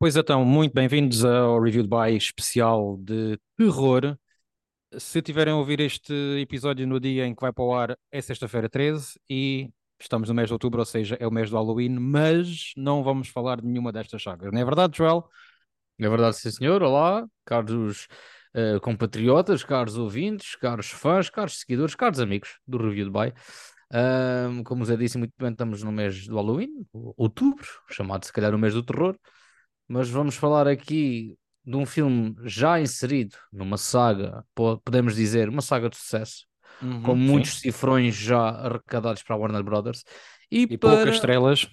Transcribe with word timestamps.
Pois 0.00 0.14
então, 0.14 0.44
muito 0.44 0.72
bem-vindos 0.72 1.24
ao 1.24 1.60
Review 1.60 1.82
by 1.82 2.16
especial 2.16 2.96
de 2.98 3.36
terror. 3.56 4.16
Se 4.96 5.20
tiverem 5.20 5.52
a 5.52 5.56
ouvir 5.56 5.80
este 5.80 6.12
episódio 6.40 6.86
no 6.86 7.00
dia 7.00 7.26
em 7.26 7.34
que 7.34 7.40
vai 7.40 7.52
para 7.52 7.64
o 7.64 7.74
ar, 7.74 7.98
é 8.12 8.20
sexta-feira 8.20 8.68
13 8.68 9.18
e 9.28 9.70
estamos 10.00 10.28
no 10.28 10.36
mês 10.36 10.48
de 10.48 10.52
outubro, 10.52 10.78
ou 10.78 10.84
seja, 10.84 11.16
é 11.18 11.26
o 11.26 11.32
mês 11.32 11.50
do 11.50 11.56
Halloween, 11.56 11.98
mas 11.98 12.72
não 12.76 13.02
vamos 13.02 13.26
falar 13.26 13.60
de 13.60 13.66
nenhuma 13.66 13.90
destas 13.90 14.22
sagas. 14.22 14.52
Não 14.52 14.60
é 14.60 14.64
verdade, 14.64 14.96
Joel? 14.96 15.28
É 15.98 16.08
verdade, 16.08 16.36
sim, 16.36 16.52
senhor. 16.52 16.80
Olá, 16.80 17.26
caros 17.44 18.06
uh, 18.54 18.80
compatriotas, 18.80 19.64
caros 19.64 19.98
ouvintes, 19.98 20.54
caros 20.54 20.90
fãs, 20.90 21.28
caros 21.28 21.58
seguidores, 21.58 21.96
caros 21.96 22.20
amigos 22.20 22.60
do 22.64 22.78
Review 22.78 23.10
by. 23.10 23.32
Um, 23.92 24.62
como 24.62 24.84
já 24.84 24.94
disse 24.94 25.18
muito 25.18 25.34
bem, 25.36 25.50
estamos 25.50 25.82
no 25.82 25.90
mês 25.90 26.28
do 26.28 26.36
Halloween, 26.36 26.86
outubro, 26.92 27.66
chamado 27.90 28.24
se 28.24 28.32
calhar 28.32 28.54
o 28.54 28.58
mês 28.58 28.74
do 28.74 28.82
terror 28.84 29.18
mas 29.88 30.08
vamos 30.10 30.36
falar 30.36 30.68
aqui 30.68 31.36
de 31.64 31.76
um 31.76 31.84
filme 31.84 32.34
já 32.44 32.80
inserido 32.80 33.36
numa 33.52 33.76
saga, 33.76 34.44
podemos 34.54 35.16
dizer, 35.16 35.48
uma 35.48 35.62
saga 35.62 35.90
de 35.90 35.96
sucesso, 35.96 36.46
uhum, 36.82 37.02
com 37.02 37.14
muitos 37.14 37.54
sim. 37.54 37.70
cifrões 37.70 38.14
já 38.14 38.48
arrecadados 38.48 39.22
para 39.22 39.34
a 39.34 39.38
Warner 39.38 39.62
Brothers 39.62 40.04
e, 40.50 40.62
e 40.62 40.78
para... 40.78 40.96
poucas 40.96 41.14
estrelas. 41.14 41.68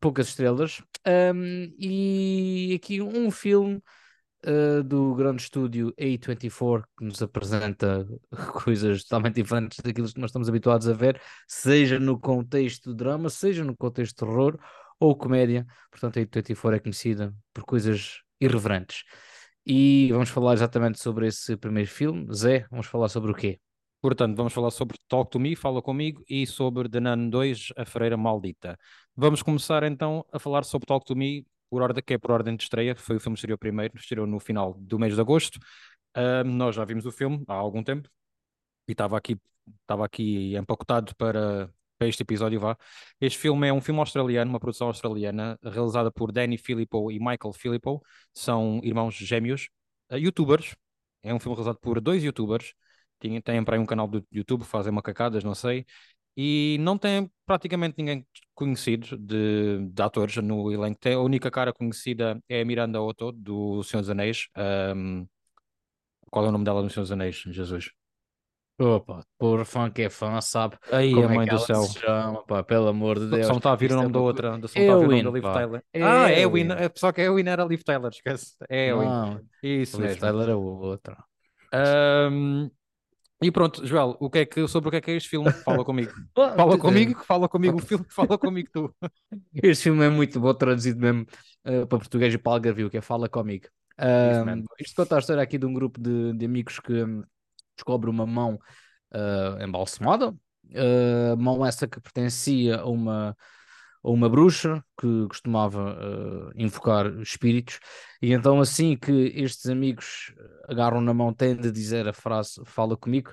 Poucas 0.00 0.28
estrelas. 0.28 0.82
Um, 1.06 1.74
e 1.78 2.74
aqui 2.76 3.00
um 3.00 3.30
filme 3.30 3.82
uh, 4.46 4.82
do 4.82 5.14
grande 5.14 5.42
estúdio 5.42 5.92
A24 6.00 6.84
que 6.98 7.04
nos 7.04 7.22
apresenta 7.22 8.06
coisas 8.64 9.04
totalmente 9.04 9.36
diferentes 9.36 9.78
daquilo 9.80 10.08
que 10.12 10.20
nós 10.20 10.30
estamos 10.30 10.48
habituados 10.48 10.88
a 10.88 10.92
ver, 10.92 11.20
seja 11.48 11.98
no 11.98 12.18
contexto 12.18 12.94
drama, 12.94 13.28
seja 13.28 13.64
no 13.64 13.76
contexto 13.76 14.24
terror 14.24 14.58
ou 15.02 15.16
comédia, 15.16 15.66
portanto 15.90 16.18
a 16.18 16.22
A24 16.22 16.76
é 16.76 16.78
conhecida 16.78 17.34
por 17.52 17.64
coisas 17.64 18.22
irreverentes. 18.40 19.02
E 19.66 20.08
vamos 20.12 20.28
falar 20.28 20.54
exatamente 20.54 21.00
sobre 21.00 21.26
esse 21.26 21.56
primeiro 21.56 21.90
filme. 21.90 22.32
Zé, 22.32 22.66
vamos 22.70 22.86
falar 22.86 23.08
sobre 23.08 23.32
o 23.32 23.34
quê? 23.34 23.60
Portanto, 24.00 24.36
vamos 24.36 24.52
falar 24.52 24.70
sobre 24.70 24.96
Talk 25.08 25.30
to 25.30 25.38
Me, 25.40 25.54
Fala 25.56 25.82
Comigo, 25.82 26.24
e 26.28 26.46
sobre 26.46 26.88
The 26.88 27.00
Nun 27.00 27.30
2, 27.30 27.72
A 27.76 27.84
Freira 27.84 28.16
Maldita. 28.16 28.78
Vamos 29.16 29.42
começar 29.42 29.82
então 29.84 30.24
a 30.32 30.38
falar 30.38 30.64
sobre 30.64 30.86
Talk 30.86 31.04
to 31.06 31.16
Me, 31.16 31.46
por 31.70 31.82
ordem, 31.82 32.02
que 32.04 32.14
é 32.14 32.18
por 32.18 32.32
ordem 32.32 32.56
de 32.56 32.62
estreia. 32.64 32.94
Foi 32.96 33.16
o 33.16 33.20
filme 33.20 33.34
que 33.34 33.40
estreou 33.40 33.58
primeiro, 33.58 33.96
estreou 33.96 34.26
no 34.26 34.40
final 34.40 34.74
do 34.74 34.98
mês 34.98 35.14
de 35.14 35.20
agosto. 35.20 35.58
Uh, 36.16 36.44
nós 36.44 36.74
já 36.76 36.84
vimos 36.84 37.06
o 37.06 37.12
filme 37.12 37.44
há 37.48 37.54
algum 37.54 37.82
tempo 37.82 38.08
e 38.88 38.92
estava 38.92 39.16
aqui, 39.16 39.36
estava 39.82 40.04
aqui 40.04 40.56
empacotado 40.56 41.14
para, 41.16 41.70
para 42.02 42.08
este 42.08 42.22
episódio 42.22 42.58
vá. 42.58 42.76
Este 43.20 43.38
filme 43.38 43.68
é 43.68 43.72
um 43.72 43.80
filme 43.80 44.00
australiano, 44.00 44.50
uma 44.50 44.58
produção 44.58 44.88
australiana, 44.88 45.56
realizada 45.62 46.10
por 46.10 46.32
Danny 46.32 46.58
Filippo 46.58 47.12
e 47.12 47.18
Michael 47.20 47.52
Filippo, 47.54 48.02
são 48.34 48.80
irmãos 48.82 49.14
gêmeos, 49.14 49.68
uh, 50.10 50.16
youtubers. 50.16 50.74
É 51.22 51.32
um 51.32 51.38
filme 51.38 51.54
realizado 51.54 51.78
por 51.80 52.00
dois 52.00 52.24
youtubers, 52.24 52.74
têm, 53.20 53.40
têm 53.40 53.64
para 53.64 53.76
aí 53.76 53.80
um 53.80 53.86
canal 53.86 54.08
do 54.08 54.26
YouTube, 54.32 54.64
fazem 54.64 54.92
macacadas, 54.92 55.44
não 55.44 55.54
sei, 55.54 55.86
e 56.36 56.76
não 56.80 56.98
tem 56.98 57.30
praticamente 57.46 57.94
ninguém 57.98 58.26
conhecido 58.52 59.16
de, 59.16 59.86
de 59.88 60.02
atores 60.02 60.36
no 60.38 60.72
elenco. 60.72 60.98
Tem, 60.98 61.14
a 61.14 61.20
única 61.20 61.52
cara 61.52 61.72
conhecida 61.72 62.42
é 62.48 62.62
a 62.62 62.64
Miranda 62.64 63.00
Otto, 63.00 63.30
do 63.30 63.82
Senhor 63.84 64.00
dos 64.00 64.10
Anéis. 64.10 64.48
Um, 64.96 65.24
qual 66.30 66.46
é 66.46 66.48
o 66.48 66.52
nome 66.52 66.64
dela 66.64 66.82
no 66.82 66.90
Senhor 66.90 67.04
dos 67.04 67.12
Anéis, 67.12 67.36
Jesus? 67.46 68.01
Opa, 68.78 69.24
por 69.38 69.64
fã 69.64 69.90
que 69.90 70.02
é 70.02 70.10
fã, 70.10 70.40
sabe 70.40 70.76
Aí, 70.90 71.12
como 71.12 71.28
a 71.28 71.32
é 71.32 71.36
mãe 71.36 71.46
que 71.46 71.54
do 71.54 71.60
céu. 71.60 71.82
se 71.82 71.98
chama, 72.00 72.42
pá, 72.44 72.62
pelo 72.62 72.88
amor 72.88 73.18
de 73.18 73.28
Deus. 73.28 73.46
Só 73.46 73.52
me 73.52 73.58
está 73.58 73.72
a 73.72 73.76
vir 73.76 73.90
o 73.90 73.94
é 73.94 73.96
nome 73.96 74.12
da 74.12 74.18
uma 74.18 74.24
outra. 74.26 74.50
Só 74.50 74.56
me 74.58 74.64
está 74.66 74.94
a 74.94 74.96
vir 74.96 75.06
o 75.06 75.10
nome 75.10 75.22
da 75.22 75.30
Liv. 75.30 75.42
Tyler. 75.42 75.84
Ah, 75.94 76.30
é. 76.30 76.40
Ewin. 76.40 76.72
É, 76.72 76.90
Só 76.94 77.12
que 77.12 77.20
Ewin 77.20 77.48
era 77.48 77.64
Liv 77.64 77.82
Tyler, 77.82 78.10
esquece. 78.10 78.56
É. 78.68 78.92
Não, 78.92 79.40
Isso 79.62 79.96
Liv 79.98 80.06
mesmo. 80.08 80.20
Tyler 80.20 80.48
é 80.48 80.54
outra. 80.54 81.16
Ahm, 81.72 82.70
e 83.42 83.50
pronto, 83.50 83.84
Joel, 83.84 84.16
o 84.20 84.30
que 84.30 84.38
é 84.40 84.46
que, 84.46 84.68
sobre 84.68 84.88
o 84.88 84.90
que 84.90 84.96
é 84.98 85.00
que 85.00 85.10
é 85.10 85.16
este 85.16 85.28
filme? 85.28 85.50
Fala 85.50 85.84
comigo. 85.84 86.12
Fala 86.34 86.78
comigo, 86.78 87.24
fala 87.24 87.48
comigo 87.48 87.78
o 87.78 87.80
filme, 87.82 88.04
fala 88.08 88.38
comigo 88.38 88.68
tu. 88.72 88.94
Este 89.54 89.84
filme 89.84 90.04
é 90.04 90.08
muito 90.08 90.40
bom 90.40 90.54
traduzido 90.54 91.00
mesmo 91.00 91.26
eh, 91.64 91.84
para 91.86 91.98
português 91.98 92.32
e 92.32 92.38
para 92.38 92.52
algarvio, 92.52 92.88
que 92.88 92.98
é 92.98 93.00
Fala 93.00 93.28
Comigo. 93.28 93.66
Mesmo. 93.98 94.64
isto 94.80 94.96
conta 94.96 95.16
a 95.16 95.18
história 95.18 95.42
aqui 95.42 95.58
de 95.58 95.66
um 95.66 95.72
grupo 95.74 96.00
de, 96.00 96.32
de 96.34 96.44
amigos 96.46 96.78
que 96.80 96.92
hum, 97.04 97.22
descobre 97.76 98.10
uma 98.10 98.26
mão 98.26 98.58
ah, 99.12 99.58
embalsamada, 99.60 100.34
ah, 100.74 101.36
mão 101.36 101.64
essa 101.64 101.86
que 101.86 102.00
pertencia 102.00 102.80
a 102.80 102.86
uma, 102.86 103.36
a 104.02 104.10
uma 104.10 104.28
bruxa 104.28 104.82
que 105.00 105.26
costumava 105.28 105.96
ah, 105.98 106.52
invocar 106.56 107.06
espíritos, 107.20 107.78
e 108.20 108.32
então 108.32 108.60
assim 108.60 108.96
que 108.96 109.12
estes 109.34 109.66
amigos 109.66 110.34
agarram 110.68 111.00
na 111.00 111.14
mão, 111.14 111.32
têm 111.32 111.56
de 111.56 111.70
dizer 111.70 112.08
a 112.08 112.12
frase 112.12 112.60
Fala 112.64 112.96
Comigo, 112.96 113.32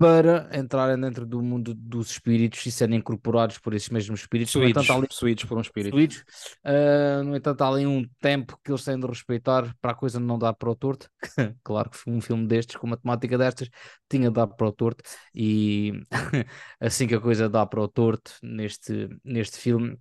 para 0.00 0.48
entrarem 0.58 0.98
dentro 0.98 1.26
do 1.26 1.42
mundo 1.42 1.74
dos 1.74 2.12
espíritos 2.12 2.64
e 2.64 2.72
serem 2.72 3.00
incorporados 3.00 3.58
por 3.58 3.74
esses 3.74 3.90
mesmos 3.90 4.20
espíritos. 4.20 4.54
No 4.54 4.62
Suídos, 4.62 4.84
entanto, 4.84 4.98
ali 4.98 5.06
suídos 5.10 5.44
por 5.44 5.58
um 5.58 5.60
espírito. 5.60 5.94
Uh, 5.94 7.22
no 7.22 7.36
entanto, 7.36 7.60
há 7.60 7.68
ali 7.68 7.86
um 7.86 8.08
tempo 8.18 8.58
que 8.64 8.70
eles 8.70 8.82
têm 8.82 8.98
de 8.98 9.06
respeitar 9.06 9.76
para 9.78 9.90
a 9.90 9.94
coisa 9.94 10.18
não 10.18 10.38
dar 10.38 10.54
para 10.54 10.70
o 10.70 10.74
torto. 10.74 11.10
claro 11.62 11.90
que 11.90 11.98
um 12.08 12.18
filme 12.18 12.46
destes, 12.46 12.76
com 12.76 12.86
uma 12.86 12.96
temática 12.96 13.36
destas, 13.36 13.68
tinha 14.08 14.30
de 14.30 14.34
dar 14.34 14.46
para 14.46 14.68
o 14.68 14.72
torto. 14.72 15.04
E 15.34 15.92
assim 16.80 17.06
que 17.06 17.14
a 17.14 17.20
coisa 17.20 17.46
dá 17.46 17.66
para 17.66 17.82
o 17.82 17.86
torto 17.86 18.32
neste, 18.42 19.06
neste 19.22 19.58
filme. 19.58 19.98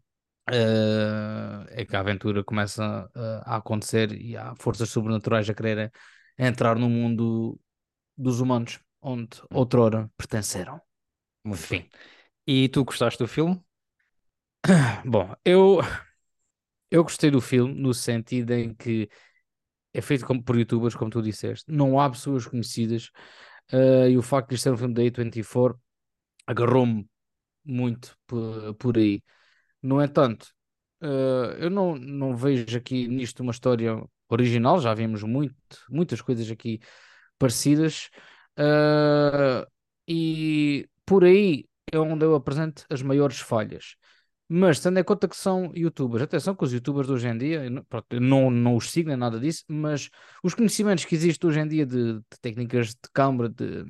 uh, 0.49 1.67
é 1.71 1.83
que 1.83 1.93
a 1.93 1.99
aventura 1.99 2.41
começa 2.41 3.05
uh, 3.13 3.41
a 3.43 3.57
acontecer 3.57 4.13
e 4.13 4.37
há 4.37 4.55
forças 4.55 4.89
sobrenaturais 4.91 5.49
a 5.49 5.53
quererem 5.53 5.91
entrar 6.37 6.77
no 6.79 6.89
mundo 6.89 7.59
dos 8.17 8.39
humanos, 8.39 8.79
onde 9.01 9.41
outrora 9.51 10.09
pertenceram. 10.17 10.81
Muito 11.43 11.67
Fim. 11.67 11.77
bem. 11.77 11.89
E 12.47 12.69
tu 12.69 12.83
gostaste 12.85 13.19
do 13.19 13.27
filme? 13.27 13.61
Bom, 15.05 15.33
eu, 15.45 15.79
eu 16.91 17.03
gostei 17.03 17.29
do 17.31 17.41
filme 17.41 17.73
no 17.79 17.93
sentido 17.93 18.51
em 18.53 18.73
que 18.73 19.09
é 19.93 20.01
feito 20.01 20.25
como- 20.25 20.43
por 20.43 20.57
youtubers, 20.57 20.95
como 20.95 21.11
tu 21.11 21.21
disseste, 21.21 21.71
não 21.71 21.99
há 22.01 22.09
pessoas 22.09 22.47
conhecidas, 22.47 23.11
eh, 23.71 24.11
e 24.11 24.17
o 24.17 24.21
facto 24.23 24.49
de 24.49 24.55
isto 24.55 24.63
ser 24.65 24.71
um 24.73 24.77
filme 24.77 24.93
da 24.95 25.03
A24 25.03 25.79
agarrou-me 26.47 27.07
muito 27.65 28.17
por, 28.27 28.75
por 28.75 28.97
aí. 28.97 29.23
No 29.83 30.01
entanto, 30.03 30.47
eh, 31.01 31.57
eu 31.59 31.69
não, 31.71 31.95
não 31.97 32.35
vejo 32.37 32.77
aqui 32.77 33.07
nisto 33.07 33.41
uma 33.41 33.51
história 33.53 34.03
original, 34.29 34.81
já 34.81 34.93
vimos 34.93 35.23
muito, 35.23 35.55
muitas 35.89 36.21
coisas 36.21 36.49
aqui 36.51 36.79
parecidas, 37.39 38.09
eh, 38.57 39.67
e 40.07 40.89
por 41.05 41.23
aí 41.23 41.65
é 41.91 41.97
onde 41.99 42.25
eu 42.25 42.35
apresento 42.35 42.85
as 42.89 43.01
maiores 43.01 43.39
falhas. 43.39 43.95
Mas 44.47 44.79
tendo 44.79 44.99
em 44.99 45.03
conta 45.03 45.27
que 45.27 45.35
são 45.37 45.71
youtubers, 45.75 46.23
atenção 46.23 46.55
que 46.55 46.63
os 46.63 46.73
youtubers 46.73 47.07
de 47.07 47.13
hoje 47.13 47.27
em 47.27 47.37
dia, 47.37 47.69
não, 47.69 47.83
pronto, 47.83 48.19
não, 48.19 48.49
não 48.51 48.75
os 48.75 48.89
sigo 48.91 49.09
nem 49.09 49.17
nada 49.17 49.39
disso, 49.39 49.63
mas 49.67 50.09
os 50.43 50.55
conhecimentos 50.55 51.05
que 51.05 51.13
existem 51.15 51.47
hoje 51.49 51.59
em 51.59 51.67
dia 51.67 51.85
de, 51.85 52.13
de 52.15 52.39
técnicas 52.41 52.89
de 52.89 53.09
câmara, 53.13 53.47
de, 53.49 53.85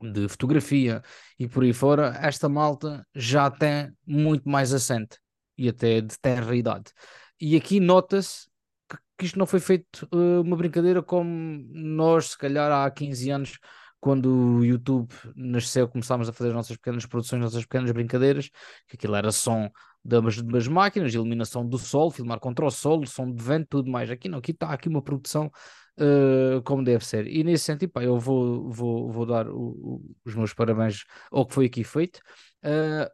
de 0.00 0.28
fotografia 0.28 1.02
e 1.38 1.48
por 1.48 1.62
aí 1.62 1.72
fora, 1.72 2.18
esta 2.20 2.48
malta 2.48 3.06
já 3.14 3.50
tem 3.50 3.90
muito 4.06 4.48
mais 4.48 4.72
assente 4.72 5.18
e 5.56 5.68
até 5.68 6.00
de 6.00 6.18
terra 6.18 6.54
idade. 6.54 6.92
E 7.40 7.56
aqui 7.56 7.80
nota-se 7.80 8.48
que, 8.88 8.96
que 9.18 9.24
isto 9.26 9.38
não 9.38 9.46
foi 9.46 9.60
feito 9.60 10.08
eh, 10.12 10.40
uma 10.40 10.56
brincadeira 10.56 11.02
como 11.02 11.28
nós, 11.72 12.30
se 12.30 12.38
calhar, 12.38 12.70
há 12.70 12.90
15 12.90 13.30
anos, 13.30 13.58
quando 14.04 14.58
o 14.58 14.64
YouTube 14.64 15.08
nasceu, 15.34 15.88
começámos 15.88 16.28
a 16.28 16.32
fazer 16.32 16.50
as 16.50 16.54
nossas 16.54 16.76
pequenas 16.76 17.06
produções, 17.06 17.40
as 17.40 17.44
nossas 17.52 17.64
pequenas 17.64 17.90
brincadeiras, 17.90 18.50
que 18.86 18.96
aquilo 18.96 19.14
era 19.16 19.32
som 19.32 19.70
das, 20.04 20.42
das 20.42 20.68
máquinas, 20.68 21.14
iluminação 21.14 21.66
do 21.66 21.78
sol, 21.78 22.10
filmar 22.10 22.38
contra 22.38 22.66
o 22.66 22.70
sol, 22.70 23.06
som 23.06 23.32
de 23.32 23.42
vento, 23.42 23.66
tudo 23.70 23.90
mais. 23.90 24.10
Aqui 24.10 24.28
não, 24.28 24.38
aqui 24.38 24.50
está 24.50 24.68
aqui 24.70 24.88
uma 24.90 25.00
produção 25.00 25.50
eh, 25.98 26.60
como 26.64 26.84
deve 26.84 27.04
ser. 27.04 27.26
E 27.26 27.42
nesse 27.42 27.64
sentido, 27.64 27.90
pá, 27.92 28.02
eu 28.04 28.18
vou, 28.18 28.70
vou, 28.70 29.10
vou 29.10 29.24
dar 29.26 29.48
o- 29.48 29.54
o- 29.56 30.16
os 30.24 30.34
meus 30.34 30.52
parabéns 30.52 31.04
ao 31.30 31.46
que 31.46 31.54
foi 31.54 31.66
aqui 31.66 31.82
feito. 31.84 32.20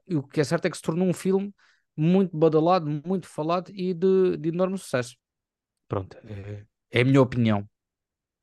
E 0.08 0.16
o 0.16 0.22
que 0.22 0.40
é 0.40 0.44
certo 0.44 0.66
é 0.66 0.70
que 0.70 0.76
se 0.76 0.82
tornou 0.82 1.06
um 1.06 1.12
filme 1.12 1.54
muito 1.96 2.37
badalado, 2.37 2.87
muito 3.06 3.26
falado 3.28 3.70
e 3.72 3.94
de, 3.94 4.37
de 4.37 4.48
enorme 4.48 4.78
sucesso. 4.78 5.16
Pronto, 5.88 6.16
é, 6.25 6.64
é 6.90 7.00
a 7.02 7.04
minha 7.04 7.22
opinião. 7.22 7.69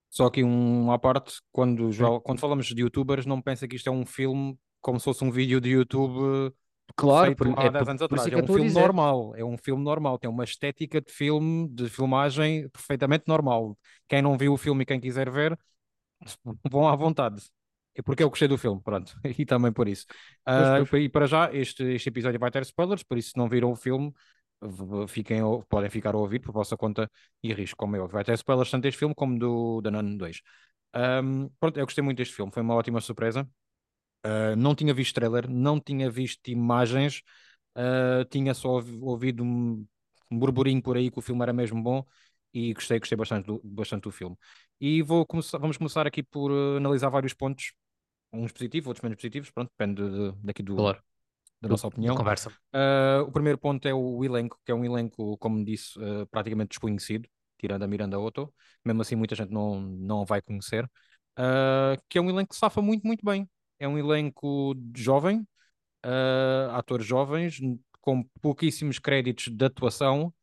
Só 0.09 0.29
que 0.29 0.43
um 0.43 0.91
à 0.91 0.97
parte, 0.99 1.35
quando. 1.51 1.91
Joel, 1.91 2.21
quando 2.21 2.39
falamos 2.39 2.65
de 2.67 2.81
youtubers, 2.81 3.25
não 3.25 3.41
pensa 3.41 3.67
que 3.67 3.75
isto 3.75 3.87
é 3.87 3.91
um 3.91 4.05
filme 4.05 4.57
como 4.81 4.99
se 4.99 5.05
fosse 5.05 5.23
um 5.23 5.31
vídeo 5.31 5.59
de 5.59 5.69
YouTube 5.69 6.53
Claro, 6.95 7.27
feito 7.27 7.37
por- 7.37 7.59
há 7.59 7.63
é 7.65 7.69
10 7.69 7.83
por- 7.83 7.89
anos 7.89 8.01
atrás. 8.01 8.27
é 8.27 8.31
É 8.33 8.37
um 8.37 8.47
filme 8.47 8.71
normal, 8.71 9.35
é 9.35 9.43
um 9.43 9.57
filme 9.57 9.83
normal, 9.83 10.17
tem 10.17 10.29
uma 10.29 10.43
estética 10.43 11.01
de 11.01 11.11
filme, 11.11 11.67
de 11.69 11.89
filmagem 11.89 12.69
perfeitamente 12.69 13.25
normal. 13.27 13.77
Quem 14.07 14.21
não 14.21 14.37
viu 14.37 14.53
o 14.53 14.57
filme 14.57 14.83
e 14.83 14.85
quem 14.85 14.99
quiser 14.99 15.29
ver, 15.29 15.57
vão 16.71 16.87
à 16.87 16.95
vontade. 16.95 17.43
É 17.95 18.01
porque 18.01 18.23
eu 18.23 18.29
gostei 18.29 18.47
do 18.47 18.57
filme, 18.57 18.81
pronto, 18.81 19.13
e 19.37 19.45
também 19.45 19.71
por 19.73 19.87
isso. 19.87 20.05
Pois. 20.45 21.03
e 21.03 21.09
para 21.09 21.25
já, 21.25 21.51
este, 21.53 21.83
este 21.83 22.09
episódio 22.09 22.39
vai 22.39 22.51
ter 22.51 22.61
spoilers, 22.61 23.03
por 23.03 23.17
isso 23.17 23.31
se 23.31 23.37
não 23.37 23.49
viram 23.49 23.71
o 23.71 23.75
filme, 23.75 24.13
fiquem, 25.07 25.41
podem 25.69 25.89
ficar 25.89 26.15
a 26.15 26.17
ouvir 26.17 26.39
por 26.39 26.51
vossa 26.51 26.75
conta 26.77 27.09
e 27.43 27.53
risco, 27.53 27.77
como 27.77 27.95
eu. 27.95 28.07
Vai 28.07 28.23
ter 28.23 28.33
spoilers 28.33 28.71
tanto 28.71 28.83
deste 28.83 28.97
filme 28.97 29.15
como 29.15 29.37
do 29.37 29.81
da 29.81 29.91
Nun 29.91 30.17
2. 30.17 30.41
Um, 30.95 31.49
pronto, 31.59 31.77
eu 31.79 31.85
gostei 31.85 32.03
muito 32.03 32.17
deste 32.17 32.33
filme, 32.35 32.51
foi 32.51 32.63
uma 32.63 32.75
ótima 32.75 33.01
surpresa. 33.01 33.47
Uh, 34.25 34.55
não 34.57 34.75
tinha 34.75 34.93
visto 34.93 35.15
trailer, 35.15 35.49
não 35.49 35.79
tinha 35.79 36.09
visto 36.09 36.47
imagens, 36.49 37.21
uh, 37.77 38.25
tinha 38.29 38.53
só 38.53 38.81
ouvido 39.01 39.43
um, 39.43 39.85
burburinho 40.31 40.81
por 40.81 40.97
aí 40.97 41.09
que 41.11 41.19
o 41.19 41.21
filme 41.21 41.41
era 41.43 41.53
mesmo 41.53 41.81
bom 41.81 42.03
e 42.53 42.73
gostei, 42.73 42.99
gostei 42.99 43.17
bastante 43.17 43.45
do, 43.45 43.61
bastante 43.63 44.03
do 44.03 44.11
filme. 44.11 44.35
E 44.81 45.01
vou 45.01 45.25
começar, 45.25 45.57
vamos 45.57 45.77
começar 45.77 46.07
aqui 46.07 46.23
por 46.23 46.51
uh, 46.51 46.77
analisar 46.77 47.09
vários 47.09 47.33
pontos, 47.33 47.73
uns 48.33 48.51
positivos, 48.51 48.87
outros 48.87 49.03
menos 49.03 49.17
positivos, 49.17 49.51
pronto, 49.51 49.71
depende 49.77 50.01
de, 50.01 50.31
de, 50.31 50.37
daqui 50.43 50.63
do, 50.63 50.75
claro. 50.75 51.03
Da 51.61 51.69
nossa 51.69 51.87
opinião. 51.87 52.15
Conversa. 52.15 52.49
Uh, 52.73 53.23
o 53.27 53.31
primeiro 53.31 53.57
ponto 53.57 53.87
é 53.87 53.93
o 53.93 54.23
elenco, 54.23 54.59
que 54.65 54.71
é 54.71 54.75
um 54.75 54.85
elenco, 54.85 55.37
como 55.37 55.63
disse, 55.63 55.97
uh, 55.99 56.27
praticamente 56.27 56.69
desconhecido, 56.69 57.27
tirando 57.57 57.83
a 57.83 57.87
Miranda 57.87 58.19
Otto, 58.19 58.53
mesmo 58.85 59.01
assim 59.01 59.15
muita 59.15 59.35
gente 59.35 59.51
não, 59.51 59.81
não 59.81 60.25
vai 60.25 60.41
conhecer, 60.41 60.87
que 62.07 62.17
é 62.17 62.21
um 62.21 62.29
elenco 62.29 62.49
que 62.49 62.55
safa 62.55 62.81
muito, 62.81 63.05
muito 63.05 63.25
bem. 63.25 63.49
É 63.79 63.87
um 63.87 63.97
elenco 63.97 64.75
jovem, 64.95 65.47
atores 66.71 67.05
jovens, 67.05 67.59
com 67.99 68.23
pouquíssimos 68.41 68.99
créditos 68.99 69.47
de 69.47 69.65
atuação, 69.65 70.33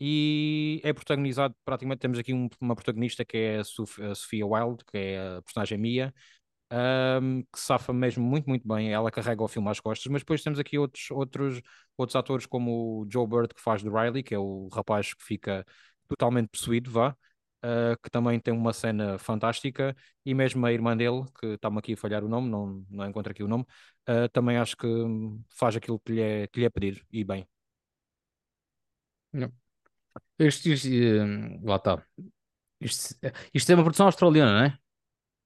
e 0.00 0.80
é 0.82 0.92
protagonizado, 0.92 1.54
praticamente 1.64 1.98
temos 1.98 2.18
aqui 2.18 2.32
um, 2.32 2.48
uma 2.60 2.74
protagonista 2.74 3.24
que 3.24 3.36
é 3.36 3.58
a 3.58 3.64
Sofia 3.64 4.46
Wilde, 4.46 4.84
que 4.90 4.96
é 4.96 5.36
a 5.36 5.42
personagem 5.42 5.76
Mia, 5.76 6.14
um, 6.72 7.42
que 7.42 7.58
safa 7.58 7.92
mesmo 7.92 8.24
muito, 8.24 8.48
muito 8.48 8.66
bem. 8.66 8.92
Ela 8.92 9.10
carrega 9.10 9.42
o 9.42 9.48
filme 9.48 9.68
às 9.70 9.80
costas, 9.80 10.10
mas 10.10 10.22
depois 10.22 10.42
temos 10.42 10.58
aqui 10.58 10.78
outros, 10.78 11.10
outros, 11.10 11.60
outros 11.96 12.16
atores, 12.16 12.46
como 12.46 13.02
o 13.02 13.06
Joe 13.10 13.26
Bird, 13.26 13.54
que 13.54 13.60
faz 13.60 13.82
de 13.82 13.88
Riley, 13.88 14.22
que 14.22 14.34
é 14.34 14.38
o 14.38 14.68
rapaz 14.72 15.14
que 15.14 15.24
fica 15.24 15.64
totalmente 16.08 16.48
possuído, 16.48 16.90
vá. 16.90 17.16
Uh, 17.62 17.94
que 18.02 18.08
também 18.10 18.40
tem 18.40 18.54
uma 18.54 18.72
cena 18.72 19.18
fantástica, 19.18 19.94
e 20.24 20.32
mesmo 20.32 20.64
a 20.64 20.72
irmã 20.72 20.96
dele, 20.96 21.24
que 21.38 21.46
está-me 21.48 21.78
aqui 21.78 21.92
a 21.92 21.96
falhar 21.96 22.24
o 22.24 22.28
nome, 22.28 22.48
não, 22.48 22.82
não 22.88 23.06
encontro 23.06 23.32
aqui 23.32 23.42
o 23.42 23.48
nome, 23.48 23.64
uh, 24.08 24.28
também 24.32 24.56
acho 24.56 24.74
que 24.76 24.86
faz 25.50 25.76
aquilo 25.76 26.00
que 26.00 26.12
lhe 26.12 26.22
é, 26.22 26.46
que 26.46 26.58
lhe 26.60 26.64
é 26.64 26.70
pedido, 26.70 27.02
e 27.12 27.22
bem. 27.22 27.46
Não. 29.32 29.52
Isto, 30.38 30.68
isto, 30.70 30.88
hum, 30.88 31.60
lá 31.64 31.76
está. 31.76 32.04
Isto 33.54 33.72
é 33.72 33.74
uma 33.74 33.84
produção 33.84 34.06
australiana, 34.06 34.52
não 34.52 34.64
é? 34.66 34.78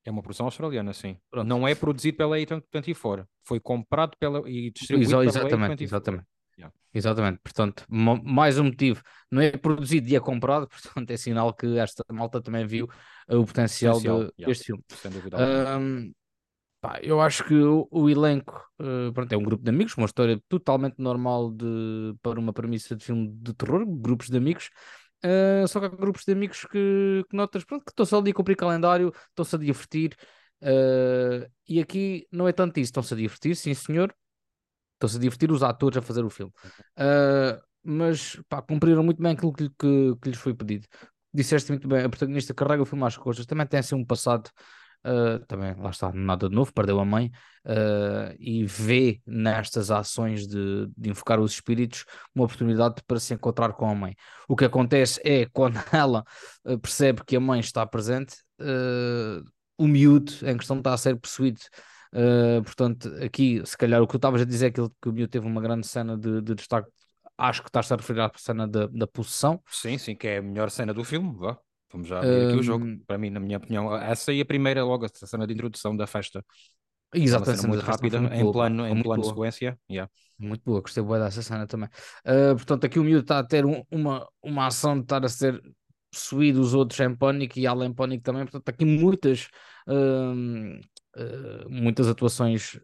É 0.04 0.10
uma 0.10 0.22
produção 0.22 0.46
australiana, 0.46 0.92
sim. 0.92 1.16
Pronto. 1.30 1.46
Não 1.46 1.66
é 1.66 1.74
produzido 1.74 2.16
pela 2.16 2.36
A24. 2.36 3.26
Foi 3.42 3.58
comprado 3.58 4.16
pela, 4.18 4.48
e 4.48 4.70
distribuído 4.70 5.22
Exa 5.22 5.24
exatamente, 5.24 5.50
pela 5.50 5.68
A24. 5.68 5.82
Exatamente. 5.82 6.24
Yeah. 6.56 6.76
Exatamente, 6.94 7.40
portanto, 7.42 7.84
mais 7.88 8.60
um 8.60 8.64
motivo, 8.64 9.02
não 9.28 9.42
é 9.42 9.50
produzido 9.50 10.08
e 10.08 10.14
é 10.14 10.20
comprado, 10.20 10.68
portanto, 10.94 11.10
é 11.10 11.16
sinal 11.16 11.52
que 11.52 11.78
esta 11.78 12.04
malta 12.12 12.40
também 12.40 12.64
viu 12.64 12.88
o 13.28 13.44
potencial, 13.44 13.94
potencial 13.94 14.18
de, 14.18 14.32
yeah. 14.38 14.46
deste 14.46 14.66
filme. 14.66 14.84
Sem 14.88 15.10
dúvida. 15.10 15.36
Um, 15.78 16.12
Pá, 16.84 17.00
eu 17.02 17.18
acho 17.18 17.42
que 17.44 17.54
o, 17.54 17.88
o 17.90 18.10
elenco 18.10 18.62
uh, 18.78 19.10
pronto, 19.14 19.32
é 19.32 19.38
um 19.38 19.42
grupo 19.42 19.64
de 19.64 19.70
amigos, 19.70 19.96
uma 19.96 20.04
história 20.04 20.38
totalmente 20.50 20.96
normal 20.98 21.50
de, 21.50 22.14
para 22.20 22.38
uma 22.38 22.52
premissa 22.52 22.94
de 22.94 23.02
filme 23.02 23.32
de 23.40 23.54
terror, 23.54 23.86
grupos 23.86 24.28
de 24.28 24.36
amigos. 24.36 24.68
Uh, 25.24 25.66
só 25.66 25.80
que 25.80 25.86
há 25.86 25.88
grupos 25.88 26.24
de 26.24 26.32
amigos 26.32 26.66
que, 26.66 27.24
que 27.28 27.36
notas 27.36 27.64
pronto, 27.64 27.84
que 27.84 27.90
estão-se 27.90 28.14
ali 28.14 28.30
a 28.30 28.34
cumprir 28.34 28.56
calendário, 28.56 29.12
estão-se 29.30 29.56
a 29.56 29.58
divertir. 29.58 30.14
Uh, 30.62 31.50
e 31.68 31.80
aqui 31.80 32.26
não 32.30 32.46
é 32.46 32.52
tanto 32.52 32.78
isso, 32.78 32.88
estão-se 32.88 33.14
a 33.14 33.16
divertir, 33.16 33.56
sim 33.56 33.72
senhor, 33.74 34.14
estão-se 34.94 35.16
a 35.16 35.20
divertir 35.20 35.50
os 35.50 35.62
atores 35.62 35.96
a 35.96 36.02
fazer 36.02 36.24
o 36.24 36.30
filme. 36.30 36.52
mas 37.82 38.40
pá, 38.48 38.62
cumpriram 38.62 39.02
muito 39.02 39.22
bem 39.22 39.32
aquilo 39.32 39.52
que, 39.52 39.68
que, 39.70 40.16
que 40.20 40.28
lhes 40.28 40.38
foi 40.38 40.54
pedido. 40.54 40.86
Disseste 41.32 41.70
muito 41.72 41.88
bem, 41.88 42.04
a 42.04 42.08
protagonista 42.08 42.54
carrega 42.54 42.82
o 42.82 42.86
filme 42.86 43.04
às 43.04 43.16
costas, 43.16 43.46
também 43.46 43.66
tem 43.66 43.80
assim 43.80 43.94
um 43.94 44.04
passado 44.04 44.50
Uh, 45.04 45.38
também 45.46 45.74
lá 45.74 45.90
está, 45.90 46.10
nada 46.14 46.48
de 46.48 46.54
novo, 46.54 46.72
perdeu 46.72 46.98
a 46.98 47.04
mãe 47.04 47.30
uh, 47.66 48.34
e 48.38 48.64
vê 48.64 49.20
nestas 49.26 49.90
ações 49.90 50.46
de, 50.46 50.86
de 50.96 51.10
invocar 51.10 51.38
os 51.38 51.52
espíritos 51.52 52.06
uma 52.34 52.46
oportunidade 52.46 53.02
para 53.06 53.20
se 53.20 53.34
encontrar 53.34 53.74
com 53.74 53.86
a 53.86 53.94
mãe. 53.94 54.16
O 54.48 54.56
que 54.56 54.64
acontece 54.64 55.20
é 55.22 55.44
quando 55.52 55.78
ela 55.92 56.24
uh, 56.64 56.78
percebe 56.78 57.22
que 57.26 57.36
a 57.36 57.40
mãe 57.40 57.60
está 57.60 57.86
presente, 57.86 58.36
o 59.76 59.86
miúdo 59.86 60.32
em 60.42 60.56
questão 60.56 60.78
está 60.78 60.94
a 60.94 60.96
ser 60.96 61.16
possuído. 61.16 61.60
portanto, 62.64 63.12
aqui, 63.22 63.60
se 63.66 63.76
calhar, 63.76 64.00
o 64.00 64.06
que 64.06 64.12
tu 64.12 64.16
estavas 64.16 64.40
a 64.40 64.44
dizer 64.44 64.66
é 64.68 64.70
que, 64.70 64.80
que 65.02 65.08
o 65.08 65.12
miúdo 65.12 65.28
teve 65.28 65.46
uma 65.46 65.60
grande 65.60 65.86
cena 65.86 66.16
de, 66.16 66.40
de 66.40 66.54
destaque. 66.54 66.88
Acho 67.36 67.62
que 67.62 67.68
estás 67.68 67.90
a 67.90 67.96
referir 67.96 68.20
à 68.20 68.30
cena 68.36 68.66
da, 68.66 68.86
da 68.86 69.06
possessão. 69.06 69.60
Sim, 69.68 69.98
sim, 69.98 70.14
que 70.14 70.28
é 70.28 70.36
a 70.38 70.42
melhor 70.42 70.70
cena 70.70 70.94
do 70.94 71.04
filme, 71.04 71.36
vá. 71.36 71.58
Vamos 71.94 72.08
já 72.08 72.18
abrir 72.18 72.48
aqui 72.48 72.56
o 72.56 72.62
jogo. 72.62 72.84
Para 73.06 73.16
mim, 73.16 73.30
na 73.30 73.38
minha 73.38 73.56
opinião, 73.56 73.94
essa 73.96 74.32
aí 74.32 74.40
é 74.40 74.42
a 74.42 74.44
primeira, 74.44 74.84
logo, 74.84 75.06
a 75.06 75.08
cena 75.08 75.46
de 75.46 75.54
introdução 75.54 75.96
da 75.96 76.08
festa. 76.08 76.44
Exatamente. 77.14 77.68
muito 77.68 77.84
rápida, 77.84 78.18
em 78.18 78.40
boa, 78.40 78.52
plano, 78.52 78.84
em 78.88 79.00
plano 79.00 79.22
sequência. 79.22 79.78
Yeah. 79.88 80.10
Muito 80.36 80.62
boa, 80.64 80.80
gostei 80.80 81.04
boa 81.04 81.20
dessa 81.20 81.40
cena 81.40 81.68
também. 81.68 81.88
Uh, 82.26 82.56
portanto, 82.56 82.84
aqui 82.84 82.98
o 82.98 83.04
miúdo 83.04 83.20
está 83.20 83.38
a 83.38 83.44
ter 83.44 83.64
um, 83.64 83.84
uma, 83.92 84.26
uma 84.42 84.66
ação 84.66 84.96
de 84.96 85.02
estar 85.02 85.24
a 85.24 85.28
ser 85.28 85.62
possuído 86.10 86.60
os 86.60 86.74
outros 86.74 86.98
em 86.98 87.14
pânico 87.14 87.56
e 87.60 87.66
em 87.68 87.94
pânico 87.94 88.24
também. 88.24 88.42
Portanto, 88.42 88.68
aqui 88.68 88.84
muitas, 88.84 89.48
uh, 89.86 90.80
uh, 91.16 91.70
muitas 91.70 92.08
atuações 92.08 92.76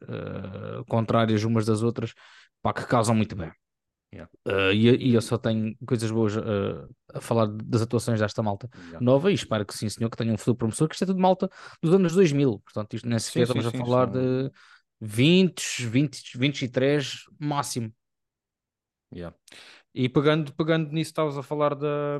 contrárias 0.88 1.42
umas 1.42 1.66
das 1.66 1.82
outras 1.82 2.14
pá, 2.62 2.72
que 2.72 2.86
causam 2.86 3.16
muito 3.16 3.34
bem. 3.34 3.50
Yeah. 4.12 4.28
Uh, 4.44 4.72
e, 4.72 5.10
e, 5.10 5.14
eu 5.14 5.22
só 5.22 5.38
tenho 5.38 5.76
coisas 5.86 6.10
boas 6.10 6.36
uh, 6.36 6.88
a 7.14 7.20
falar 7.20 7.46
das 7.46 7.82
atuações 7.82 8.18
desta 8.18 8.42
malta 8.42 8.68
yeah. 8.74 9.00
nova 9.00 9.30
e 9.30 9.34
espero 9.34 9.64
que 9.64 9.72
sim, 9.72 9.88
senhor, 9.88 10.10
que 10.10 10.16
tenha 10.16 10.32
um 10.32 10.36
futuro 10.36 10.56
promissor, 10.56 10.88
que 10.88 10.96
isto 10.96 11.04
é 11.04 11.06
tudo 11.06 11.20
malta 11.20 11.48
dos 11.80 11.94
anos 11.94 12.12
2000. 12.14 12.58
Portanto, 12.58 12.94
isto 12.94 13.08
nem 13.08 13.18
sequer 13.20 13.42
estamos 13.42 13.64
sim, 13.66 13.76
a 13.76 13.84
falar 13.84 14.08
sim. 14.08 14.12
de 14.14 14.50
20, 15.00 15.86
20, 15.86 16.38
23 16.38 17.24
máximo. 17.38 17.94
Yeah. 19.14 19.36
E 19.94 20.08
pegando, 20.08 20.52
pegando 20.54 20.90
nisso, 20.90 21.10
estavas 21.10 21.38
a 21.38 21.42
falar 21.42 21.76
da, 21.76 22.18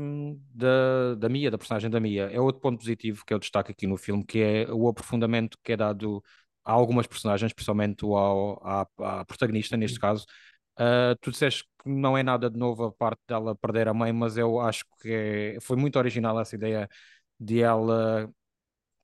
da, 0.55 1.15
da 1.17 1.29
Mia, 1.29 1.51
da 1.51 1.59
personagem 1.59 1.91
da 1.91 1.99
Mia. 1.99 2.31
É 2.31 2.41
outro 2.41 2.61
ponto 2.61 2.79
positivo 2.79 3.25
que 3.27 3.35
eu 3.35 3.39
destaco 3.39 3.71
aqui 3.71 3.89
no 3.89 3.97
filme, 3.97 4.25
que 4.25 4.39
é 4.39 4.73
o 4.73 4.89
aprofundamento 4.89 5.59
que 5.63 5.73
é 5.73 5.77
dado 5.77 6.23
a 6.65 6.73
algumas 6.73 7.07
personagens, 7.09 7.53
principalmente 7.53 8.05
ao, 8.05 8.61
à, 8.65 8.87
à 8.99 9.25
protagonista, 9.25 9.77
neste 9.77 9.99
caso, 9.99 10.25
Uh, 10.81 11.13
tu 11.21 11.31
disseste 11.31 11.65
que 11.83 11.89
não 11.89 12.17
é 12.17 12.23
nada 12.23 12.51
de 12.51 12.59
novo 12.59 12.85
a 12.85 12.93
parte 12.93 13.21
dela 13.27 13.55
perder 13.55 13.89
a 13.89 13.95
mãe, 13.95 14.13
mas 14.13 14.37
eu 14.37 14.61
acho 14.61 14.85
que 15.01 15.11
é, 15.11 15.61
foi 15.61 15.77
muito 15.77 15.99
original 15.99 16.39
essa 16.41 16.55
ideia 16.55 16.89
de 17.39 17.61
ela. 17.63 18.31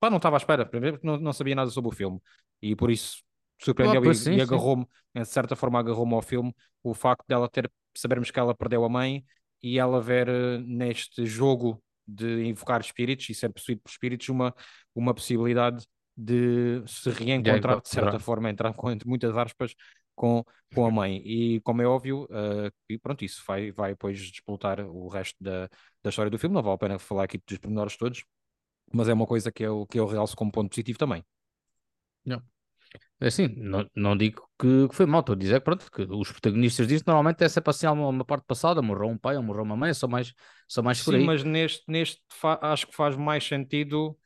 Pá, 0.01 0.11
não 0.11 0.19
estava 0.19 0.37
à 0.37 0.39
espera, 0.39 0.67
primeiro 0.67 0.97
porque 0.97 1.07
não, 1.07 1.17
não 1.19 1.33
sabia 1.33 1.55
nada 1.55 1.71
sobre 1.71 1.89
o 1.89 1.93
filme 1.93 2.21
e 2.61 2.77
por 2.77 2.91
isso 2.91 3.23
surpreendeu 3.59 4.03
ah, 4.03 4.13
e, 4.13 4.37
e 4.37 4.41
agarrou-me, 4.41 4.87
de 5.15 5.25
certa 5.25 5.57
forma, 5.57 5.79
agarrou-me 5.79 6.15
ao 6.15 6.23
filme 6.23 6.55
o 6.83 6.95
facto 6.95 7.25
dela 7.27 7.49
ter, 7.49 7.71
sabermos 7.97 8.31
que 8.31 8.39
ela 8.39 8.55
perdeu 8.55 8.85
a 8.85 8.89
mãe 8.89 9.25
e 9.63 9.79
ela 9.79 10.01
ver 10.01 10.29
uh, 10.29 10.59
neste 10.59 11.25
jogo 11.25 11.83
de 12.07 12.45
invocar 12.45 12.81
espíritos 12.81 13.29
e 13.29 13.35
ser 13.35 13.53
possuído 13.53 13.81
por 13.81 13.91
espíritos 13.91 14.29
uma, 14.29 14.55
uma 14.95 15.15
possibilidade 15.15 15.87
de 16.17 16.83
se 16.87 17.11
reencontrar, 17.11 17.81
de 17.81 17.89
certa 17.89 18.19
forma, 18.19 18.49
entrar 18.49 18.73
com 18.73 18.91
entre 18.91 19.09
muitas 19.09 19.37
aspas, 19.37 19.75
com, 20.15 20.45
com 20.75 20.87
a 20.87 20.91
mãe. 20.91 21.19
E 21.25 21.61
como 21.61 21.83
é 21.83 21.87
óbvio, 21.87 22.25
uh, 22.25 22.73
e 22.89 22.99
pronto, 22.99 23.25
isso 23.25 23.43
vai, 23.47 23.71
vai 23.71 23.91
depois 23.91 24.19
despoltar 24.19 24.81
o 24.81 25.09
resto 25.09 25.37
da, 25.41 25.69
da 26.03 26.11
história 26.11 26.31
do 26.31 26.39
filme. 26.39 26.55
Não 26.55 26.63
vale 26.63 26.75
a 26.75 26.79
pena 26.79 26.99
falar 26.99 27.25
aqui 27.25 27.41
dos 27.47 27.59
pormenores 27.59 27.97
todos, 27.97 28.25
mas 28.93 29.09
é 29.09 29.13
uma 29.13 29.27
coisa 29.27 29.53
que 29.53 29.63
eu, 29.63 29.87
que 29.87 30.01
eu 30.01 30.07
realço 30.07 30.35
como 30.35 30.51
ponto 30.51 30.71
positivo 30.71 30.99
também. 30.99 31.25
Não. 32.25 32.43
É 33.21 33.27
assim, 33.27 33.49
não, 33.57 33.89
não 33.95 34.17
digo 34.17 34.49
que, 34.59 34.89
que 34.89 34.95
foi 34.95 35.07
mal, 35.07 35.21
estou 35.21 35.35
a 35.35 35.39
dizer 35.39 35.61
pronto, 35.61 35.91
que 35.91 36.03
os 36.03 36.31
protagonistas 36.31 36.87
disso 36.87 37.05
normalmente 37.07 37.43
é 37.43 37.49
sempre 37.49 37.71
assim 37.71 37.87
uma, 37.87 38.09
uma 38.09 38.25
parte 38.25 38.45
passada, 38.47 38.81
morreu 38.81 39.09
um 39.09 39.19
pai 39.19 39.37
ou 39.37 39.43
morreu 39.43 39.65
uma 39.65 39.77
mãe, 39.77 39.93
são 39.93 40.09
mais, 40.09 40.33
são 40.69 40.85
mais 40.85 40.99
Sim, 40.99 41.25
mas 41.25 41.43
neste, 41.43 41.83
neste 41.89 42.23
acho 42.61 42.87
que 42.87 42.95
faz 42.95 43.17
mais 43.17 43.45
sentido 43.45 44.17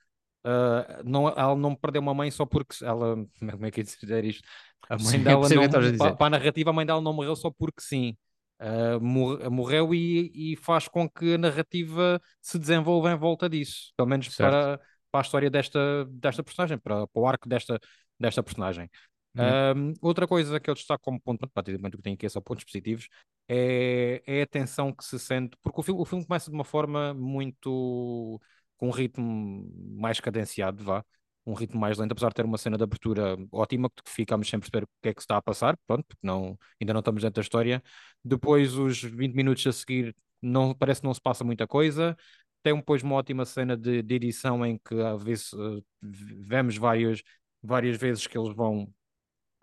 Uh, 0.45 1.05
não, 1.05 1.29
ela 1.29 1.55
não 1.55 1.75
perdeu 1.75 2.01
uma 2.01 2.15
mãe 2.15 2.31
só 2.31 2.47
porque 2.47 2.85
ela. 2.85 3.17
Como 3.39 3.67
é 3.67 3.71
que 3.71 3.81
é 3.81 3.85
dizer 3.85 4.25
isto? 4.25 4.49
A 4.89 4.97
mãe 4.97 5.07
sim, 5.07 5.23
dela 5.23 5.49
não. 5.49 5.99
Para, 5.99 6.17
para, 6.17 6.27
a 6.27 6.31
narrativa, 6.31 6.71
a 6.71 6.73
mãe 6.73 6.87
dela 6.87 7.01
não 7.01 7.13
morreu 7.13 7.37
só 7.37 7.51
porque 7.51 7.81
sim. 7.81 8.17
Uh, 8.61 9.51
morreu 9.51 9.95
e, 9.95 10.53
e, 10.53 10.57
faz 10.57 10.87
com 10.87 11.09
que 11.09 11.33
a 11.33 11.39
narrativa 11.39 12.21
se 12.43 12.59
desenvolva 12.59 13.11
em 13.11 13.17
volta 13.17 13.49
disso. 13.49 13.93
Pelo 13.97 14.09
menos 14.09 14.35
para, 14.37 14.79
para 15.11 15.21
a 15.21 15.23
história 15.23 15.49
desta, 15.49 16.05
desta 16.11 16.43
personagem, 16.43 16.77
para, 16.79 17.07
para 17.07 17.23
o 17.23 17.27
arco 17.27 17.49
desta, 17.49 17.81
desta 18.19 18.43
personagem. 18.43 18.91
Uhum. 19.33 19.95
outra 20.03 20.27
coisa 20.27 20.59
que 20.59 20.69
eu 20.69 20.75
destaco 20.75 21.05
como 21.05 21.21
ponto, 21.21 21.49
praticamente 21.49 21.95
o 21.95 21.99
que 21.99 22.03
tem 22.03 22.15
aqui 22.15 22.27
é 22.27 22.29
só 22.29 22.41
pontos 22.41 22.65
positivos, 22.65 23.09
é, 23.49 24.21
é 24.27 24.43
a 24.43 24.47
tensão 24.47 24.93
que 24.93 25.05
se 25.05 25.19
sente, 25.21 25.57
porque 25.63 25.81
o 25.81 25.83
filme, 25.85 26.01
o 26.01 26.05
filme 26.05 26.27
começa 26.27 26.51
de 26.51 26.57
uma 26.57 26.65
forma 26.65 27.15
muito 27.15 28.41
com 28.81 28.89
um 28.89 28.91
ritmo 28.91 29.71
mais 30.01 30.21
cadenciado, 30.21 30.83
vá. 30.83 31.05
um 31.47 31.55
ritmo 31.55 31.81
mais 31.81 31.99
lento, 31.99 32.13
apesar 32.13 32.29
de 32.31 32.35
ter 32.37 32.45
uma 32.45 32.59
cena 32.59 32.77
de 32.79 32.85
abertura 32.85 33.37
ótima, 33.53 33.91
que 33.91 34.03
ficamos 34.11 34.49
sempre 34.49 34.69
a 34.69 34.71
perceber 34.71 34.85
o 34.85 34.89
que 35.03 35.09
é 35.11 35.15
que 35.15 35.21
está 35.21 35.37
a 35.37 35.43
passar, 35.43 35.77
pronto, 35.87 36.05
porque 36.07 36.27
não, 36.27 36.59
ainda 36.81 36.93
não 36.95 37.01
estamos 37.01 37.23
dentro 37.23 37.37
da 37.37 37.43
história. 37.43 37.83
Depois, 38.25 38.75
os 38.77 39.03
20 39.03 39.35
minutos 39.35 39.67
a 39.67 39.73
seguir, 39.73 40.17
não, 40.43 40.75
parece 40.75 41.01
que 41.01 41.07
não 41.07 41.15
se 41.15 41.21
passa 41.21 41.45
muita 41.45 41.67
coisa. 41.67 42.17
Tem 42.63 42.75
depois 42.77 43.03
uma 43.03 43.17
ótima 43.17 43.45
cena 43.45 43.77
de, 43.77 44.03
de 44.03 44.15
edição 44.15 44.65
em 44.67 44.79
que 44.79 44.95
às 45.03 45.23
vezes 45.23 45.53
uh, 45.53 45.83
vemos 46.03 46.77
várias, 46.77 47.23
várias 47.63 47.97
vezes 47.97 48.27
que 48.27 48.39
eles 48.39 48.55
vão 48.55 48.93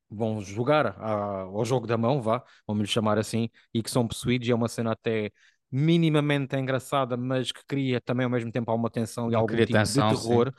vão 0.10 0.42
jogar 0.42 0.88
a, 1.00 1.42
ao 1.42 1.66
jogo 1.66 1.88
da 1.88 1.98
mão, 1.98 2.22
vá, 2.22 2.44
vamos 2.66 2.82
lhe 2.82 2.88
chamar 2.88 3.18
assim, 3.18 3.50
e 3.74 3.84
que 3.84 3.92
são 3.92 4.08
possuídos, 4.08 4.48
e 4.48 4.52
é 4.52 4.56
uma 4.56 4.68
cena 4.70 4.92
até 4.94 5.32
minimamente 5.72 6.56
engraçada, 6.56 7.18
mas 7.18 7.52
que 7.52 7.66
cria 7.66 8.00
também 8.00 8.24
ao 8.24 8.30
mesmo 8.30 8.52
tempo 8.52 8.72
alguma 8.72 8.90
tensão 8.90 9.32
e 9.32 9.36
algum 9.36 9.56
tipo 9.56 9.74
tensão, 9.74 10.10
de 10.10 10.22
terror. 10.22 10.54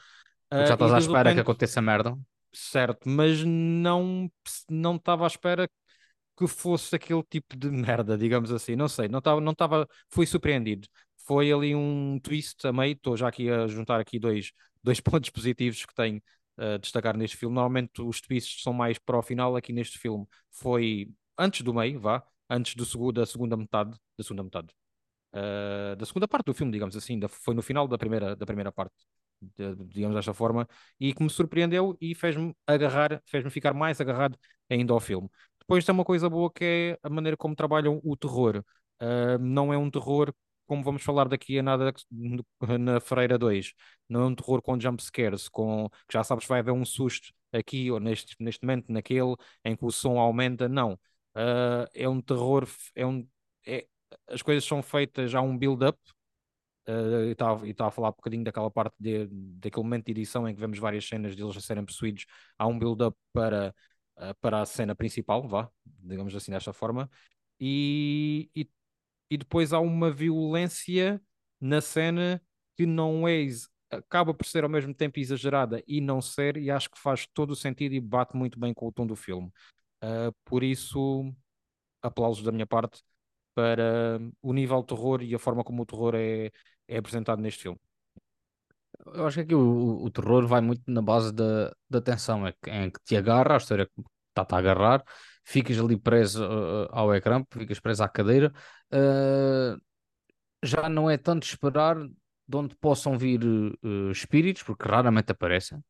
Uh, 0.53 0.67
já 0.67 0.75
estás 0.75 0.93
à 0.93 0.99
espera 0.99 1.19
repente, 1.19 1.35
que 1.35 1.41
aconteça 1.41 1.83
merda. 1.83 2.19
Certo, 2.53 3.09
mas 3.09 3.45
não 3.45 4.31
não 4.69 4.97
estava 4.97 5.25
à 5.25 5.27
espera 5.27 5.69
que 6.37 6.47
fosse 6.47 6.95
aquele 6.95 7.23
tipo 7.25 7.57
de 7.57 7.69
merda, 7.71 8.17
digamos 8.17 8.53
assim. 8.53 8.77
Não 8.77 8.89
sei, 8.89 9.09
não 9.09 9.19
estava, 9.19 9.41
não 9.41 9.53
estava, 9.53 9.89
fui 10.09 10.25
surpreendido. 10.27 10.87
Foi 11.27 11.51
ali 11.53 11.75
um 11.75 12.19
twist 12.23 12.67
a 12.67 12.73
meio. 12.73 12.93
Estou 12.93 13.17
já 13.17 13.29
aqui 13.29 13.51
a 13.51 13.67
juntar 13.67 14.01
aqui 14.01 14.19
dois, 14.19 14.53
dois 14.83 15.01
pontos 15.01 15.31
positivos 15.31 15.85
que 15.85 15.95
tenho 15.95 16.23
a 16.57 16.77
destacar 16.77 17.17
neste 17.17 17.37
filme. 17.37 17.55
Normalmente 17.55 18.01
os 18.03 18.21
twists 18.21 18.63
são 18.63 18.73
mais 18.73 18.99
para 18.99 19.19
o 19.19 19.23
final. 19.23 19.57
Aqui 19.57 19.73
neste 19.73 19.99
filme 19.99 20.27
foi 20.51 21.11
antes 21.37 21.63
do 21.63 21.75
meio, 21.75 22.01
vá, 22.01 22.23
antes 22.49 22.75
do, 22.75 23.13
da 23.13 23.27
segunda 23.27 23.57
metade, 23.57 23.97
da 24.17 24.25
segunda 24.25 24.43
metade, 24.43 24.69
uh, 25.35 25.97
da 25.97 26.07
segunda 26.07 26.29
parte 26.29 26.47
do 26.47 26.55
filme, 26.55 26.73
digamos 26.73 26.97
assim, 26.97 27.19
da, 27.19 27.29
foi 27.29 27.55
no 27.55 27.63
final 27.63 27.87
da 27.89 27.99
primeira, 27.99 28.37
da 28.37 28.47
primeira 28.47 28.73
parte, 28.73 28.95
de, 29.41 29.75
digamos 29.87 30.17
desta 30.17 30.35
forma, 30.35 30.69
e 31.01 31.15
que 31.15 31.23
me 31.23 31.31
surpreendeu 31.31 31.97
e 32.01 32.15
fez-me 32.15 32.55
agarrar, 32.67 33.23
fez-me 33.27 33.51
ficar 33.51 33.75
mais 33.75 34.01
agarrado 34.01 34.39
ainda 34.69 34.93
ao 34.93 35.01
filme. 35.01 35.29
Depois 35.61 35.85
tem 35.85 35.95
uma 35.95 36.05
coisa 36.05 36.29
boa 36.31 36.51
que 36.53 36.65
é 36.65 36.99
a 37.03 37.11
maneira 37.11 37.37
como 37.37 37.55
trabalham 37.55 38.01
o 38.03 38.17
terror. 38.17 38.65
Uh, 39.01 39.39
não 39.39 39.73
é 39.73 39.79
um 39.79 39.91
terror 39.91 40.33
como 40.69 40.83
vamos 40.83 41.03
falar 41.03 41.29
daqui 41.29 41.59
a 41.59 41.63
nada 41.63 41.93
na 42.79 43.01
Freira 43.01 43.39
2. 43.39 43.73
Não 44.09 44.23
é 44.23 44.27
um 44.27 44.35
terror 44.35 44.63
com 44.63 44.79
jumpscares, 44.79 45.49
com 45.49 45.89
que 46.07 46.13
já 46.13 46.23
sabes 46.23 46.47
vai 46.47 46.61
haver 46.61 46.73
um 46.73 46.85
susto 46.85 47.33
aqui 47.53 47.91
ou 47.91 47.99
neste, 47.99 48.37
neste 48.39 48.63
momento, 48.65 48.93
naquele, 48.93 49.35
em 49.65 49.75
que 49.75 49.85
o 49.85 49.91
som 49.91 50.19
aumenta. 50.19 50.69
Não. 50.69 50.93
Uh, 51.35 51.89
é 51.95 52.09
um 52.09 52.21
terror, 52.21 52.69
é 52.95 53.07
um, 53.07 53.27
as 54.29 54.43
coisas 54.43 54.65
são 54.65 54.83
feitas, 54.83 55.35
há 55.35 55.41
um 55.41 55.57
build-up, 55.57 55.99
uh, 56.89 57.25
e 57.65 57.71
estava 57.71 57.89
a 57.89 57.91
falar 57.91 58.09
um 58.09 58.13
bocadinho 58.13 58.45
daquela 58.45 58.71
parte 58.71 58.95
de, 58.99 59.27
daquele 59.31 59.85
momento 59.85 60.07
de 60.07 60.13
edição 60.13 60.49
em 60.49 60.55
que 60.55 60.61
vemos 60.61 60.79
várias 60.79 61.07
cenas 61.07 61.35
deles 61.37 61.57
a 61.57 61.61
serem 61.61 61.85
possuídos, 61.85 62.27
há 62.59 62.67
um 62.67 62.79
build-up 62.79 63.17
para, 63.33 63.75
uh, 64.17 64.35
para 64.41 64.63
a 64.63 64.67
cena 64.67 64.95
principal, 64.95 65.47
vá, 65.47 65.71
digamos 65.85 66.35
assim 66.35 66.53
desta 66.53 66.73
forma, 66.73 67.11
e, 67.61 68.51
e, 68.55 68.69
e 69.31 69.37
depois 69.37 69.73
há 69.73 69.81
uma 69.81 70.11
violência 70.11 71.21
na 71.61 71.81
cena 71.81 72.41
que 72.77 72.87
não 72.87 73.27
é 73.27 73.47
acaba 73.91 74.35
por 74.35 74.47
ser 74.47 74.65
ao 74.65 74.71
mesmo 74.71 74.95
tempo 74.95 75.19
exagerada 75.19 75.83
e 75.87 76.01
não 76.01 76.21
ser, 76.21 76.57
e 76.57 76.71
acho 76.71 76.91
que 76.91 76.99
faz 76.99 77.27
todo 77.33 77.51
o 77.53 77.57
sentido 77.57 77.95
e 77.95 78.01
bate 78.01 78.37
muito 78.37 78.59
bem 78.59 78.75
com 78.75 78.87
o 78.87 78.93
tom 78.93 79.07
do 79.07 79.17
filme. 79.17 79.51
Uh, 80.03 80.33
por 80.45 80.63
isso, 80.63 81.35
aplausos 82.03 82.45
da 82.45 82.53
minha 82.53 82.67
parte 82.67 83.03
para 83.59 84.21
o 84.41 84.53
nível 84.53 84.81
de 84.83 84.87
terror 84.87 85.21
e 85.21 85.35
a 85.35 85.39
forma 85.39 85.65
como 85.65 85.83
o 85.83 85.87
terror 85.87 86.15
é, 86.15 86.53
é 86.87 86.99
apresentado 86.99 87.43
neste 87.43 87.63
filme. 87.63 87.81
Eu 89.07 89.27
acho 89.27 89.35
que 89.37 89.41
aqui 89.43 89.55
o, 89.55 90.05
o 90.05 90.11
terror 90.13 90.47
vai 90.47 90.61
muito 90.61 90.83
na 90.87 91.03
base 91.03 91.33
da, 91.33 91.75
da 91.91 92.01
tensão, 92.01 92.47
é 92.47 92.53
que, 92.53 92.71
em 92.71 92.89
que 92.89 93.01
te 93.05 93.17
agarra, 93.17 93.55
a 93.55 93.57
história 93.57 93.91
está-te 94.29 94.55
a 94.55 94.59
agarrar, 94.59 95.03
ficas 95.45 95.77
ali 95.77 95.99
preso 95.99 96.45
uh, 96.45 96.89
ao 96.93 97.13
ecrã, 97.13 97.43
ficas 97.51 97.81
preso 97.81 98.05
à 98.05 98.09
cadeira. 98.09 98.53
Uh, 98.93 99.77
já 100.63 100.89
não 100.89 101.11
é 101.11 101.17
tanto 101.17 101.45
esperar 101.45 101.97
de 101.97 102.57
onde 102.57 102.77
possam 102.77 103.19
vir 103.19 103.43
uh, 103.45 104.11
espíritos, 104.13 104.63
porque 104.63 104.89
raramente 104.89 105.33
aparecem. 105.33 105.83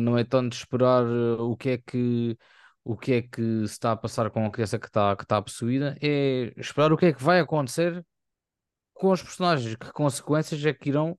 não 0.00 0.16
é 0.16 0.24
tanto 0.24 0.52
esperar 0.54 1.04
o 1.40 1.56
que 1.56 1.70
é 1.70 1.78
que 1.78 2.36
o 2.84 2.96
que 2.96 3.12
é 3.12 3.22
que 3.22 3.66
se 3.66 3.74
está 3.74 3.92
a 3.92 3.96
passar 3.96 4.30
com 4.30 4.44
a 4.44 4.50
criança 4.50 4.78
que 4.78 4.86
está, 4.86 5.14
que 5.16 5.22
está 5.24 5.40
possuída, 5.40 5.96
é 6.02 6.52
esperar 6.56 6.92
o 6.92 6.96
que 6.96 7.06
é 7.06 7.12
que 7.12 7.22
vai 7.22 7.40
acontecer 7.40 8.04
com 8.94 9.10
os 9.10 9.22
personagens, 9.22 9.74
que 9.76 9.92
consequências 9.92 10.64
é 10.64 10.72
que 10.72 10.88
irão 10.88 11.18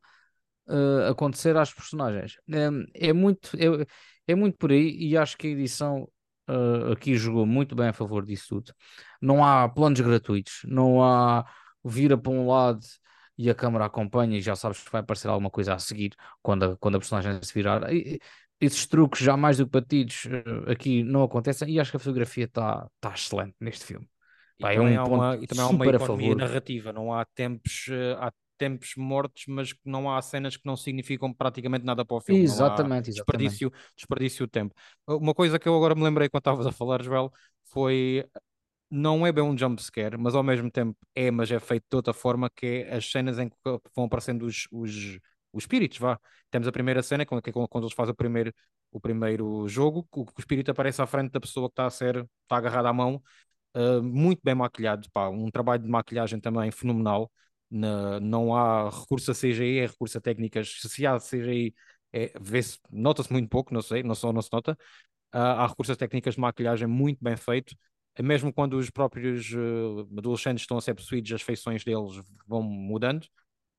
uh, 0.67 1.09
acontecer 1.11 1.55
às 1.57 1.73
personagens. 1.73 2.37
É, 2.49 3.09
é 3.09 3.13
muito, 3.13 3.49
é, 3.57 3.85
é, 4.27 4.35
muito 4.35 4.57
por 4.57 4.71
aí 4.71 4.95
e 4.97 5.17
acho 5.17 5.37
que 5.37 5.47
a 5.47 5.49
edição 5.51 6.07
uh, 6.49 6.91
aqui 6.93 7.15
jogou 7.15 7.45
muito 7.45 7.75
bem 7.75 7.87
a 7.89 7.93
favor 7.93 8.25
disso 8.25 8.47
tudo. 8.49 8.73
Não 9.21 9.43
há 9.43 9.67
planos 9.69 9.99
gratuitos, 10.01 10.61
não 10.65 11.03
há 11.03 11.45
vira 11.83 12.17
para 12.17 12.31
um 12.31 12.47
lado 12.47 12.79
e 13.37 13.49
a 13.49 13.55
câmera 13.55 13.85
acompanha 13.85 14.37
e 14.37 14.41
já 14.41 14.55
sabes 14.55 14.81
que 14.81 14.91
vai 14.91 15.01
aparecer 15.01 15.27
alguma 15.27 15.49
coisa 15.49 15.73
a 15.73 15.79
seguir 15.79 16.13
quando 16.41 16.63
a, 16.63 16.77
quando 16.77 16.95
a 16.95 16.99
personagem 16.99 17.41
se 17.41 17.53
virar. 17.53 17.91
E, 17.91 18.19
esses 18.59 18.85
truques 18.87 19.21
já 19.21 19.35
mais 19.35 19.57
do 19.57 19.65
que 19.65 19.71
batidos 19.71 20.25
uh, 20.25 20.71
aqui 20.71 21.03
não 21.03 21.23
acontecem 21.23 21.69
e 21.69 21.79
acho 21.79 21.91
que 21.91 21.97
a 21.97 21.99
fotografia 21.99 22.45
está 22.45 22.87
tá 22.99 23.13
excelente 23.13 23.55
neste 23.59 23.85
filme. 23.85 24.07
E, 24.59 24.61
Pá, 24.61 24.73
é 24.73 24.79
um 24.79 25.03
uma, 25.05 25.35
e 25.37 25.47
também 25.47 25.63
há 25.63 25.67
uma 25.67 25.85
economia 25.85 26.35
narrativa, 26.35 26.93
não 26.93 27.13
há 27.13 27.25
tempos, 27.25 27.87
uh, 27.89 28.17
há 28.19 28.31
tempos 28.57 28.93
mortos, 28.95 29.45
mas 29.47 29.73
não 29.83 30.09
há 30.09 30.21
cenas 30.21 30.55
que 30.55 30.65
não 30.65 30.77
significam 30.77 31.33
praticamente 31.33 31.83
nada 31.83 32.05
para 32.05 32.17
o 32.17 32.21
filme. 32.21 32.41
Exatamente, 32.41 33.09
exatamente. 33.09 33.15
Desperdício, 33.15 33.71
desperdício 33.95 34.45
de 34.45 34.51
tempo. 34.51 34.75
Uma 35.07 35.33
coisa 35.33 35.59
que 35.59 35.67
eu 35.67 35.75
agora 35.75 35.95
me 35.95 36.03
lembrei 36.03 36.29
quando 36.29 36.41
estavas 36.41 36.67
a 36.67 36.71
falar, 36.71 37.01
Joel, 37.03 37.31
foi 37.65 38.25
não 38.89 39.25
é 39.25 39.31
bem 39.31 39.43
um 39.43 39.57
jump 39.57 39.81
scare, 39.81 40.17
mas 40.17 40.35
ao 40.35 40.43
mesmo 40.43 40.69
tempo 40.69 40.95
é, 41.15 41.31
mas 41.31 41.51
é 41.51 41.59
feito 41.59 41.83
de 41.89 41.95
outra 41.95 42.13
forma, 42.13 42.47
que 42.47 42.85
é 42.87 42.95
as 42.95 43.09
cenas 43.09 43.39
em 43.39 43.49
que 43.49 43.55
vão 43.95 44.05
aparecendo 44.05 44.45
os, 44.45 44.67
os, 44.71 45.17
os 45.53 45.63
espíritos, 45.63 45.97
vá. 45.99 46.19
Temos 46.51 46.67
a 46.67 46.71
primeira 46.71 47.01
cena, 47.03 47.25
que 47.25 47.33
é 47.33 47.53
quando 47.53 47.83
eles 47.83 47.93
fazem 47.93 48.11
o 48.11 48.15
primeiro, 48.15 48.53
o 48.91 48.99
primeiro 48.99 49.67
jogo, 49.67 50.07
o, 50.15 50.21
o 50.23 50.39
espírito 50.39 50.71
aparece 50.71 51.01
à 51.01 51.05
frente 51.07 51.31
da 51.31 51.39
pessoa 51.39 51.69
que 51.69 51.73
está 51.73 51.85
a 51.85 51.89
ser, 51.89 52.17
está 52.43 52.57
agarrada 52.57 52.89
à 52.89 52.93
mão, 52.93 53.21
uh, 53.75 54.01
muito 54.03 54.41
bem 54.43 54.55
maquilhado, 54.55 55.09
pá, 55.11 55.29
um 55.29 55.49
trabalho 55.49 55.83
de 55.83 55.89
maquilhagem 55.89 56.39
também 56.39 56.71
fenomenal, 56.71 57.31
na, 57.69 58.19
não 58.19 58.55
há 58.55 58.89
recurso 58.89 59.31
a 59.31 59.33
CGI, 59.33 59.79
é 59.79 59.87
recurso 59.87 60.17
a 60.17 60.21
técnicas. 60.21 60.79
Se 60.81 61.05
há 61.07 61.19
CGI, 61.19 61.73
é, 62.13 62.31
nota-se 62.91 63.31
muito 63.31 63.49
pouco, 63.49 63.73
não 63.73 63.81
sei, 63.81 64.03
não 64.03 64.15
só 64.15 64.31
não 64.31 64.41
se 64.41 64.49
nota. 64.51 64.73
Uh, 65.33 65.37
há 65.37 65.67
recursos 65.67 65.93
a 65.93 65.97
técnicas 65.97 66.35
de 66.35 66.41
maquilhagem 66.41 66.87
muito 66.87 67.23
bem 67.23 67.35
feito. 67.35 67.75
Mesmo 68.21 68.53
quando 68.53 68.77
os 68.77 68.91
próprios 68.91 69.51
uh, 69.53 70.07
adolescentes 70.17 70.61
estão 70.63 70.77
a 70.77 70.81
ser 70.81 70.93
possuídos, 70.93 71.31
as 71.31 71.41
feições 71.41 71.83
deles 71.83 72.21
vão 72.47 72.61
mudando, 72.61 73.25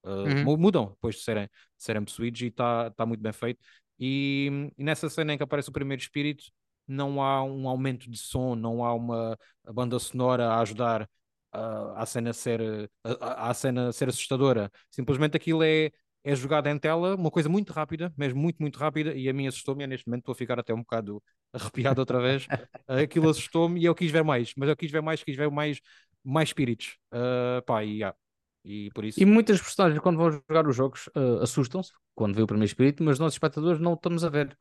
uh, 0.04 0.46
uhum. 0.46 0.56
mudam 0.56 0.90
depois 0.90 1.16
de 1.16 1.22
serem, 1.22 1.44
de 1.44 1.50
serem 1.84 2.04
possuídos 2.04 2.40
e 2.42 2.46
está 2.46 2.90
tá 2.90 3.06
muito 3.06 3.20
bem 3.20 3.32
feito. 3.32 3.60
E, 3.98 4.70
e, 4.76 4.84
nessa 4.84 5.08
cena 5.08 5.34
em 5.34 5.36
que 5.36 5.42
aparece 5.42 5.68
o 5.68 5.72
primeiro 5.72 6.02
espírito, 6.02 6.44
não 6.86 7.22
há 7.22 7.42
um 7.42 7.68
aumento 7.68 8.10
de 8.10 8.18
som, 8.18 8.54
não 8.54 8.84
há 8.84 8.92
uma 8.94 9.38
banda 9.72 9.98
sonora 9.98 10.48
a 10.48 10.60
ajudar 10.60 11.08
a, 11.52 12.02
a 12.02 12.06
cena 12.06 12.32
ser 12.32 12.90
a, 13.02 13.50
a, 13.50 13.54
cena 13.54 13.92
ser 13.92 14.08
assustadora. 14.08 14.70
Simplesmente 14.90 15.36
aquilo 15.36 15.62
é 15.62 15.90
é 16.24 16.34
jogado 16.34 16.66
em 16.68 16.78
tela, 16.78 17.14
uma 17.14 17.30
coisa 17.30 17.50
muito 17.50 17.70
rápida, 17.70 18.12
mesmo 18.16 18.40
muito, 18.40 18.56
muito 18.58 18.78
rápida, 18.78 19.14
e 19.14 19.28
a 19.28 19.32
mim 19.32 19.46
assustou-me, 19.46 19.86
neste 19.86 20.08
momento 20.08 20.22
estou 20.22 20.32
a 20.32 20.34
ficar 20.34 20.58
até 20.58 20.72
um 20.72 20.78
bocado 20.78 21.22
arrepiado 21.52 22.00
outra 22.00 22.18
vez. 22.18 22.46
Aquilo 22.88 23.28
assustou-me 23.28 23.78
e 23.78 23.84
eu 23.84 23.94
quis 23.94 24.10
ver 24.10 24.24
mais, 24.24 24.54
mas 24.56 24.70
eu 24.70 24.76
quis 24.76 24.90
ver 24.90 25.02
mais, 25.02 25.22
quis 25.22 25.36
ver 25.36 25.50
mais, 25.50 25.80
mais 26.24 26.48
espíritos. 26.48 26.96
Uh, 27.12 27.62
pá, 27.66 27.84
e, 27.84 27.98
yeah. 27.98 28.16
E 28.64 28.90
por 28.94 29.04
isso. 29.04 29.20
E 29.20 29.26
muitas 29.26 29.60
personagens, 29.60 30.00
quando 30.00 30.16
vão 30.16 30.30
jogar 30.30 30.66
os 30.66 30.74
jogos, 30.74 31.08
uh, 31.08 31.42
assustam-se 31.42 31.92
quando 32.14 32.34
vê 32.34 32.42
o 32.42 32.46
primeiro 32.46 32.66
espírito, 32.66 33.02
mas 33.02 33.18
nós, 33.18 33.34
espectadores, 33.34 33.80
não 33.80 33.94
estamos 33.94 34.24
a 34.24 34.28
ver. 34.28 34.56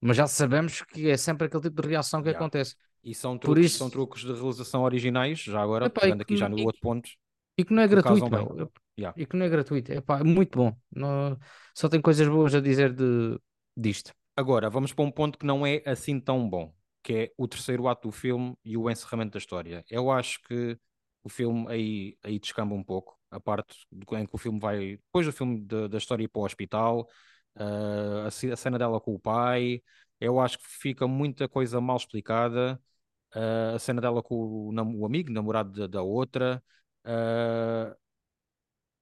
Mas 0.00 0.16
já 0.16 0.26
sabemos 0.26 0.82
que 0.82 1.08
é 1.08 1.16
sempre 1.16 1.46
aquele 1.46 1.64
tipo 1.64 1.82
de 1.82 1.88
reação 1.88 2.22
que 2.22 2.28
yeah. 2.28 2.38
acontece. 2.38 2.76
E 3.02 3.14
são 3.14 3.36
truques, 3.36 3.64
isso... 3.64 3.78
são 3.78 3.90
truques 3.90 4.22
de 4.22 4.32
realização 4.32 4.82
originais, 4.82 5.40
já 5.40 5.60
agora, 5.60 5.86
Epá, 5.86 6.02
pegando 6.02 6.22
aqui 6.22 6.36
já 6.36 6.48
no 6.48 6.58
e, 6.58 6.64
outro 6.64 6.80
ponto. 6.80 7.08
E 7.56 7.64
que 7.64 7.72
não 7.72 7.82
é 7.82 7.88
gratuito. 7.88 8.26
Yeah. 8.98 9.20
E 9.20 9.26
que 9.26 9.36
não 9.36 9.46
é 9.46 9.48
gratuito. 9.48 9.92
Epá, 9.92 10.20
é 10.20 10.24
muito 10.24 10.56
bom. 10.56 10.76
Não... 10.94 11.36
Só 11.74 11.88
tem 11.88 12.00
coisas 12.00 12.28
boas 12.28 12.54
a 12.54 12.60
dizer 12.60 12.92
de... 12.92 13.38
disto. 13.76 14.12
Agora, 14.36 14.70
vamos 14.70 14.92
para 14.92 15.04
um 15.04 15.10
ponto 15.10 15.36
que 15.36 15.46
não 15.46 15.66
é 15.66 15.82
assim 15.84 16.20
tão 16.20 16.48
bom, 16.48 16.72
que 17.02 17.12
é 17.12 17.32
o 17.36 17.48
terceiro 17.48 17.88
ato 17.88 18.08
do 18.08 18.12
filme 18.12 18.54
e 18.64 18.76
o 18.76 18.88
encerramento 18.88 19.32
da 19.32 19.38
história. 19.38 19.84
Eu 19.90 20.12
acho 20.12 20.40
que 20.42 20.78
o 21.24 21.28
filme 21.28 21.66
aí, 21.68 22.16
aí 22.22 22.38
descamba 22.38 22.72
um 22.74 22.84
pouco, 22.84 23.17
a 23.30 23.40
parte 23.40 23.86
em 24.12 24.26
que 24.26 24.34
o 24.34 24.38
filme 24.38 24.58
vai, 24.58 24.96
depois 24.96 25.26
do 25.26 25.32
filme 25.32 25.60
de, 25.60 25.88
da 25.88 25.98
história 25.98 26.24
ir 26.24 26.28
para 26.28 26.40
o 26.40 26.44
hospital, 26.44 27.08
uh, 27.56 28.24
a, 28.24 28.26
a, 28.28 28.56
cena 28.56 28.78
dela 28.78 29.00
com 29.00 29.14
o 29.14 29.18
pai, 29.18 29.82
eu 30.20 30.40
acho 30.40 30.58
que 30.58 30.64
fica 30.66 31.06
muita 31.06 31.48
coisa 31.48 31.80
mal 31.80 31.96
explicada 31.96 32.80
uh, 33.34 33.74
a 33.76 33.78
cena 33.78 34.00
dela 34.00 34.22
com 34.22 34.34
o, 34.34 35.00
o 35.00 35.06
amigo, 35.06 35.32
namorado 35.32 35.72
da, 35.72 35.86
da 35.86 36.02
outra. 36.02 36.62
Uh, 37.04 37.94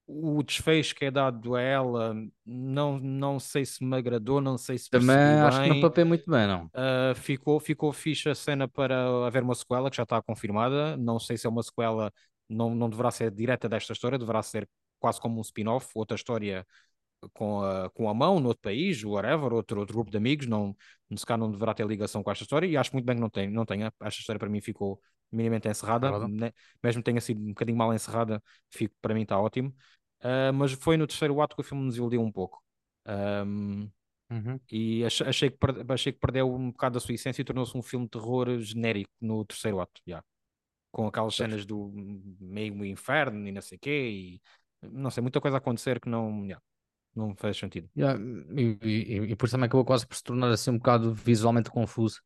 o 0.08 0.40
desfecho 0.40 0.94
que 0.94 1.06
é 1.06 1.10
dado 1.10 1.56
a 1.56 1.60
ela 1.60 2.14
não, 2.44 2.96
não 2.96 3.40
sei 3.40 3.64
se 3.64 3.84
me 3.84 3.96
agradou, 3.96 4.40
não 4.40 4.56
sei 4.56 4.78
se 4.78 4.88
Também 4.88 5.16
acho 5.16 5.62
que 5.62 5.66
não 5.66 5.74
bem. 5.74 5.82
papei 5.82 6.04
muito 6.04 6.30
bem, 6.30 6.46
não. 6.46 6.70
Ficou, 7.16 7.58
ficou 7.58 7.92
fixe 7.92 8.28
a 8.28 8.34
cena 8.34 8.68
para 8.68 9.26
haver 9.26 9.42
uma 9.42 9.54
sequela 9.56 9.90
que 9.90 9.96
já 9.96 10.04
está 10.04 10.22
confirmada. 10.22 10.96
Não 10.96 11.18
sei 11.18 11.36
se 11.36 11.44
é 11.44 11.50
uma 11.50 11.60
sequela, 11.60 12.12
não, 12.48 12.74
não 12.74 12.88
deverá 12.88 13.10
ser 13.10 13.30
direta 13.30 13.68
desta 13.68 13.92
história, 13.92 14.18
deverá 14.18 14.42
ser 14.42 14.68
quase 14.98 15.20
como 15.20 15.38
um 15.38 15.42
spin-off, 15.42 15.90
outra 15.94 16.16
história 16.16 16.66
com 17.32 17.62
a, 17.62 17.90
com 17.90 18.08
a 18.08 18.14
mão 18.14 18.40
noutro 18.40 18.62
país, 18.62 19.02
whatever, 19.04 19.52
outro, 19.52 19.80
outro 19.80 19.94
grupo 19.94 20.10
de 20.10 20.16
amigos, 20.16 20.46
não, 20.46 20.76
se 21.16 21.24
calhar 21.24 21.38
não 21.38 21.50
deverá 21.50 21.74
ter 21.74 21.86
ligação 21.86 22.22
com 22.22 22.30
esta 22.30 22.44
história, 22.44 22.66
e 22.66 22.76
acho 22.76 22.92
muito 22.92 23.04
bem 23.04 23.16
que 23.16 23.20
não 23.20 23.30
tem, 23.30 23.50
não 23.50 23.64
tenha. 23.64 23.92
Esta 24.00 24.20
história 24.20 24.38
para 24.38 24.48
mim 24.48 24.60
ficou 24.60 25.00
minimamente 25.30 25.68
encerrada, 25.68 26.26
né? 26.28 26.52
mesmo 26.82 27.02
tenha 27.02 27.20
sido 27.20 27.40
um 27.40 27.48
bocadinho 27.48 27.76
mal 27.76 27.92
encerrada, 27.92 28.42
fico, 28.70 28.94
para 29.00 29.14
mim 29.14 29.22
está 29.22 29.38
ótimo. 29.38 29.74
Uh, 30.20 30.52
mas 30.54 30.72
foi 30.72 30.96
no 30.96 31.06
terceiro 31.06 31.40
ato 31.40 31.54
que 31.56 31.62
o 31.62 31.64
filme 31.64 31.84
nos 31.84 31.96
iludiu 31.96 32.22
um 32.22 32.32
pouco. 32.32 32.62
Um, 33.06 33.90
uhum. 34.30 34.60
E 34.70 35.04
achei, 35.04 35.26
achei, 35.26 35.50
que, 35.50 35.58
achei 35.88 36.12
que 36.12 36.18
perdeu 36.18 36.52
um 36.52 36.70
bocado 36.70 36.94
da 36.94 37.00
sua 37.00 37.14
essência 37.14 37.42
e 37.42 37.44
tornou-se 37.44 37.76
um 37.76 37.82
filme 37.82 38.06
de 38.06 38.12
terror 38.12 38.58
genérico 38.60 39.12
no 39.20 39.44
terceiro 39.44 39.80
ato, 39.80 40.00
yeah. 40.06 40.24
Com 40.96 41.06
aquelas 41.06 41.36
cenas 41.36 41.66
do 41.66 41.92
meio 42.40 42.82
inferno 42.86 43.46
e 43.46 43.52
não 43.52 43.60
sei 43.60 43.76
o 43.76 43.78
quê, 43.78 44.08
e 44.08 44.40
não 44.80 45.10
sei, 45.10 45.20
muita 45.20 45.42
coisa 45.42 45.58
a 45.58 45.58
acontecer 45.58 46.00
que 46.00 46.08
não, 46.08 46.42
yeah, 46.42 46.62
não 47.14 47.36
faz 47.36 47.58
sentido. 47.58 47.86
Yeah, 47.94 48.18
e, 48.56 48.78
e, 48.80 49.14
e, 49.32 49.36
por 49.36 49.44
isso 49.44 49.54
também 49.54 49.66
acabou 49.66 49.84
quase 49.84 50.06
por 50.06 50.16
se 50.16 50.24
tornar 50.24 50.48
assim 50.48 50.70
um 50.70 50.78
bocado 50.78 51.12
visualmente 51.12 51.68
confuso. 51.68 52.22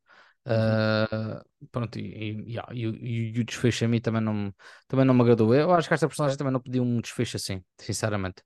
Uh, 0.46 1.44
pronto, 1.72 1.98
e, 1.98 2.44
e, 2.46 2.52
yeah, 2.52 2.72
e, 2.72 3.40
o 3.40 3.44
desfecho 3.44 3.86
a 3.86 3.88
mim 3.88 4.00
também 4.00 4.22
não, 4.22 4.54
também 4.86 5.04
não 5.04 5.14
me 5.14 5.22
agradou. 5.22 5.52
Eu 5.52 5.72
acho 5.72 5.88
que 5.88 5.94
esta 5.94 6.06
personagem 6.06 6.38
também 6.38 6.52
não 6.52 6.60
podia 6.60 6.80
um 6.80 7.00
desfecho 7.00 7.38
assim, 7.38 7.64
sinceramente. 7.76 8.40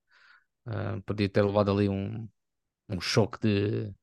Uh, 0.67 1.03
podia 1.03 1.29
ter 1.29 1.43
levado 1.45 1.71
ali 1.71 1.87
um, 1.87 2.27
um 2.89 2.99
choque 2.99 3.39
de, 3.43 3.95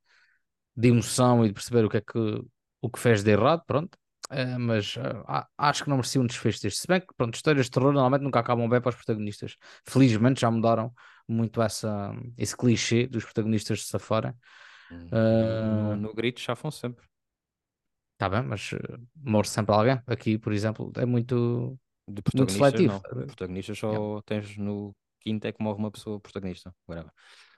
de 0.76 0.88
emoção 0.88 1.44
e 1.44 1.48
de 1.48 1.54
perceber 1.56 1.84
o 1.84 1.90
que 1.90 1.98
é 1.98 2.02
que, 2.02 2.44
o 2.80 2.90
que 2.92 3.00
fez 3.00 3.24
de 3.24 3.32
errado, 3.32 3.64
pronto. 3.66 3.98
Uh, 4.32 4.58
mas 4.58 4.96
acho 5.58 5.84
que 5.84 5.90
não 5.90 5.98
merecia 5.98 6.22
um 6.22 6.26
desfecho 6.26 6.62
deste. 6.62 6.80
Se 6.80 6.88
bem 6.88 7.02
que, 7.02 7.08
pronto, 7.18 7.36
histórias 7.36 7.66
de 7.66 7.72
terror 7.72 7.92
normalmente 7.92 8.22
nunca 8.22 8.40
acabam 8.40 8.70
bem 8.70 8.80
para 8.80 8.90
os 8.90 8.96
protagonistas. 8.96 9.58
Felizmente 9.86 10.40
já 10.40 10.50
mudaram 10.50 10.94
muito 11.28 11.62
essa, 11.62 12.14
esse 12.38 12.56
clichê 12.56 13.08
dos 13.08 13.26
protagonistas 13.26 13.84
se 13.84 13.90
safarem. 13.90 14.34
No, 14.90 15.96
no, 15.96 15.96
no 15.96 16.14
grito 16.14 16.40
chafam 16.40 16.72
sempre. 16.72 17.06
Está 18.14 18.30
bem, 18.30 18.44
mas 18.44 18.72
uh, 18.74 18.78
morre 19.16 19.48
sempre 19.48 19.74
alguém. 19.74 20.00
Aqui, 20.06 20.38
por 20.38 20.54
exemplo, 20.54 20.92
é 20.96 21.06
muito, 21.06 21.78
de 22.08 22.22
muito 22.36 22.52
seletivo. 22.52 22.94
Não. 22.94 23.26
Protagonistas 23.26 23.80
só 23.80 23.92
yeah. 23.92 24.22
tens 24.26 24.58
no 24.58 24.96
quinto 25.20 25.48
é 25.48 25.52
que 25.52 25.64
morre 25.64 25.80
uma 25.80 25.92
pessoa 25.92 26.20
protagonista. 26.20 26.74
Whatever. 26.88 27.12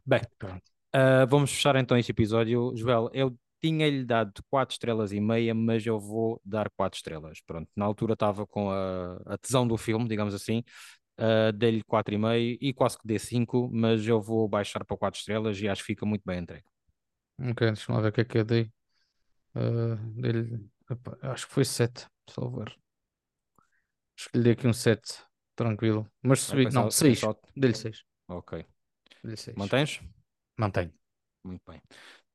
Bem, 0.06 0.22
uh, 0.42 1.28
vamos 1.28 1.52
fechar 1.52 1.76
então 1.76 1.98
este 1.98 2.12
episódio. 2.12 2.72
Joel, 2.76 3.10
eu 3.14 3.38
tinha-lhe 3.64 4.04
dado 4.04 4.44
4 4.50 4.74
estrelas 4.74 5.14
e 5.14 5.22
meia, 5.22 5.56
mas 5.56 5.86
eu 5.86 5.98
vou 5.98 6.42
dar 6.44 6.70
4 6.72 6.98
estrelas. 6.98 7.40
Pronto, 7.48 7.70
na 7.74 7.86
altura 7.86 8.14
estava 8.14 8.46
com 8.46 8.70
a, 8.70 9.16
a 9.26 9.38
tesão 9.38 9.66
do 9.66 9.78
filme, 9.78 10.08
digamos 10.08 10.34
assim. 10.34 10.64
Uh, 11.18 11.54
dei-lhe 11.54 11.84
4,5 11.84 12.58
e 12.60 12.74
quase 12.74 12.98
que 12.98 13.08
dei 13.08 13.20
5, 13.20 13.70
mas 13.72 14.06
eu 14.06 14.20
vou 14.20 14.50
baixar 14.50 14.84
para 14.84 14.98
4 14.98 15.18
estrelas 15.18 15.58
e 15.62 15.70
acho 15.70 15.82
que 15.82 15.88
fica 15.88 16.06
muito 16.06 16.24
bem 16.26 16.40
entregue. 16.40 16.66
Ok, 17.40 17.68
deixa-me 17.68 18.02
ver 18.02 18.10
o 18.10 18.12
que 18.12 18.22
é 18.22 18.26
que 18.26 18.38
eu 18.40 18.44
dei. 18.44 18.72
Uh, 19.56 19.96
dele, 20.20 20.70
acho 21.22 21.48
que 21.48 21.54
foi 21.54 21.64
7, 21.64 22.06
salvar. 22.30 22.76
Acho 24.18 24.30
que 24.30 24.38
lhe 24.38 24.44
dei 24.44 24.54
aqui 24.54 24.68
um 24.68 24.74
7, 24.74 25.24
tranquilo. 25.56 26.06
Mas 26.22 26.42
subi, 26.42 26.70
não, 26.70 26.92
6. 26.92 27.20
Só... 27.20 27.40
Dei-lhe 27.56 27.78
6. 27.78 28.04
Ok. 28.28 28.66
Dei 29.24 29.38
6. 29.38 29.56
Mantens? 29.56 30.02
Mantenho. 30.58 30.94
Muito 31.44 31.62
bem. 31.66 31.82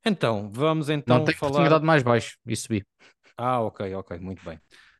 Então, 0.04 0.50
vamos 0.52 0.88
então 0.88 1.18
não, 1.18 1.24
tem 1.24 1.34
falar... 1.34 1.58
Tinha 1.58 1.70
dado 1.70 1.84
mais 1.84 2.02
baixo 2.02 2.38
e 2.46 2.56
subi. 2.56 2.84
Ah, 3.36 3.60
ok, 3.60 3.94
ok, 3.94 4.18
muito 4.18 4.44
bem. 4.44 4.58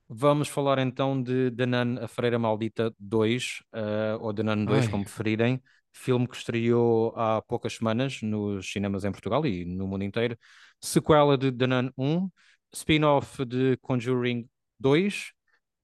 Vamos 0.09 0.49
falar 0.49 0.79
então 0.79 1.23
de 1.23 1.51
The 1.51 1.67
Nun, 1.67 1.99
A 2.03 2.09
Freira 2.09 2.39
Maldita 2.39 2.95
2, 2.99 3.63
uh, 3.75 4.19
ou 4.21 4.33
The 4.33 4.43
Nun 4.43 4.65
2, 4.65 4.85
Ai. 4.85 4.91
como 4.91 5.05
preferirem. 5.05 5.63
Filme 5.93 6.29
que 6.29 6.37
estreou 6.37 7.13
há 7.17 7.43
poucas 7.43 7.75
semanas 7.75 8.23
nos 8.23 8.71
cinemas 8.71 9.05
em 9.05 9.11
Portugal 9.11 9.45
e 9.45 9.65
no 9.65 9.87
mundo 9.87 10.05
inteiro 10.05 10.39
sequela 10.81 11.37
de 11.37 11.51
The 11.53 11.67
Nun 11.67 11.91
1, 11.99 12.31
spin-off 12.73 13.45
de 13.45 13.77
Conjuring 13.79 14.49
2, 14.79 15.33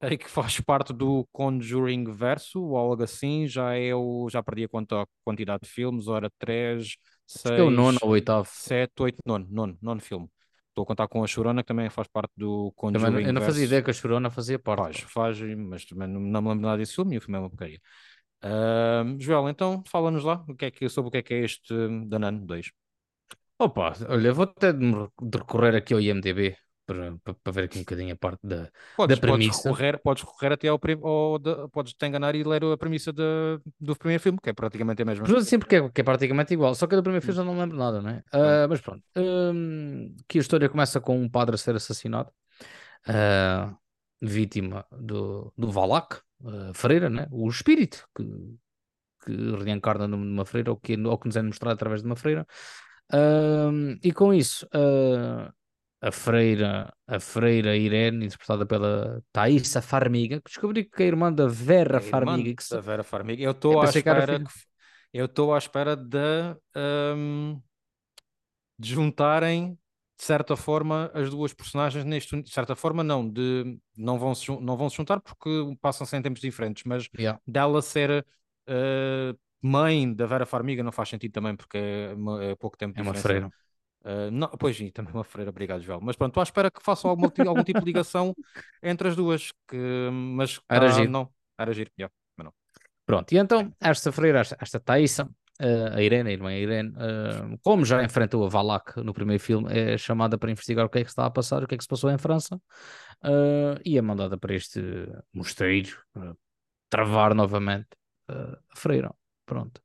aí 0.00 0.16
que 0.18 0.30
faz 0.30 0.60
parte 0.60 0.92
do 0.92 1.26
Conjuring 1.32 2.12
verso, 2.12 2.62
ou 2.62 2.76
algo 2.76 3.02
assim, 3.02 3.46
já 3.46 3.74
é 3.74 3.94
o, 3.94 4.28
já 4.30 4.42
perdi 4.42 4.64
a 4.64 4.68
conta 4.68 5.02
a 5.02 5.06
quantidade 5.24 5.64
de 5.64 5.68
filmes, 5.68 6.08
ora 6.08 6.30
3, 6.38 6.96
6, 7.26 7.58
é 7.58 7.62
o 7.62 7.70
nono 7.70 7.98
ou 8.02 8.10
oitavo. 8.10 8.48
7, 8.50 8.92
8, 8.98 9.18
nono, 9.24 9.46
nono, 9.50 9.78
nono 9.80 10.00
filme. 10.00 10.28
Estou 10.68 10.82
a 10.82 10.86
contar 10.86 11.06
com 11.06 11.22
a 11.22 11.26
Chorona, 11.26 11.62
que 11.62 11.68
também 11.68 11.88
faz 11.88 12.08
parte 12.08 12.32
do 12.36 12.72
Conjuring 12.74 13.04
também, 13.04 13.26
Eu 13.26 13.32
não 13.32 13.40
fazia 13.40 13.64
ideia 13.64 13.82
que 13.82 13.90
a 13.90 13.94
Chorona 13.94 14.28
fazia 14.28 14.58
parte. 14.58 15.04
Faz, 15.04 15.38
faz, 15.38 15.56
mas 15.56 15.84
também 15.84 16.08
não, 16.08 16.20
não 16.20 16.42
me 16.42 16.48
lembro 16.48 16.66
nada 16.66 16.78
desse 16.78 16.94
filme 16.94 17.14
e 17.14 17.18
o 17.18 17.20
filme 17.20 17.36
é 17.36 17.40
uma 17.40 17.48
porcaria. 17.48 17.80
Uh, 18.42 19.16
Joel, 19.18 19.48
então 19.48 19.82
fala-nos 19.86 20.24
lá 20.24 20.44
o 20.48 20.54
que 20.54 20.66
é 20.66 20.70
que, 20.70 20.88
sobre 20.88 21.08
o 21.08 21.10
que 21.12 21.18
é 21.18 21.22
que 21.22 21.34
é 21.34 21.44
este 21.44 21.74
The 22.10 22.18
Nun 22.18 22.44
2. 22.44 22.72
Opa, 23.58 23.94
olha, 24.08 24.32
vou 24.32 24.44
até 24.44 24.72
recorrer 24.72 25.76
aqui 25.76 25.94
ao 25.94 26.00
IMDB 26.00 26.56
para, 26.86 27.16
para, 27.22 27.34
para, 27.34 27.52
ver 27.52 27.64
aqui 27.64 27.78
um 27.78 27.82
bocadinho 27.82 28.12
a 28.12 28.16
parte 28.16 28.40
da, 28.46 28.68
podes, 28.96 29.16
da 29.16 29.20
premissa. 29.20 29.62
Podes 29.62 29.64
recorrer, 29.64 29.98
podes 30.02 30.22
recorrer 30.22 30.52
até 30.52 30.68
ao, 30.68 30.80
ao 31.02 31.38
de, 31.38 31.68
podes 31.72 31.94
te 31.94 32.06
enganar 32.06 32.34
e 32.34 32.44
ler 32.44 32.64
a 32.64 32.76
premissa 32.76 33.12
de, 33.12 33.22
do 33.80 33.96
primeiro 33.96 34.22
filme, 34.22 34.38
que 34.42 34.50
é 34.50 34.52
praticamente 34.52 35.02
a 35.02 35.04
mesma. 35.04 35.42
Sim, 35.42 35.58
porque 35.58 35.76
é, 35.76 35.88
que 35.88 36.00
é 36.00 36.04
praticamente 36.04 36.52
igual, 36.52 36.74
só 36.74 36.86
que 36.86 36.96
do 36.96 37.02
primeiro 37.02 37.24
filme 37.24 37.40
eu 37.40 37.44
não 37.44 37.58
lembro 37.58 37.76
nada, 37.76 38.00
não 38.00 38.10
é? 38.10 38.22
Uh, 38.32 38.68
mas 38.68 38.80
pronto, 38.80 39.02
uh, 39.16 40.24
que 40.28 40.38
a 40.38 40.40
história 40.40 40.68
começa 40.68 41.00
com 41.00 41.20
um 41.20 41.28
padre 41.28 41.54
a 41.54 41.58
ser 41.58 41.74
assassinado, 41.74 42.30
uh, 43.08 43.76
vítima 44.20 44.86
do, 44.90 45.52
do 45.56 45.70
Valak, 45.70 46.20
uh, 46.42 46.74
freira, 46.74 47.08
né? 47.08 47.26
o 47.30 47.48
espírito 47.48 48.06
que, 48.16 48.24
que 49.24 49.64
reencarna 49.64 50.06
numa 50.06 50.44
freira, 50.44 50.70
ou 50.70 50.76
que, 50.76 50.96
ou 50.96 51.18
que 51.18 51.26
nos 51.26 51.36
é 51.36 51.42
mostrado 51.42 51.74
através 51.74 52.02
de 52.02 52.06
uma 52.06 52.16
freira. 52.16 52.46
E 54.02 54.12
com 54.12 54.32
isso, 54.32 54.66
a 56.04 56.12
freira, 56.12 56.92
a 57.06 57.18
freira 57.18 57.74
Irene, 57.74 58.26
interpretada 58.26 58.66
pela 58.66 59.22
Thaisa 59.32 59.80
Farmiga, 59.80 60.36
que 60.38 60.50
descobri 60.50 60.84
que 60.84 61.02
é 61.02 61.06
a 61.06 61.08
irmã 61.08 61.32
da 61.32 61.46
Vera 61.46 61.98
Farmiga. 61.98 62.62
Que 62.62 62.74
da 62.74 62.80
Vera 62.80 63.02
Farmiga. 63.02 63.42
Eu 63.42 63.52
estou 63.52 63.80
à 63.80 63.84
espera. 63.86 64.38
Que... 64.38 64.50
Eu 65.14 65.24
estou 65.24 65.54
à 65.54 65.58
espera 65.58 65.96
de, 65.96 66.56
um, 67.16 67.58
de 68.78 68.90
juntarem 68.90 69.78
de 70.18 70.24
certa 70.24 70.56
forma 70.56 71.10
as 71.14 71.30
duas 71.30 71.52
personagens 71.52 72.04
neste 72.04 72.40
de 72.40 72.50
certa 72.50 72.76
forma 72.76 73.02
não 73.02 73.28
de 73.28 73.78
não 73.96 74.16
vão 74.16 74.32
se, 74.32 74.48
não 74.60 74.76
vão 74.76 74.88
se 74.88 74.96
juntar 74.96 75.20
porque 75.20 75.50
passam-se 75.80 76.16
em 76.16 76.22
tempos 76.22 76.40
diferentes 76.40 76.84
mas 76.84 77.08
yeah. 77.18 77.40
dela 77.44 77.82
ser 77.82 78.24
uh, 78.68 79.36
mãe 79.64 80.12
da 80.12 80.26
Vera 80.26 80.44
Farmiga 80.44 80.82
não 80.82 80.92
faz 80.92 81.08
sentido 81.08 81.32
também, 81.32 81.56
porque 81.56 81.78
é, 81.78 82.14
é 82.50 82.54
pouco 82.54 82.76
tempo 82.76 82.98
É 82.98 83.02
uma 83.02 83.14
freira. 83.14 83.50
Uh, 84.04 84.30
não, 84.30 84.48
pois 84.48 84.76
sim, 84.76 84.90
também 84.90 85.14
uma 85.14 85.24
freira, 85.24 85.50
obrigado, 85.50 85.80
João. 85.80 85.98
Mas 86.02 86.14
pronto, 86.14 86.32
estou 86.32 86.42
à 86.42 86.44
espera 86.44 86.70
que 86.70 86.82
façam 86.82 87.10
algum, 87.10 87.28
algum 87.48 87.64
tipo 87.64 87.80
de 87.80 87.86
ligação 87.86 88.34
entre 88.82 89.08
as 89.08 89.16
duas, 89.16 89.50
que, 89.66 90.10
mas 90.12 90.60
era 90.68 90.86
ah, 90.86 90.90
giro. 90.90 91.10
não, 91.10 91.30
era 91.58 91.72
giro, 91.72 91.90
yeah, 91.98 92.12
mas 92.36 92.44
não. 92.44 92.52
Pronto, 93.06 93.32
e 93.32 93.38
então 93.38 93.72
esta 93.80 94.12
freira, 94.12 94.40
esta, 94.40 94.58
esta 94.60 94.78
Thaisa, 94.78 95.24
uh, 95.24 95.96
a 95.96 96.02
Irene, 96.02 96.28
a 96.28 96.32
irmã 96.32 96.52
Irene, 96.52 96.90
uh, 96.90 97.58
como 97.62 97.82
já 97.86 98.04
enfrentou 98.04 98.44
a 98.44 98.48
Valak 98.50 99.00
no 99.00 99.14
primeiro 99.14 99.42
filme, 99.42 99.72
é 99.72 99.96
chamada 99.96 100.36
para 100.36 100.50
investigar 100.50 100.84
o 100.84 100.90
que 100.90 100.98
é 100.98 101.02
que 101.02 101.08
está 101.08 101.24
a 101.24 101.30
passar, 101.30 101.62
o 101.62 101.66
que 101.66 101.74
é 101.74 101.78
que 101.78 101.84
se 101.84 101.88
passou 101.88 102.10
em 102.10 102.18
França, 102.18 102.60
e 103.84 103.96
é 103.96 104.02
mandada 104.02 104.36
para 104.36 104.54
este 104.54 104.82
mosteiro 105.32 105.96
para 106.12 106.36
travar 106.90 107.34
novamente 107.34 107.88
a 108.28 108.76
freira. 108.76 109.14
Pronto. 109.46 109.80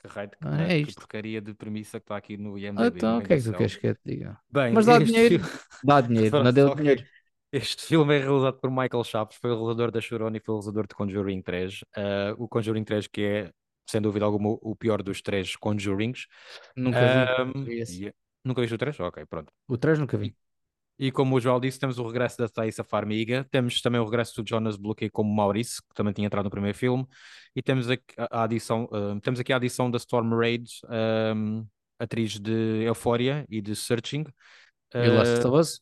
Que 0.00 0.08
raio 0.08 0.30
de 0.30 0.36
que, 0.36 0.48
ah, 0.48 0.62
é 0.62 0.82
que 0.82 0.94
porcaria 0.94 1.40
de 1.40 1.54
premissa 1.54 2.00
que 2.00 2.04
está 2.04 2.16
aqui 2.16 2.36
no 2.36 2.58
IMDb. 2.58 2.96
então, 2.96 3.18
o 3.18 3.22
que 3.22 3.32
é 3.34 3.36
que 3.36 3.42
tu 3.42 3.52
queres 3.52 3.76
que 3.76 3.86
eu 3.86 3.94
te 3.94 4.00
diga? 4.04 4.38
Bem, 4.50 4.72
Mas 4.72 4.86
dá 4.86 4.98
dinheiro. 4.98 5.44
Filme... 5.44 5.60
Dá 5.84 6.00
dinheiro, 6.00 6.42
não 6.42 6.52
deu 6.52 6.74
dinheiro. 6.74 7.04
Este 7.52 7.84
filme 7.84 8.16
é 8.16 8.20
realizado 8.20 8.60
por 8.60 8.70
Michael 8.70 9.04
Chaves, 9.04 9.36
foi 9.36 9.50
o 9.50 9.54
realizador 9.54 9.90
da 9.90 10.00
Chorona 10.00 10.36
e 10.36 10.40
foi 10.40 10.54
o 10.54 10.58
realizador 10.58 10.86
de 10.86 10.94
Conjuring 10.94 11.42
3. 11.42 11.82
Uh, 11.82 11.84
ah, 11.96 12.34
o 12.38 12.48
Conjuring 12.48 12.84
3 12.84 13.06
que 13.08 13.22
é, 13.22 13.50
sem 13.88 14.00
dúvida 14.00 14.24
alguma, 14.24 14.56
o 14.62 14.76
pior 14.76 15.02
dos 15.02 15.20
três 15.20 15.56
Conjurings. 15.56 16.26
Nunca 16.76 17.00
vi. 17.74 18.06
Um, 18.06 18.12
Nunca 18.44 18.62
viste 18.62 18.74
o 18.74 18.78
3? 18.78 18.98
Ok, 19.00 19.26
pronto. 19.26 19.52
O 19.68 19.76
3 19.76 19.98
nunca 19.98 20.16
vi. 20.16 20.34
E 21.02 21.10
como 21.10 21.34
o 21.34 21.40
João 21.40 21.58
disse, 21.58 21.80
temos 21.80 21.98
o 21.98 22.06
regresso 22.06 22.36
da 22.36 22.46
Thaisa 22.46 22.84
Farmiga, 22.84 23.42
temos 23.50 23.80
também 23.80 23.98
o 23.98 24.04
regresso 24.04 24.42
do 24.42 24.46
Jonas 24.46 24.76
Bloquet 24.76 25.08
como 25.08 25.34
Maurice, 25.34 25.80
que 25.80 25.94
também 25.94 26.12
tinha 26.12 26.26
entrado 26.26 26.44
no 26.44 26.50
primeiro 26.50 26.76
filme, 26.76 27.06
e 27.56 27.62
temos 27.62 27.88
aqui 27.88 28.04
a, 28.18 28.42
adição, 28.42 28.84
uh, 28.84 29.18
temos 29.22 29.40
aqui 29.40 29.50
a 29.50 29.56
adição 29.56 29.90
da 29.90 29.96
Storm 29.96 30.36
Raid, 30.36 30.70
um, 31.34 31.66
atriz 31.98 32.38
de 32.38 32.82
Euphoria 32.84 33.46
e 33.48 33.62
de 33.62 33.74
Searching. 33.74 34.24
Uh, 34.94 34.98
e 34.98 35.08
Last 35.08 35.46
of 35.46 35.56
Us? 35.56 35.80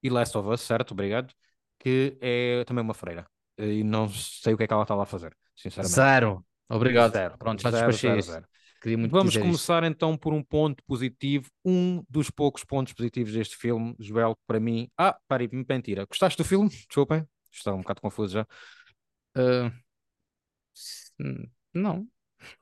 E 0.00 0.08
Last 0.08 0.38
of 0.38 0.48
Us, 0.48 0.60
certo, 0.60 0.92
obrigado. 0.92 1.34
Que 1.80 2.16
é 2.20 2.64
também 2.64 2.84
uma 2.84 2.94
freira. 2.94 3.26
E 3.58 3.82
não 3.82 4.08
sei 4.08 4.54
o 4.54 4.56
que 4.56 4.62
é 4.62 4.66
que 4.68 4.72
ela 4.72 4.82
está 4.82 4.94
lá 4.94 5.02
a 5.02 5.06
fazer, 5.06 5.36
sinceramente. 5.56 5.96
Zero. 5.96 6.46
Obrigado. 6.68 7.12
Zero. 7.14 7.36
Pronto, 7.36 7.60
já 7.60 7.70
Zero, 7.72 7.92
zero, 7.92 8.22
zero. 8.22 8.46
Queria 8.82 8.98
muito 8.98 9.14
Vamos 9.14 9.36
dizer 9.36 9.46
isto. 9.46 9.70
começar 9.70 9.84
então 9.84 10.16
por 10.16 10.32
um 10.32 10.42
ponto 10.42 10.82
positivo, 10.84 11.50
um 11.64 12.02
dos 12.08 12.30
poucos 12.30 12.64
pontos 12.64 12.92
positivos 12.94 13.32
deste 13.32 13.56
filme, 13.56 13.94
Joel, 13.98 14.36
para 14.46 14.58
mim. 14.60 14.88
Ah, 14.96 15.18
peraí, 15.28 15.48
mentira. 15.68 16.06
Gostaste 16.06 16.38
do 16.38 16.44
filme? 16.44 16.70
Desculpem, 16.88 17.26
estou 17.52 17.74
um 17.74 17.78
bocado 17.82 18.00
confuso 18.00 18.34
já. 18.34 18.46
S- 20.74 21.12
não. 21.74 22.08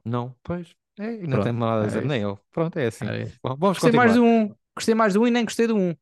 Não, 0.05 0.35
pois. 0.43 0.75
É, 0.99 1.17
não 1.27 1.39
Pronto, 1.39 1.41
tem 1.41 1.53
nada 1.53 1.83
a 1.85 1.87
é 1.87 1.87
dizer, 1.87 2.03
isso. 2.05 2.05
nem 2.05 2.23
eu. 2.23 2.39
Pronto, 2.51 2.79
é 2.79 2.87
assim. 2.87 3.07
É. 3.07 3.33
Bom, 3.43 3.57
vamos 3.57 3.79
Gostei 3.79 3.93
continuar. 3.93 3.93
mais 3.93 4.15
de 4.15 4.21
um. 4.21 4.55
Gostei 4.77 4.95
mais 4.95 5.13
de 5.13 5.19
um 5.19 5.27
e 5.27 5.31
nem 5.31 5.45
gostei 5.45 5.67
de 5.67 5.73
um. 5.73 5.95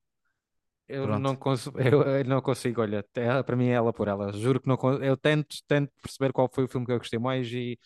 Eu 0.89 1.07
Pronto. 1.07 1.19
não 1.19 1.37
consigo, 1.37 1.79
eu, 1.81 2.03
eu 2.03 2.25
não 2.25 2.41
consigo, 2.41 2.81
olha, 2.81 3.05
é- 3.15 3.43
para 3.43 3.57
mim 3.57 3.67
é 3.69 3.73
ela 3.73 3.93
por 3.93 4.09
ela. 4.09 4.33
Juro 4.33 4.61
que 4.61 4.69
não 4.69 4.77
eu 5.03 5.17
tento, 5.17 5.57
tento 5.67 5.93
perceber 6.03 6.33
qual 6.33 6.49
foi 6.53 6.65
o 6.65 6.69
filme 6.69 6.87
que 6.87 6.93
eu 6.93 6.99
gostei 6.99 7.19
mais 7.19 7.47
e 7.53 7.79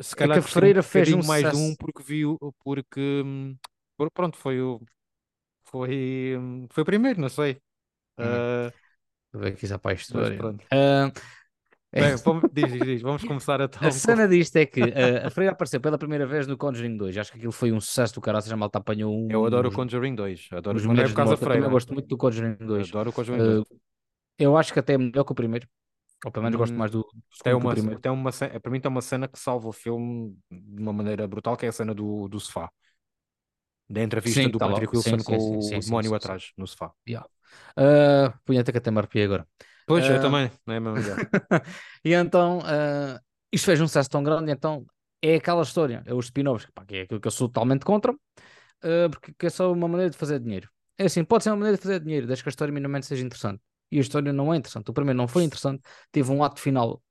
se 0.00 0.14
É 0.18 0.28
calhar 0.28 0.28
que 0.28 0.38
a 0.38 0.42
gostei 0.42 0.62
um 0.62 0.72
Freira 0.72 0.82
fez 0.82 1.12
um 1.12 1.22
mais 1.22 1.52
um 1.52 1.74
porque 1.74 2.02
viu, 2.02 2.38
porque 2.64 3.00
hum, 3.24 3.56
pronto, 4.14 4.36
foi 4.36 4.60
o 4.60 4.80
foi, 5.64 6.36
hum, 6.38 6.66
foi 6.70 6.82
o 6.82 6.86
primeiro, 6.86 7.20
não 7.20 7.28
sei. 7.28 7.60
Hum. 8.18 8.24
Ah, 8.24 8.72
ver 9.32 9.52
aqui 9.52 9.66
já 9.66 9.78
para 9.78 9.92
a 9.92 9.94
mas 10.08 10.28
história. 10.28 10.38
Ah, 10.72 11.10
é- 11.92 12.00
Bem, 12.00 12.16
vamos, 12.24 12.44
diz, 12.52 12.72
diz, 12.72 12.84
diz, 12.86 13.02
vamos 13.02 13.24
começar 13.24 13.60
então 13.62 13.88
A 13.88 13.90
cena 13.90 14.26
disto 14.28 14.56
é 14.56 14.66
que 14.66 14.80
ah, 14.94 15.26
a 15.26 15.30
Freira 15.30 15.52
apareceu 15.52 15.80
pela 15.80 15.98
primeira 15.98 16.26
vez 16.26 16.46
no 16.46 16.56
Conjuring 16.56 16.96
2. 16.96 17.16
Acho 17.16 17.32
que 17.32 17.38
aquilo 17.38 17.52
foi 17.52 17.72
um 17.72 17.80
sucesso 17.80 18.14
do 18.14 18.20
caralho. 18.20 18.52
A 18.52 18.56
malta 18.56 18.78
apanhou 18.78 19.12
um. 19.14 19.28
Eu 19.28 19.44
adoro 19.46 19.68
o 19.68 19.72
Conjuring 19.72 20.14
2, 20.14 20.48
adoro, 20.52 20.78
os 20.78 20.84
é 20.84 20.88
medos 20.88 21.12
por 21.12 21.16
causa 21.16 21.30
da 21.36 21.40
morte. 21.40 21.56
Eu 21.56 21.62
freira. 21.62 21.70
gosto 21.70 21.92
muito 21.94 22.08
do 22.08 22.16
Conjuring 22.16 22.56
2. 22.56 22.88
Adoro 22.88 23.10
o 23.10 23.12
Conjuring 23.12 23.42
2. 23.42 23.60
Ah, 23.60 23.74
eu 24.38 24.56
acho 24.56 24.72
que 24.72 24.78
até 24.80 24.94
é 24.94 24.98
melhor 24.98 25.24
que 25.24 25.32
o 25.32 25.34
primeiro. 25.34 25.68
Ou 26.24 26.30
pelo 26.32 26.44
menos 26.44 26.56
gosto 26.58 26.74
Hum, 26.74 26.78
mais 26.78 26.90
do, 26.90 27.00
do 27.02 27.14
Tem 27.42 27.54
uma, 27.54 27.74
primeiro. 27.74 28.02
tem 28.02 28.12
uma, 28.12 28.30
para 28.32 28.70
mim 28.70 28.80
tem 28.80 28.90
uma 28.90 29.02
cena 29.02 29.28
que 29.28 29.38
salva 29.38 29.68
o 29.68 29.72
filme 29.72 30.36
de 30.50 30.82
uma 30.82 30.92
maneira 30.92 31.26
brutal, 31.28 31.56
que 31.56 31.66
é 31.66 31.68
a 31.70 31.72
cena 31.72 31.94
do, 31.94 32.28
do 32.28 32.40
sofá. 32.40 32.70
Da 33.90 34.02
entrevista 34.02 34.48
Sim, 34.48 34.52
do 34.52 34.58
tá. 34.58 34.66
Patrick 34.66 34.94
Wilson 34.96 35.18
sim, 35.18 35.18
com 35.22 35.36
sim, 35.60 35.78
o 35.78 35.82
demónio 35.82 36.14
atrás, 36.14 36.52
no 36.56 36.66
sofá. 36.66 36.92
Yeah. 37.08 37.26
Ah, 37.76 38.38
punheta 38.44 38.72
que 38.72 38.78
até 38.78 38.90
me 38.90 38.98
arrepiei 38.98 39.24
agora. 39.24 39.48
Pois, 39.86 40.08
eu 40.08 40.18
Ah, 40.18 40.20
também, 40.20 40.50
não 40.66 40.74
é 40.74 40.80
mesmo? 40.80 41.22
E 42.04 42.14
então, 42.14 42.60
ah, 42.64 43.20
isto 43.52 43.66
fez 43.66 43.80
um 43.80 43.86
sucesso 43.86 44.10
tão 44.10 44.22
grande, 44.22 44.50
então 44.52 44.86
é 45.22 45.36
aquela 45.36 45.62
história, 45.62 46.02
é 46.06 46.14
os 46.14 46.26
spin-offs, 46.26 46.68
que 46.88 46.96
é 46.96 47.02
aquilo 47.02 47.20
que 47.20 47.26
eu 47.28 47.32
sou 47.32 47.48
totalmente 47.48 47.84
contra, 47.84 48.12
ah, 48.82 49.08
porque 49.10 49.34
que 49.38 49.46
é 49.46 49.50
só 49.50 49.72
uma 49.72 49.88
maneira 49.88 50.10
de 50.10 50.18
fazer 50.18 50.40
dinheiro. 50.40 50.70
É 50.98 51.06
assim, 51.06 51.24
pode 51.24 51.44
ser 51.44 51.50
uma 51.50 51.58
maneira 51.58 51.76
de 51.78 51.82
fazer 51.84 52.00
dinheiro, 52.00 52.26
desde 52.28 52.44
que 52.44 52.48
a 52.50 52.52
história 52.52 52.72
minimamente 52.74 53.06
seja 53.06 53.24
interessante. 53.26 53.62
E 53.90 53.98
a 53.98 54.00
história 54.00 54.32
não 54.32 54.52
é 54.52 54.56
interessante. 54.56 54.90
O 54.90 54.94
primeiro 54.94 55.16
não 55.16 55.28
foi 55.28 55.44
interessante, 55.44 55.82
teve 56.12 56.30
um 56.30 56.42
ato 56.44 56.60
final 56.60 57.02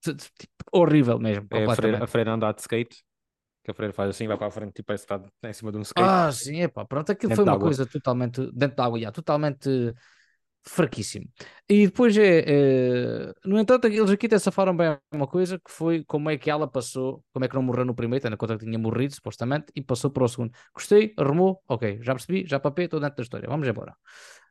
tipo, 0.00 0.52
horrível 0.72 1.18
mesmo, 1.18 1.48
É 1.50 1.64
a 1.64 1.70
freira, 1.70 2.30
a 2.30 2.34
andar 2.34 2.52
de 2.54 2.60
skate, 2.60 3.02
que 3.64 3.70
a 3.70 3.74
freira 3.74 3.92
faz 3.92 4.10
assim, 4.10 4.26
vai 4.28 4.36
para 4.36 4.46
a 4.48 4.50
frente, 4.50 4.74
tipo, 4.74 4.86
parece 4.86 5.06
que 5.06 5.14
está 5.14 5.50
em 5.50 5.52
cima 5.52 5.72
de 5.72 5.78
um 5.78 5.82
skate. 5.82 6.12
Ah, 6.14 6.30
sim, 6.32 6.60
epá, 6.60 6.84
pronto, 6.84 7.10
aquilo 7.10 7.30
Dentro 7.30 7.36
foi 7.44 7.44
uma 7.44 7.58
coisa 7.58 7.86
totalmente, 7.86 8.40
dentro 8.52 8.76
da 8.76 8.84
água, 8.84 8.98
já, 9.00 9.10
totalmente 9.10 9.94
fraquíssimo. 10.64 11.26
E 11.68 11.86
depois 11.86 12.16
é, 12.18 12.44
é, 13.30 13.32
no 13.44 13.58
entanto, 13.58 13.86
eles 13.86 14.10
aqui 14.10 14.26
até 14.26 14.38
safaram 14.38 14.76
bem 14.76 14.98
uma 15.12 15.26
coisa, 15.26 15.58
que 15.58 15.70
foi 15.70 16.04
como 16.04 16.30
é 16.30 16.36
que 16.38 16.50
ela 16.50 16.68
passou, 16.68 17.24
como 17.32 17.44
é 17.44 17.48
que 17.48 17.54
não 17.54 17.62
morreu 17.62 17.84
no 17.84 17.94
primeiro, 17.94 18.22
tendo 18.22 18.34
em 18.34 18.36
conta 18.36 18.58
que 18.58 18.64
tinha 18.64 18.78
morrido, 18.78 19.14
supostamente, 19.14 19.66
e 19.74 19.82
passou 19.82 20.10
para 20.10 20.24
o 20.24 20.28
segundo. 20.28 20.52
Gostei, 20.74 21.14
arrumou, 21.16 21.62
ok, 21.68 22.00
já 22.02 22.14
percebi, 22.14 22.44
já 22.46 22.60
papei, 22.60 22.86
estou 22.86 23.00
dentro 23.00 23.16
da 23.16 23.22
história, 23.22 23.48
vamos 23.48 23.66
embora. 23.68 23.96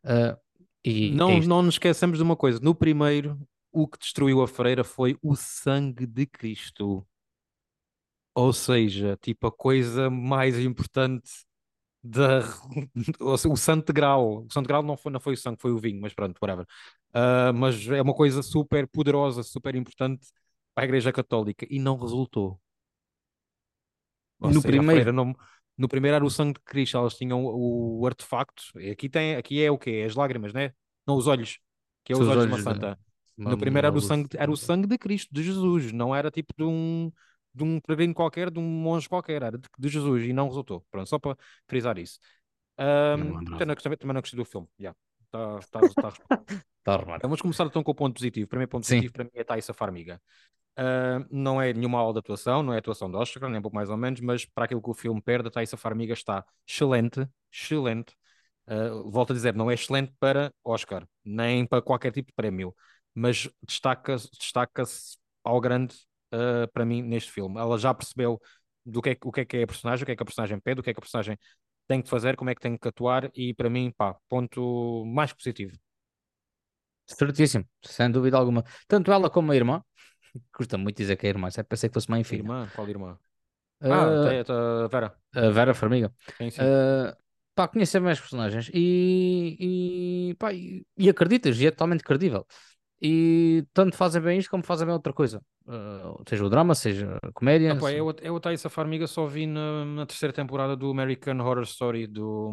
Ah, 0.03 0.37
e 0.85 1.23
é 1.27 1.33
Não, 1.33 1.39
isto. 1.39 1.53
não 1.53 1.61
nos 1.61 1.75
esqueçamos 1.75 2.17
de 2.17 2.23
uma 2.23 2.35
coisa, 2.35 2.59
no 2.61 2.75
primeiro, 2.75 3.39
o 3.71 3.87
que 3.87 3.97
destruiu 3.99 4.41
a 4.41 4.47
freira 4.47 4.83
foi 4.83 5.17
o 5.21 5.35
sangue 5.35 6.05
de 6.05 6.25
Cristo. 6.25 7.05
Ou 8.33 8.51
seja, 8.53 9.17
tipo, 9.21 9.47
a 9.47 9.51
coisa 9.51 10.09
mais 10.09 10.59
importante 10.59 11.29
da, 12.03 12.41
o 13.21 13.57
Santo 13.57 13.93
Grau. 13.93 14.45
O 14.45 14.51
Santo 14.53 14.67
Grau 14.67 14.83
não 14.83 14.97
foi, 14.97 15.11
não 15.11 15.19
foi 15.21 15.33
o 15.35 15.37
sangue, 15.37 15.61
foi 15.61 15.71
o 15.71 15.79
vinho, 15.79 16.01
mas 16.01 16.13
pronto, 16.13 16.37
whatever. 16.41 16.65
Ah, 17.13 17.53
mas 17.53 17.87
é 17.89 18.01
uma 18.01 18.15
coisa 18.15 18.43
super 18.43 18.87
poderosa, 18.87 19.43
super 19.43 19.75
importante 19.75 20.27
para 20.75 20.83
a 20.85 20.87
Igreja 20.87 21.13
Católica 21.13 21.67
e 21.69 21.79
não 21.79 21.97
resultou. 21.97 22.59
Ou 24.39 24.53
No 24.53 24.61
seja, 24.61 24.81
primeiro, 24.83 25.11
não. 25.13 25.35
No 25.77 25.87
primeiro 25.87 26.15
era 26.15 26.25
o 26.25 26.29
sangue 26.29 26.53
de 26.53 26.59
Cristo, 26.65 26.97
elas 26.97 27.15
tinham 27.15 27.43
o, 27.45 27.99
o 28.01 28.05
artefacto. 28.07 28.63
E 28.79 28.89
aqui, 28.91 29.09
tem, 29.09 29.35
aqui 29.35 29.61
é 29.61 29.69
o 29.69 29.77
quê? 29.77 29.91
É 30.03 30.05
as 30.05 30.15
lágrimas, 30.15 30.53
né? 30.53 30.71
Não 31.05 31.15
os 31.15 31.27
olhos, 31.27 31.59
que 32.03 32.13
é 32.13 32.15
os 32.15 32.21
os 32.21 32.27
olhos 32.27 32.43
de 32.43 32.47
uma 32.47 32.55
olhos 32.55 32.63
santa. 32.63 32.99
uma, 33.37 33.51
No 33.51 33.57
primeiro 33.57 33.87
era 33.87 33.95
o 33.95 34.01
sangue, 34.01 34.29
era 34.35 34.49
o 34.49 34.55
sangue 34.55 34.87
de 34.87 34.97
Cristo, 34.97 35.33
de 35.33 35.43
Jesus, 35.43 35.91
não 35.91 36.15
era 36.15 36.31
tipo 36.31 36.53
de 36.57 36.63
um, 36.63 37.11
de 37.53 37.63
um 37.63 37.79
peregrino 37.79 38.13
qualquer, 38.13 38.49
de 38.49 38.59
um 38.59 38.63
monge 38.63 39.09
qualquer, 39.09 39.43
era 39.43 39.57
de, 39.57 39.67
de 39.77 39.89
Jesus 39.89 40.23
e 40.23 40.33
não 40.33 40.47
resultou. 40.47 40.85
Pronto, 40.89 41.07
só 41.09 41.19
para 41.19 41.37
frisar 41.67 41.97
isso. 41.97 42.19
Me 42.77 42.85
também, 42.85 43.67
não 43.67 43.75
gostei, 43.75 43.97
também 43.97 44.13
não 44.13 44.21
gostei 44.21 44.37
do 44.37 44.45
filme. 44.45 44.67
Yeah. 44.79 44.97
Tá, 45.31 45.59
tá, 45.71 45.79
tá 46.83 46.93
arrumado. 46.93 47.21
Vamos 47.23 47.41
começar 47.41 47.65
então 47.65 47.83
com 47.83 47.91
o 47.91 47.95
ponto 47.95 48.15
positivo. 48.15 48.45
O 48.45 48.49
primeiro 48.49 48.69
ponto 48.69 48.85
Sim, 48.85 48.95
positivo 48.95 49.13
para 49.13 49.23
mim 49.25 49.31
é 49.33 49.43
Thaisa 49.43 49.73
Farmiga. 49.73 50.21
Ah, 50.77 51.25
não 51.31 51.61
é 51.61 51.73
nenhuma 51.73 51.99
aula 51.99 52.13
de 52.13 52.19
atuação, 52.19 52.61
não 52.63 52.73
é 52.73 52.77
atuação 52.79 53.09
de 53.09 53.15
Oscar, 53.17 53.49
nem 53.49 53.61
pouco 53.61 53.75
mais 53.75 53.89
ou 53.89 53.97
menos, 53.97 54.19
mas 54.21 54.45
para 54.45 54.65
aquilo 54.65 54.81
que 54.81 54.89
o 54.89 54.93
filme 54.93 55.21
perde, 55.21 55.47
a 55.47 55.51
Thaisa 55.51 55.77
Farmiga 55.77 56.13
está 56.13 56.43
excelente, 56.67 57.25
excelente. 57.51 58.13
Ah, 58.67 58.89
volto 59.05 59.31
a 59.31 59.33
dizer, 59.35 59.53
não 59.55 59.69
é 59.71 59.73
excelente 59.75 60.13
para 60.19 60.51
Oscar, 60.63 61.07
nem 61.23 61.65
para 61.65 61.81
qualquer 61.81 62.11
tipo 62.11 62.27
de 62.29 62.33
prémio, 62.35 62.75
mas 63.13 63.49
destaca-se 63.61 64.29
destaca-se 64.37 65.17
ao 65.43 65.61
grande 65.61 65.95
ah, 66.31 66.67
para 66.73 66.85
mim 66.85 67.01
neste 67.01 67.31
filme. 67.31 67.59
Ela 67.59 67.77
já 67.77 67.93
percebeu 67.93 68.41
do 68.85 69.01
que 69.01 69.11
é, 69.11 69.17
o 69.23 69.31
que 69.31 69.41
é 69.41 69.45
que 69.45 69.57
é 69.57 69.63
a 69.63 69.67
personagem, 69.67 70.03
o 70.03 70.05
que 70.05 70.11
é 70.11 70.15
que 70.15 70.23
a 70.23 70.25
personagem 70.25 70.59
pede, 70.59 70.79
o 70.81 70.83
que 70.83 70.89
é 70.89 70.93
que 70.93 70.99
a 70.99 71.01
personagem 71.01 71.37
tem 71.87 72.01
que 72.01 72.09
fazer, 72.09 72.35
como 72.35 72.49
é 72.49 72.55
que 72.55 72.61
tem 72.61 72.77
que 72.77 72.87
atuar, 72.87 73.31
e 73.35 73.53
para 73.53 73.69
mim, 73.69 73.91
pá, 73.95 74.15
ponto 74.29 75.05
mais 75.05 75.31
positivo. 75.33 75.77
certíssimo, 77.07 77.65
sem 77.83 78.09
dúvida 78.11 78.37
alguma. 78.37 78.63
Tanto 78.87 79.11
ela 79.11 79.29
como 79.29 79.51
a 79.51 79.55
irmã, 79.55 79.81
custa 80.53 80.77
muito 80.77 80.97
dizer 80.97 81.15
que 81.17 81.27
é 81.27 81.29
irmã, 81.29 81.49
sempre 81.51 81.69
pensei 81.69 81.89
que 81.89 81.93
fosse 81.93 82.09
mãe 82.09 82.21
e 82.21 82.23
filha. 82.23 82.41
Irmã, 82.41 82.69
qual 82.69 82.87
irmã? 82.89 83.19
Ah, 83.81 83.87
Ah, 83.89 84.17
tá, 84.17 84.43
tá, 84.45 84.87
Vera. 84.87 85.19
a 85.33 85.49
Vera 85.49 85.73
Farmiga. 85.73 86.13
Sim, 86.39 86.49
sim. 86.51 86.69
Uh, 86.69 87.15
pá, 87.55 87.67
conhecer 87.67 87.99
mais 87.99 88.19
personagens 88.19 88.69
e, 88.73 90.31
e, 90.31 90.35
pá, 90.35 90.53
e, 90.53 90.85
e 90.97 91.09
acreditas, 91.09 91.59
e 91.59 91.67
é 91.67 91.71
totalmente 91.71 92.03
credível. 92.03 92.45
E 93.01 93.65
tanto 93.73 93.95
fazem 93.97 94.21
bem 94.21 94.39
isto 94.39 94.49
como 94.49 94.63
fazem 94.63 94.85
bem 94.85 94.93
outra 94.93 95.13
coisa. 95.13 95.41
Uh, 95.67 96.23
seja 96.27 96.45
o 96.45 96.49
drama, 96.49 96.75
seja 96.75 97.17
a 97.21 97.31
comédia. 97.31 97.71
Ah, 97.71 97.75
pá, 97.75 97.91
se- 97.91 97.97
eu, 97.97 98.13
eu 98.21 98.35
a 98.35 98.39
Thaisa 98.39 98.69
Farmiga 98.69 99.07
só 99.07 99.25
vi 99.25 99.47
na, 99.47 99.83
na 99.85 100.05
terceira 100.05 100.31
temporada 100.31 100.75
do 100.75 100.89
American 100.91 101.39
Horror 101.39 101.63
Story, 101.63 102.05
do, 102.05 102.51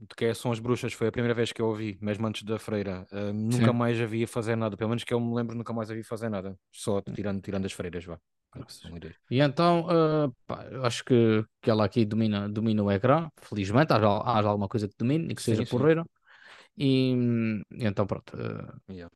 de 0.00 0.14
que 0.16 0.24
é 0.24 0.34
São 0.34 0.50
as 0.50 0.58
Bruxas, 0.58 0.92
foi 0.92 1.06
a 1.08 1.12
primeira 1.12 1.34
vez 1.34 1.52
que 1.52 1.62
eu 1.62 1.66
ouvi, 1.66 1.96
mesmo 2.02 2.26
antes 2.26 2.42
da 2.42 2.58
Freira. 2.58 3.06
Ah, 3.12 3.32
nunca 3.32 3.72
Sim. 3.72 3.72
mais 3.72 4.00
a 4.00 4.06
vi 4.06 4.24
a 4.24 4.28
fazer 4.28 4.56
nada, 4.56 4.76
pelo 4.76 4.90
menos 4.90 5.04
que 5.04 5.14
eu 5.14 5.20
me 5.20 5.32
lembro, 5.34 5.56
nunca 5.56 5.72
mais 5.72 5.90
a 5.90 5.94
vi 5.94 6.02
fazer 6.02 6.28
nada, 6.28 6.58
só 6.72 7.00
tirando, 7.00 7.40
tirando 7.40 7.66
as 7.66 7.72
freiras, 7.72 8.04
vá. 8.04 8.18
E 9.30 9.40
então, 9.40 9.82
uh, 9.86 10.34
pá, 10.46 10.64
eu 10.70 10.84
acho 10.84 11.04
que, 11.04 11.44
que 11.62 11.70
ela 11.70 11.84
aqui 11.84 12.04
domina, 12.04 12.48
domina 12.48 12.82
o 12.82 12.90
ecrã, 12.90 13.28
felizmente, 13.42 13.92
haja, 13.92 14.08
haja 14.24 14.48
alguma 14.48 14.68
coisa 14.68 14.88
que 14.88 14.94
domine 14.98 15.32
e 15.32 15.34
que 15.36 15.42
seja 15.42 15.62
Sim, 15.62 15.66
sim. 15.66 15.76
porreira. 15.78 16.04
E, 16.76 17.12
e 17.72 17.86
então, 17.86 18.06
pronto, 18.06 18.36
uh, 18.36 18.80
Yeah. 18.88 19.08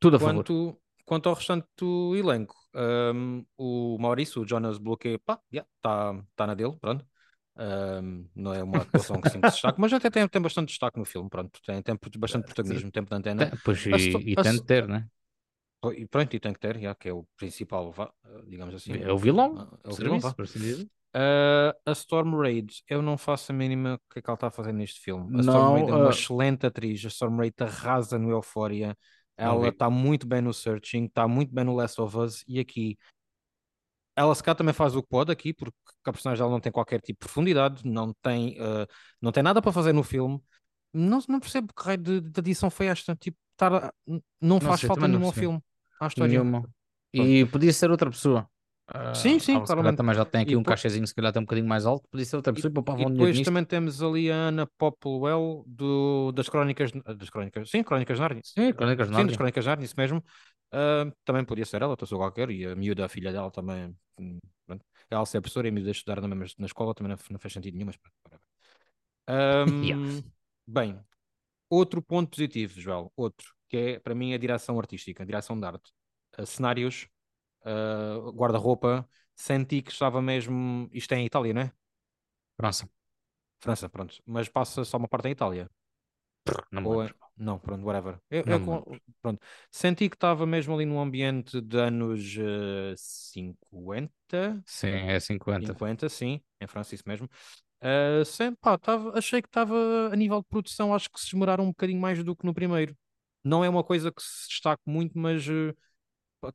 Tudo 0.00 0.16
a 0.16 0.20
favor. 0.20 0.46
Quanto, 0.46 0.80
quanto 1.04 1.28
ao 1.28 1.34
restante 1.34 1.66
do 1.78 2.14
elenco, 2.16 2.54
ahm, 2.74 3.42
o 3.56 3.98
Maurício, 3.98 4.42
o 4.42 4.46
Jonas 4.48 4.78
Bloquet, 4.78 5.18
pá, 5.18 5.40
está 5.52 5.66
tá, 6.14 6.24
tá 6.36 6.46
na 6.46 6.54
dele, 6.54 6.76
pronto. 6.80 7.06
Ahm, 7.56 8.26
não 8.34 8.54
é 8.54 8.62
uma 8.62 8.82
atuação 8.82 9.20
que 9.20 9.28
sim 9.28 9.42
que 9.42 9.48
se 9.50 9.54
destaque, 9.56 9.80
mas 9.80 9.92
até 9.92 10.10
tem, 10.10 10.26
tem 10.28 10.42
bastante 10.42 10.68
destaque 10.68 10.98
no 10.98 11.04
filme, 11.04 11.28
pronto. 11.30 11.60
Tem, 11.64 11.82
tem 11.82 11.98
bastante 12.18 12.44
protagonismo, 12.44 12.90
tempo 12.92 13.10
de 13.10 13.16
antena. 13.16 13.48
Tem- 13.48 13.58
pois, 13.64 13.86
e, 13.86 14.32
e 14.32 14.36
tem 14.36 14.56
de 14.56 14.64
ter, 14.64 14.86
né? 14.88 15.08
E 15.96 16.06
pronto, 16.06 16.34
e 16.36 16.40
tem 16.40 16.52
que 16.52 16.60
ter, 16.60 16.78
já, 16.78 16.94
que 16.94 17.08
é 17.08 17.12
o 17.12 17.26
principal, 17.36 17.90
vá, 17.90 18.12
digamos 18.46 18.74
assim. 18.74 19.02
É 19.08 19.12
o 19.12 19.18
vilão, 19.18 19.52
Ah, 19.56 19.78
É 19.84 19.88
o 19.88 19.96
vilão, 19.96 20.20
vá. 20.20 20.36
assim. 20.44 20.90
Ah, 21.14 21.74
a 21.86 21.92
Storm 21.92 22.36
Raid, 22.40 22.82
eu 22.88 23.02
não 23.02 23.18
faço 23.18 23.52
a 23.52 23.54
mínima 23.54 23.94
o 23.96 24.12
que 24.12 24.20
é 24.20 24.22
que 24.22 24.30
ela 24.30 24.34
está 24.36 24.48
a 24.48 24.50
fazer 24.50 24.72
neste 24.72 25.00
filme. 25.00 25.30
A 25.34 25.40
Storm 25.40 25.70
Não, 25.70 25.72
Raid 25.72 25.90
é 25.90 25.94
uma 25.94 26.10
ah, 26.10 26.10
excelente 26.10 26.66
atriz, 26.66 27.04
a 27.04 27.08
Storm 27.08 27.38
Raid 27.38 27.54
arrasa 27.60 28.18
no 28.18 28.30
Euphoria, 28.30 28.96
ela 29.40 29.68
está 29.70 29.90
muito 29.90 30.26
bem 30.26 30.40
no 30.40 30.52
Searching, 30.52 31.06
está 31.06 31.26
muito 31.28 31.52
bem 31.54 31.64
no 31.64 31.74
Last 31.74 32.00
of 32.00 32.16
Us, 32.16 32.44
e 32.46 32.60
aqui 32.60 32.98
ela 34.16 34.34
se 34.34 34.42
calhar 34.42 34.56
também 34.56 34.74
faz 34.74 34.94
o 34.94 35.02
que 35.02 35.08
pode 35.08 35.32
aqui, 35.32 35.52
porque 35.54 35.76
a 36.04 36.12
personagem 36.12 36.40
dela 36.42 36.50
não 36.52 36.60
tem 36.60 36.72
qualquer 36.72 37.00
tipo 37.00 37.20
de 37.20 37.26
profundidade, 37.26 37.82
não 37.84 38.12
tem, 38.22 38.56
ah, 38.60 38.86
não 39.20 39.32
tem 39.32 39.42
nada 39.42 39.62
para 39.62 39.72
fazer 39.72 39.92
no 39.92 40.02
filme. 40.02 40.40
Não, 40.92 41.20
não 41.28 41.40
percebo 41.40 41.72
que 41.72 41.82
raio 41.82 41.98
de, 41.98 42.20
de 42.20 42.40
adição 42.40 42.70
foi 42.70 42.86
esta. 42.86 43.14
Tipo, 43.16 43.38
n- 44.06 44.22
não 44.40 44.60
Não 44.60 44.60
faz 44.60 44.80
sei, 44.80 44.88
falta 44.88 45.06
nenhuma 45.06 45.26
ao 45.26 45.32
filme, 45.32 45.62
à 46.00 46.06
história. 46.06 46.32
Nenhuma. 46.32 46.68
E 47.14 47.44
podia 47.46 47.72
ser 47.72 47.90
outra 47.90 48.10
pessoa. 48.10 48.48
Sim, 49.12 49.38
Ah, 49.38 49.40
sim, 49.40 49.60
calhar 49.60 49.92
claramente. 49.92 49.94
também 49.94 50.14
já 50.14 50.24
tem 50.24 50.40
aqui 50.42 50.54
E 50.54 50.56
um 50.56 50.62
depois, 50.62 50.64
cachezinho, 50.64 51.06
se 51.06 51.14
calhar 51.14 51.32
tem 51.32 51.40
um 51.40 51.44
bocadinho 51.44 51.68
mais 51.68 51.86
alto. 51.86 52.08
Podia 52.10 52.24
ser 52.26 52.36
outra 52.36 52.52
pessoa 52.52 52.70
e 52.70 52.74
poupava 52.74 53.02
e 53.02 53.04
um 53.04 53.08
depois 53.08 53.30
nisto. 53.30 53.40
também 53.40 53.64
temos 53.64 54.02
ali 54.02 54.30
a 54.30 54.34
Ana 54.48 54.66
Popplewell 54.78 55.64
do, 55.66 56.32
das 56.32 56.48
Crónicas, 56.48 56.90
das 57.16 57.30
Crónicas, 57.30 57.70
sim, 57.70 57.82
Crónicas 57.82 58.16
de 58.16 58.20
Nárnia. 58.22 58.44
Sim, 58.54 58.72
Crónicas 58.74 59.06
de 59.08 59.12
Sim, 59.12 59.26
das. 59.26 59.36
Crónicas 59.36 59.64
de 59.64 59.68
Nárnia, 59.70 59.84
isso 59.86 59.94
mesmo. 59.96 60.18
Uh, 60.72 61.12
também 61.24 61.44
podia 61.44 61.64
ser 61.66 61.82
ela, 61.82 61.94
estou 61.94 62.18
qualquer, 62.18 62.50
e 62.50 62.64
a 62.66 62.76
miúda, 62.76 63.04
a 63.06 63.08
filha 63.08 63.32
dela 63.32 63.50
também. 63.50 63.96
hum, 64.18 64.38
Pronto. 64.66 64.84
Ela 65.10 65.26
ser 65.26 65.40
professora 65.40 65.66
e 65.68 65.70
a 65.70 65.72
miúda 65.72 65.90
estudar 65.90 66.20
na, 66.20 66.28
mesma, 66.28 66.54
na 66.58 66.66
escola 66.66 66.94
também 66.94 67.10
não, 67.12 67.18
não 67.30 67.38
faz 67.38 67.52
sentido 67.52 67.74
nenhum, 67.74 67.86
mas 67.86 67.96
pronto, 67.96 68.14
whatever. 68.24 68.44
Yeah. 69.80 69.96
Bem, 70.66 71.00
outro 71.70 72.02
ponto 72.02 72.30
positivo, 72.30 72.80
Joel, 72.80 73.12
outro, 73.16 73.54
que 73.68 73.76
é 73.76 74.00
para 74.00 74.14
mim 74.14 74.34
a 74.34 74.38
direção 74.38 74.78
artística, 74.78 75.22
a 75.22 75.26
direção 75.26 75.58
de 75.58 75.66
arte. 75.66 75.92
Uh, 76.38 76.46
cenários, 76.46 77.08
uh, 77.64 78.30
guarda-roupa, 78.32 79.08
senti 79.34 79.82
que 79.82 79.90
estava 79.92 80.20
mesmo. 80.22 80.88
Isto 80.92 81.14
é 81.14 81.18
em 81.18 81.26
Itália, 81.26 81.54
não 81.54 81.62
é? 81.62 81.72
França, 82.56 82.88
França, 83.60 83.88
pronto. 83.88 84.20
Mas 84.26 84.48
passa 84.48 84.84
só 84.84 84.96
uma 84.98 85.08
parte 85.08 85.28
em 85.28 85.32
Itália. 85.32 85.70
não 86.70 86.82
me 86.82 86.88
Ou 86.88 87.02
é-. 87.04 87.10
Não, 87.36 87.58
pronto, 87.58 87.84
whatever. 87.86 88.20
Eu, 88.30 88.44
eu 88.46 88.60
com- 88.60 89.00
pronto. 89.22 89.40
Senti 89.70 90.10
que 90.10 90.16
estava 90.16 90.46
mesmo 90.46 90.74
ali 90.74 90.84
num 90.84 91.00
ambiente 91.00 91.58
de 91.60 91.78
anos 91.78 92.36
eh, 92.38 92.94
50, 92.96 94.62
Sim, 94.64 94.88
é 94.88 95.20
50. 95.20 95.76
50, 95.76 96.08
sim, 96.08 96.40
em 96.60 96.66
França, 96.66 96.94
isso 96.94 97.04
mesmo. 97.06 97.28
Uh, 97.82 98.24
sem, 98.26 98.54
pá, 98.56 98.76
tava, 98.78 99.18
achei 99.18 99.40
que 99.42 99.48
estava 99.48 99.74
a 100.12 100.16
nível 100.16 100.40
de 100.42 100.48
produção, 100.48 100.94
acho 100.94 101.10
que 101.10 101.20
se 101.20 101.28
esmeraram 101.28 101.64
um 101.64 101.68
bocadinho 101.68 102.00
mais 102.00 102.22
do 102.22 102.36
que 102.36 102.44
no 102.46 102.54
primeiro. 102.54 102.96
Não 103.44 103.64
é 103.64 103.68
uma 103.70 103.82
coisa 103.84 104.12
que 104.12 104.22
se 104.22 104.48
destaque 104.48 104.82
muito, 104.86 105.18
mas 105.18 105.46
pa- 105.46 105.72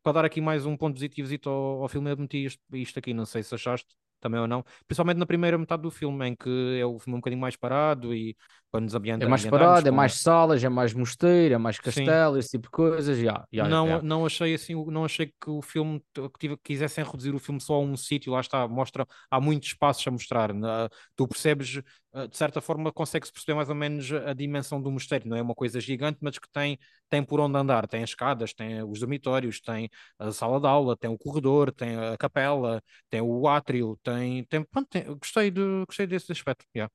para 0.01 0.13
dar 0.13 0.25
aqui 0.25 0.41
mais 0.41 0.65
um 0.65 0.75
ponto 0.77 0.93
positivo 0.95 1.29
ao, 1.49 1.83
ao 1.83 1.89
filme, 1.89 2.11
eu 2.11 2.17
meti 2.17 2.45
isto, 2.45 2.61
isto 2.73 2.99
aqui, 2.99 3.13
não 3.13 3.25
sei 3.25 3.43
se 3.43 3.53
achaste 3.55 3.95
também 4.19 4.39
ou 4.39 4.47
não, 4.47 4.63
principalmente 4.87 5.17
na 5.17 5.25
primeira 5.25 5.57
metade 5.57 5.83
do 5.83 5.91
filme, 5.91 6.27
em 6.27 6.35
que 6.35 6.49
é 6.79 6.85
o 6.85 6.97
filme 6.99 7.15
um 7.17 7.19
bocadinho 7.19 7.41
mais 7.41 7.55
parado 7.55 8.13
e 8.13 8.35
nos 8.81 8.95
ambienta, 8.95 9.25
É 9.25 9.29
mais 9.29 9.45
parado, 9.45 9.87
é 9.87 9.91
mais 9.91 10.15
salas, 10.15 10.63
é 10.63 10.69
mais 10.69 10.93
mosteiro, 10.93 11.55
é 11.55 11.57
mais 11.57 11.79
Sim. 11.81 11.85
castelo, 11.85 12.37
esse 12.37 12.49
tipo 12.51 12.63
de 12.65 12.71
coisas. 12.71 13.17
Yeah, 13.17 13.45
yeah, 13.53 13.69
não, 13.69 13.85
yeah. 13.85 14.05
não 14.05 14.25
achei 14.25 14.53
assim, 14.53 14.75
não 14.87 15.05
achei 15.05 15.27
que 15.27 15.49
o 15.49 15.61
filme 15.61 16.03
que 16.13 16.29
tive, 16.39 16.57
quisessem 16.57 17.03
reduzir 17.05 17.33
o 17.33 17.39
filme 17.39 17.61
só 17.61 17.75
a 17.75 17.79
um 17.79 17.95
sítio, 17.95 18.33
lá 18.33 18.41
está, 18.41 18.67
mostra, 18.67 19.05
há 19.31 19.39
muitos 19.39 19.69
espaços 19.69 20.05
a 20.07 20.11
mostrar. 20.11 20.53
na- 20.53 20.89
tu 21.15 21.25
percebes, 21.27 21.81
eh, 22.13 22.27
de 22.27 22.35
certa 22.35 22.59
forma, 22.59 22.91
consegue-se 22.91 23.31
perceber 23.31 23.55
mais 23.55 23.69
ou 23.69 23.75
menos 23.75 24.11
a 24.11 24.33
dimensão 24.33 24.81
do 24.81 24.91
mosteiro, 24.91 25.27
não 25.29 25.37
é 25.37 25.41
uma 25.41 25.55
coisa 25.55 25.79
gigante, 25.79 26.17
mas 26.21 26.37
que 26.37 26.49
tem, 26.51 26.77
tem 27.09 27.23
por 27.23 27.39
onde 27.39 27.57
andar, 27.57 27.87
tem 27.87 28.03
as 28.03 28.09
escadas, 28.09 28.53
tem 28.53 28.83
os 28.83 28.99
dormitórios, 28.99 29.61
tem 29.61 29.89
a 30.19 30.31
sala 30.31 30.59
de 30.59 30.67
aula, 30.67 30.97
tem 30.97 31.09
o 31.09 31.17
corredor, 31.17 31.71
tem 31.71 31.95
a 31.95 32.17
capela, 32.17 32.83
tem 33.09 33.21
o 33.21 33.47
átrio, 33.47 33.97
tem, 34.03 34.43
tem, 34.45 34.63
pronto, 34.65 34.87
tem- 34.89 35.05
gostei, 35.17 35.49
de, 35.49 35.61
gostei 35.87 36.05
desse 36.07 36.29
aspecto. 36.31 36.65
yeah. 36.75 36.91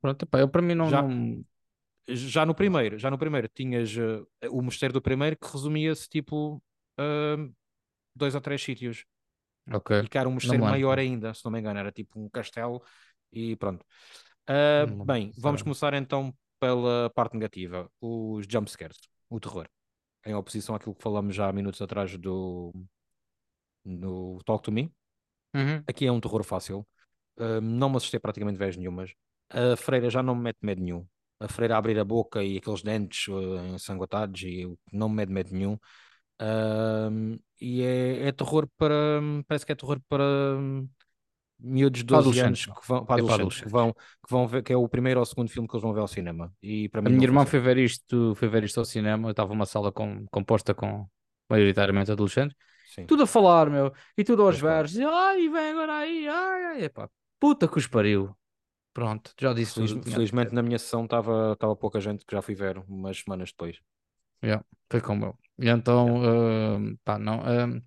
Pronto, 0.00 0.22
epá, 0.24 0.40
eu 0.40 0.48
para 0.48 0.62
mim 0.62 0.74
não. 0.74 0.90
Já- 0.90 1.02
não- 1.02 1.44
Já 2.08 2.44
no 2.44 2.54
primeiro, 2.54 2.98
já 2.98 3.10
no 3.10 3.18
primeiro 3.18 3.48
tinhas 3.48 3.96
eh, 3.96 4.48
o 4.50 4.60
mosteiro 4.62 4.92
do 4.94 5.00
primeiro 5.02 5.36
que 5.36 5.46
resumia-se 5.52 6.08
tipo 6.08 6.60
dois 8.14 8.34
ou 8.34 8.40
três 8.40 8.62
sítios 8.62 9.04
Ok. 9.72 9.90
e 10.02 10.08
que 10.08 10.18
era 10.18 10.28
um 10.28 10.32
mosteiro 10.32 10.62
maior 10.64 10.98
ainda, 10.98 11.34
se 11.34 11.44
não 11.44 11.52
me 11.52 11.60
engano, 11.60 11.78
era 11.78 11.92
tipo 11.92 12.20
um 12.20 12.28
castelo 12.28 12.82
e 13.32 13.56
pronto. 13.56 13.84
Ah, 14.46 14.86
Não 14.86 14.88
me 14.88 14.96
lembro, 14.98 15.06
bem, 15.06 15.32
vamos 15.36 15.62
sinceramente. 15.62 15.64
começar 15.64 15.94
então 15.94 16.34
pela 16.58 17.10
parte 17.10 17.34
negativa, 17.34 17.90
os 18.00 18.46
jumpscares, 18.48 18.98
o 19.28 19.40
terror, 19.40 19.68
em 20.26 20.34
oposição 20.34 20.74
àquilo 20.74 20.94
que 20.94 21.02
falamos 21.02 21.34
já 21.34 21.48
há 21.48 21.52
minutos 21.52 21.80
atrás 21.82 22.16
do, 22.18 22.72
do 23.84 24.38
Talk 24.44 24.62
to 24.64 24.72
Me. 24.72 24.92
Uhum. 25.54 25.84
Aqui 25.86 26.06
é 26.06 26.12
um 26.12 26.20
terror 26.20 26.44
fácil, 26.44 26.86
Ah, 27.38 27.60
não 27.60 27.90
me 27.90 27.96
assustei 27.96 28.20
praticamente 28.20 28.58
vezes 28.58 28.76
nenhumas. 28.76 29.12
A 29.50 29.76
freira 29.76 30.08
já 30.10 30.22
não 30.22 30.34
me 30.34 30.42
mete 30.42 30.58
medo 30.62 30.82
nenhum. 30.82 31.06
A 31.40 31.48
freira 31.48 31.74
a 31.74 31.78
abrir 31.78 31.98
a 31.98 32.04
boca 32.04 32.42
e 32.42 32.58
aqueles 32.58 32.82
dentes 32.82 33.26
ah, 33.28 33.66
ensanguentados 33.74 34.42
e 34.42 34.66
não 34.92 35.08
me 35.08 35.16
mete 35.16 35.30
medo 35.30 35.52
nenhum. 35.52 35.78
Ahm, 36.38 37.38
e 37.60 37.82
é, 37.82 38.28
é 38.28 38.32
terror 38.32 38.68
para. 38.78 39.20
Parece 39.46 39.66
que 39.66 39.72
é 39.72 39.74
terror 39.74 40.00
para 40.08 40.24
hum, 40.58 40.88
miúdos 41.58 42.02
de 42.02 42.06
Para 42.06 42.22
12 42.22 42.40
anos 42.40 42.60
adolescentes, 42.60 42.66
que 42.66 42.88
vão, 42.88 43.04
para 43.04 43.16
É 43.16 43.18
adolescentes, 43.20 43.60
que 43.60 43.68
vão, 43.68 43.92
que 43.92 44.30
vão 44.30 44.46
ver, 44.46 44.62
que 44.62 44.72
é 44.72 44.76
o 44.76 44.88
primeiro 44.88 45.20
ou 45.20 45.26
segundo 45.26 45.50
filme 45.50 45.68
que 45.68 45.74
eles 45.74 45.82
vão 45.82 45.92
ver 45.92 46.00
ao 46.00 46.08
cinema. 46.08 46.52
E 46.62 46.88
para 46.88 47.00
A 47.00 47.10
minha 47.10 47.24
irmã 47.24 47.44
foi 47.46 47.60
ver 47.60 47.78
isto, 47.78 48.34
foi 48.34 48.48
ver 48.48 48.64
isto 48.64 48.78
ao 48.78 48.84
cinema. 48.84 49.28
Eu 49.28 49.32
estava 49.32 49.50
numa 49.50 49.66
sala 49.66 49.92
com, 49.92 50.26
composta 50.30 50.74
com 50.74 51.06
maioritariamente 51.48 52.10
adolescentes. 52.10 52.56
Sim. 52.84 53.06
Tudo 53.06 53.24
a 53.24 53.26
falar, 53.26 53.68
meu. 53.70 53.92
E 54.16 54.24
tudo 54.24 54.42
aos 54.42 54.56
Pois 54.56 54.62
versos. 54.62 54.98
Ai, 55.00 55.48
vem 55.48 55.70
agora 55.70 55.98
aí. 55.98 56.28
Ai, 56.28 56.64
ai. 56.64 56.84
Epá, 56.84 57.08
puta 57.38 57.68
que 57.68 57.78
os 57.78 57.86
pariu. 57.86 58.34
Pronto, 58.92 59.32
já 59.40 59.52
disse. 59.52 59.74
Feliz- 59.74 60.12
felizmente 60.12 60.54
na 60.54 60.62
minha 60.62 60.78
sessão 60.78 61.04
estava 61.04 61.56
pouca 61.76 62.00
gente 62.00 62.24
que 62.24 62.34
já 62.34 62.42
fui 62.42 62.54
ver 62.54 62.78
umas 62.88 63.18
semanas 63.18 63.50
depois. 63.50 63.78
Yeah, 64.42 64.64
foi 64.90 65.00
como 65.00 65.26
eu. 65.26 65.38
E 65.58 65.68
então, 65.68 66.16
hum, 66.78 66.96
pá, 67.04 67.18
não. 67.18 67.40
hum, 67.40 67.82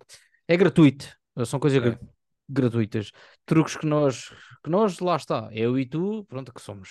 é 0.46 0.56
gratuito. 0.56 1.06
São 1.44 1.58
coisas 1.58 1.82
É. 1.84 1.98
gratuitas. 2.48 3.10
Truques 3.44 3.76
que 3.76 3.86
nós, 3.86 4.30
que 4.62 4.70
nós, 4.70 4.98
lá 5.00 5.16
está. 5.16 5.48
Eu 5.52 5.78
e 5.78 5.84
tu, 5.84 6.24
pronto, 6.24 6.52
que 6.52 6.60
somos. 6.60 6.90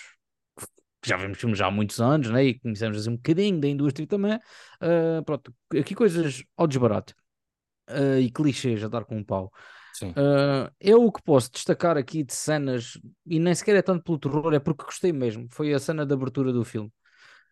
que 1.02 1.10
já 1.10 1.18
vemos 1.18 1.38
filmes 1.40 1.58
já 1.58 1.68
há 1.68 1.72
muitos 1.72 2.00
anos, 2.00 2.30
né? 2.30 2.44
E 2.46 2.60
conhecemos 2.60 2.98
assim 2.98 3.10
um 3.12 3.16
bocadinho 3.16 3.60
da 3.60 3.68
indústria 3.68 4.08
também. 4.08 4.40
ah, 4.82 5.22
pronto, 5.26 5.54
aqui 5.80 5.96
coisas 5.96 6.44
ao 6.58 6.68
desbarato. 6.68 7.16
e 8.22 8.30
clichês 8.32 8.84
a 8.84 8.88
dar 8.88 9.06
com 9.06 9.18
um 9.18 9.24
pau. 9.24 9.52
Sim. 9.94 10.18
Ah, 10.18 10.72
eu 10.80 11.04
o 11.06 11.12
que 11.12 11.22
posso 11.24 11.52
destacar 11.52 11.98
aqui 11.98 12.24
de 12.24 12.34
cenas, 12.34 13.00
e 13.26 13.40
nem 13.40 13.56
sequer 13.56 13.76
é 13.78 13.82
tanto 13.82 14.04
pelo 14.04 14.20
terror, 14.20 14.54
é 14.54 14.60
porque 14.60 14.86
gostei 14.86 15.12
mesmo. 15.14 15.48
Foi 15.52 15.74
a 15.74 15.80
cena 15.80 16.06
de 16.06 16.14
abertura 16.14 16.54
do 16.54 16.64
filme. 16.66 16.92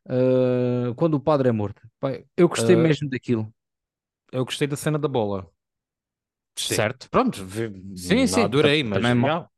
Ah, 0.08 0.93
quando 0.97 1.15
o 1.15 1.19
padre 1.21 1.49
é 1.49 1.51
morto. 1.51 1.82
Pá, 1.99 2.12
eu 2.38 2.49
gostei 2.49 2.75
Ah, 2.75 2.77
mesmo 2.77 3.10
daquilo. 3.10 3.54
Eu 4.32 4.45
gostei 4.45 4.67
da 4.67 4.75
cena 4.77 4.99
da 4.99 5.08
bola. 5.08 5.49
Sim. 6.56 6.86
Certo? 6.86 7.10
Pronto, 7.10 7.45
vi- 7.45 7.69
Sim, 7.95 8.27
não 8.27 8.43
sim, 8.45 8.45
adorei, 8.45 8.84
mas 8.84 8.91
também 8.91 9.12
é 9.12 9.13
já. 9.15 9.15
mau. 9.15 9.51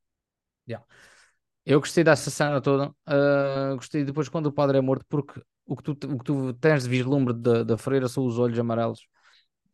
Eu 1.66 1.80
gostei 1.80 2.04
dessa 2.04 2.30
cena 2.30 2.62
toda. 2.62 2.94
ah, 3.06 3.74
gostei 3.76 4.04
depois 4.04 4.28
quando 4.30 4.48
o 4.48 4.52
padre 4.54 4.78
é 4.78 4.82
morto, 4.82 5.06
porque 5.10 5.42
o 5.66 5.76
que 5.78 5.84
tu, 5.84 5.92
o 5.94 6.18
que 6.20 6.24
tu 6.26 6.54
tens 6.56 6.84
de 6.84 6.90
vislumbre 6.90 7.34
da, 7.34 7.64
da 7.64 7.78
freira 7.78 8.08
são 8.10 8.26
os 8.26 8.38
olhos 8.38 8.60
amarelos 8.60 9.08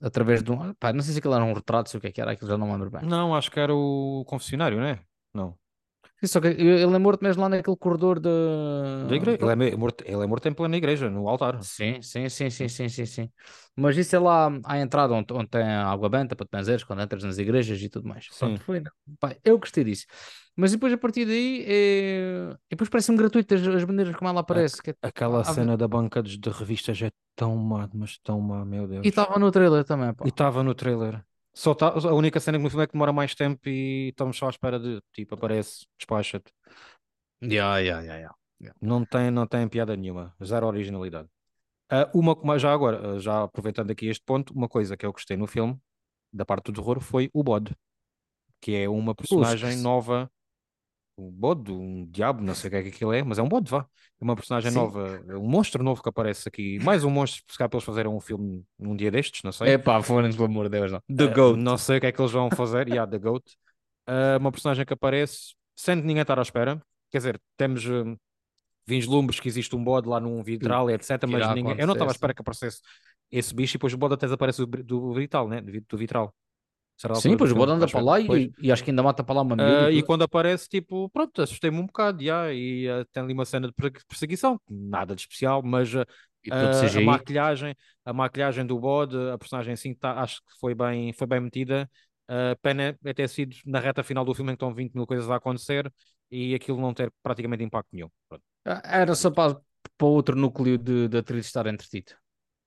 através 0.01 0.43
de 0.43 0.51
um. 0.51 0.73
Pá, 0.73 0.93
não 0.93 1.01
sei 1.01 1.13
se 1.13 1.19
aquilo 1.19 1.33
era 1.33 1.43
um 1.43 1.53
retrato, 1.53 1.89
se 1.89 1.97
o 1.97 2.01
que 2.01 2.07
é 2.07 2.11
que 2.11 2.21
era, 2.21 2.31
aquilo 2.31 2.49
já 2.49 2.57
não 2.57 2.67
me 2.67 2.73
lembro 2.73 2.91
bem. 2.91 3.01
Não, 3.03 3.35
acho 3.35 3.51
que 3.51 3.59
era 3.59 3.73
o 3.73 4.23
confessionário, 4.27 4.77
não 4.79 4.85
é? 4.85 4.99
Não. 5.33 5.57
Só 6.25 6.41
que 6.41 6.47
ele 6.47 6.83
é 6.83 6.97
morto 6.99 7.23
mesmo 7.23 7.41
lá 7.41 7.49
naquele 7.49 7.77
corredor 7.77 8.19
da. 8.19 8.29
Da 9.07 9.15
igreja. 9.15 9.37
Ele 9.41 9.51
é, 9.69 9.75
morto, 9.77 10.03
ele 10.05 10.23
é 10.23 10.27
morto 10.27 10.47
em 10.47 10.53
plena 10.53 10.75
igreja, 10.75 11.09
no 11.09 11.27
altar. 11.29 11.63
Sim, 11.63 12.01
sim, 12.01 12.27
sim, 12.29 12.49
sim, 12.49 12.67
sim, 12.67 12.89
sim, 12.89 13.05
sim. 13.05 13.31
Mas 13.75 13.95
isso 13.95 14.15
é 14.15 14.19
lá 14.19 14.49
à 14.65 14.77
entrada 14.79 15.13
onde, 15.13 15.33
onde 15.33 15.47
tem 15.47 15.61
a 15.63 15.87
água 15.87 16.09
benta 16.09 16.35
para 16.35 16.45
te 16.45 16.49
benzeres, 16.51 16.83
quando 16.83 17.01
entras 17.01 17.23
nas 17.23 17.37
igrejas 17.37 17.81
e 17.81 17.89
tudo 17.89 18.07
mais. 18.07 18.27
Pronto, 18.37 18.59
Sim. 18.59 18.63
foi, 18.65 18.83
pá, 19.19 19.35
eu 19.43 19.57
gostei 19.57 19.83
disso. 19.85 20.05
Mas 20.55 20.71
depois 20.73 20.91
a 20.91 20.97
partir 20.97 21.25
daí, 21.25 21.63
é... 21.65 22.57
depois 22.69 22.89
parece-me 22.89 23.17
gratuito 23.17 23.55
as, 23.55 23.65
as 23.65 23.83
bandeiras 23.85 24.15
como 24.17 24.29
ela 24.29 24.41
aparece. 24.41 24.81
que 24.83 24.89
é- 24.89 24.95
Aquela 25.01 25.39
há- 25.39 25.43
cena 25.45 25.77
da 25.77 25.87
banca 25.87 26.21
de, 26.21 26.37
de 26.37 26.49
revistas 26.49 27.01
é 27.01 27.11
tão 27.35 27.55
má, 27.55 27.89
mas 27.93 28.17
tão 28.17 28.41
má, 28.41 28.65
meu 28.65 28.85
Deus. 28.85 29.05
E 29.05 29.09
estava 29.09 29.39
no 29.39 29.49
trailer 29.51 29.85
também, 29.85 30.13
pá. 30.13 30.25
E 30.25 30.29
estava 30.29 30.61
no 30.61 30.75
trailer. 30.75 31.23
Só 31.59 31.75
tá, 31.75 31.89
a 31.89 32.13
única 32.13 32.39
cena 32.39 32.57
que 32.57 32.63
no 32.63 32.69
filme 32.69 32.85
é 32.85 32.87
que 32.87 32.93
demora 32.93 33.11
mais 33.11 33.35
tempo 33.35 33.67
e 33.67 34.11
estamos 34.11 34.37
só 34.37 34.47
à 34.47 34.49
espera 34.49 34.79
de, 34.79 35.01
tipo, 35.11 35.35
aparece, 35.35 35.85
despacha-te. 35.97 36.53
Ya, 37.43 37.79
ya, 37.79 38.01
ya, 38.01 38.33
ya. 38.61 38.73
Não 38.81 39.03
tem, 39.03 39.29
não 39.29 39.45
tem 39.45 39.67
piada 39.67 39.93
nenhuma, 39.93 40.33
zero 40.41 40.67
originalidade. 40.67 41.27
Ah, 41.89 42.09
uma, 42.13 42.33
mas 42.45 42.61
já 42.61 42.71
agora, 42.71 43.15
ah, 43.15 43.19
já 43.19 43.43
aproveitando 43.43 43.91
aqui 43.91 44.07
este 44.07 44.23
ponto, 44.23 44.53
uma 44.53 44.69
coisa 44.69 44.95
que 44.95 45.05
eu 45.05 45.11
gostei 45.11 45.35
no 45.35 45.47
filme, 45.47 45.77
da 46.31 46.45
parte 46.45 46.71
do 46.71 46.79
terror, 46.79 47.01
foi 47.01 47.29
o 47.33 47.43
bode, 47.43 47.75
que 48.61 48.73
é 48.73 48.87
uma 48.87 49.13
personagem 49.13 49.79
nova, 49.79 50.31
um 51.19 51.31
bode, 51.31 51.71
um 51.71 52.05
diabo, 52.09 52.41
não 52.41 52.55
sei 52.55 52.67
o 52.67 52.71
que 52.71 52.77
é 52.77 52.83
que 52.83 52.89
aquilo 52.89 53.13
é, 53.13 53.23
mas 53.23 53.37
é 53.37 53.43
um 53.43 53.47
bode, 53.47 53.69
vá. 53.69 53.85
É 54.19 54.23
uma 54.23 54.35
personagem 54.35 54.71
Sim. 54.71 54.77
nova, 54.77 55.21
um 55.29 55.47
monstro 55.47 55.83
novo 55.83 56.01
que 56.01 56.09
aparece 56.09 56.47
aqui, 56.47 56.79
mais 56.79 57.03
um 57.03 57.09
monstro, 57.09 57.43
se 57.49 57.57
calhar 57.57 57.69
para 57.69 57.77
eles 57.77 57.85
fazerem 57.85 58.11
um 58.11 58.19
filme 58.19 58.63
num 58.77 58.95
dia 58.95 59.11
destes, 59.11 59.41
não 59.43 59.51
sei. 59.51 59.71
É 59.73 59.77
pá, 59.77 60.01
foram 60.01 60.29
pelo 60.31 60.45
amor 60.45 60.69
de 60.69 60.79
Deus, 60.79 60.91
não. 60.91 61.01
The 61.15 61.25
Eh, 61.25 61.33
Goat. 61.33 61.59
Não 61.59 61.77
sei 61.77 61.97
o 61.97 62.01
que 62.01 62.07
é 62.07 62.11
que 62.11 62.21
eles 62.21 62.31
vão 62.31 62.49
fazer. 62.49 62.87
Yeah, 62.87 63.09
The 63.09 63.17
Goat. 63.17 63.43
Eh, 64.07 64.37
uma 64.37 64.51
personagem 64.51 64.85
que 64.85 64.93
aparece 64.93 65.53
sem 65.75 65.95
ninguém 65.95 66.21
estar 66.21 66.39
à 66.39 66.41
espera. 66.41 66.81
Quer 67.11 67.17
dizer, 67.19 67.41
temos 67.57 67.85
eh, 67.85 68.15
vislumbres 68.87 69.39
que 69.39 69.47
existe 69.47 69.75
um 69.75 69.83
bode 69.83 70.07
lá 70.07 70.19
num 70.19 70.41
vitral, 70.41 70.89
etc. 70.89 71.27
Mas 71.27 71.47
ninguém... 71.53 71.75
eu 71.79 71.87
não 71.87 71.93
estava 71.93 72.11
à 72.11 72.13
espera 72.13 72.33
que 72.33 72.41
aparecesse 72.41 72.79
esse 73.31 73.53
bicho 73.53 73.73
e 73.75 73.77
depois 73.77 73.93
o 73.93 73.97
bode 73.97 74.15
até 74.15 74.25
desaparece 74.25 74.59
do, 74.59 74.67
bri- 74.67 74.83
do 74.83 75.13
vitral, 75.13 75.47
né? 75.47 75.61
Do 75.61 75.97
vitral. 75.97 76.33
Sim, 77.13 77.35
pois 77.35 77.51
o 77.51 77.55
bode 77.55 77.71
anda 77.71 77.87
para 77.87 78.01
lá 78.01 78.19
e, 78.19 78.53
e 78.61 78.71
acho 78.71 78.83
que 78.83 78.91
ainda 78.91 79.03
mata 79.03 79.23
para 79.23 79.35
lá 79.35 79.41
uma 79.41 79.55
Ah, 79.57 79.87
miúda. 79.87 79.91
e 79.91 80.01
tudo. 80.01 80.03
quando 80.03 80.23
aparece, 80.23 80.69
tipo, 80.69 81.09
pronto, 81.09 81.41
assustei-me 81.41 81.77
um 81.79 81.85
bocado, 81.85 82.23
já, 82.23 82.51
e 82.53 82.87
ah, 82.89 83.05
tem 83.11 83.21
ali 83.23 83.33
uma 83.33 83.43
cena 83.45 83.67
de 83.67 83.73
per- 83.73 83.91
perseguição, 84.07 84.59
nada 84.69 85.13
de 85.15 85.21
especial, 85.21 85.61
mas 85.61 85.89
E 86.45 86.51
tudo 86.51 86.75
a, 86.97 87.01
maquilhagem, 87.01 87.75
a 88.05 88.13
maquilhagem 88.13 88.65
do 88.65 88.79
bode, 88.79 89.17
a 89.33 89.37
personagem 89.37 89.73
assim, 89.73 89.93
tá, 89.93 90.21
acho 90.21 90.37
que 90.41 90.57
foi 90.59 90.73
bem, 90.73 91.11
foi 91.13 91.27
bem 91.27 91.41
metida. 91.41 91.89
A 92.27 92.55
pena 92.61 92.97
é 93.03 93.13
ter 93.13 93.27
sido 93.27 93.55
na 93.65 93.79
reta 93.79 94.01
final 94.03 94.23
do 94.23 94.33
filme 94.33 94.51
em 94.51 94.55
que 94.55 94.63
estão 94.63 94.73
20 94.73 94.93
mil 94.93 95.05
coisas 95.05 95.29
a 95.29 95.35
acontecer 95.35 95.91
e 96.31 96.53
aquilo 96.55 96.79
não 96.79 96.93
ter 96.93 97.11
praticamente 97.21 97.63
impacto 97.63 97.89
nenhum. 97.91 98.09
Pronto. 98.29 98.43
Ah, 98.65 98.81
Era 98.85 99.15
só 99.15 99.31
para, 99.31 99.55
para 99.97 100.07
outro 100.07 100.35
núcleo 100.35 100.77
de, 100.77 101.07
de 101.07 101.17
atriz 101.17 101.45
estar 101.45 101.67
entretido. 101.67 102.13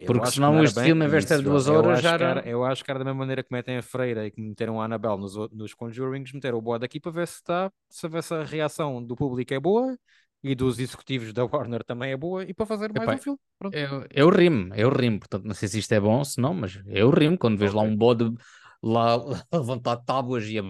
Eu 0.03 0.12
Porque 0.12 0.27
senão 0.31 0.62
este 0.62 0.81
filme, 0.83 1.05
em 1.05 1.09
vez 1.09 1.25
de 1.25 1.29
ter 1.29 1.43
duas 1.43 1.69
horas, 1.69 2.01
já 2.01 2.12
era. 2.12 2.25
era, 2.31 2.49
Eu 2.49 2.65
acho 2.65 2.85
que 2.85 2.91
era 2.91 2.99
da 2.99 3.05
mesma 3.05 3.19
maneira 3.21 3.43
que 3.43 3.53
metem 3.53 3.77
a 3.77 3.83
Freira 3.83 4.27
e 4.27 4.31
que 4.31 4.41
meteram 4.41 4.81
a 4.81 4.85
Annabelle 4.85 5.19
nos, 5.19 5.35
nos 5.53 5.75
Conjurings, 5.75 6.33
meteram 6.33 6.59
o 6.59 6.62
bode 6.62 6.85
aqui 6.85 6.99
para 7.01 7.12
ver 7.12 7.27
se 7.29 7.35
está, 7.37 7.71
se 7.88 8.09
ver 8.09 8.23
se 8.23 8.35
a 8.35 8.45
reação 8.45 9.03
do 9.05 9.15
público 9.17 9.53
é 9.55 9.61
boa 9.61 9.97
e 10.43 10.55
dos 10.55 10.79
executivos 10.79 11.33
da 11.33 11.45
Warner 11.45 11.85
também 11.85 12.11
é 12.12 12.17
boa 12.17 12.45
e 12.45 12.53
para 12.53 12.67
fazer 12.67 12.93
mais 12.93 13.12
um 13.12 13.19
filme. 13.19 13.38
Pronto. 13.59 13.77
Eu, 13.77 14.07
eu 14.11 14.29
rimo, 14.29 14.75
eu 14.75 14.91
rimo, 14.91 15.21
portanto 15.21 15.45
não 15.45 15.55
sei 15.55 15.69
se 15.69 15.79
isto 15.79 15.93
é 15.93 16.01
bom, 16.01 16.25
se 16.25 16.41
não, 16.41 16.53
mas 16.53 16.81
eu 16.87 17.11
rimo 17.11 17.38
quando 17.38 17.57
vês 17.59 17.73
lá 17.73 17.83
Ok. 17.83 17.93
um 17.93 17.97
bode 17.97 18.35
lá 18.83 19.17
levantar 19.53 19.97
tábuas 19.99 20.45
e 20.49 20.59
a. 20.59 20.62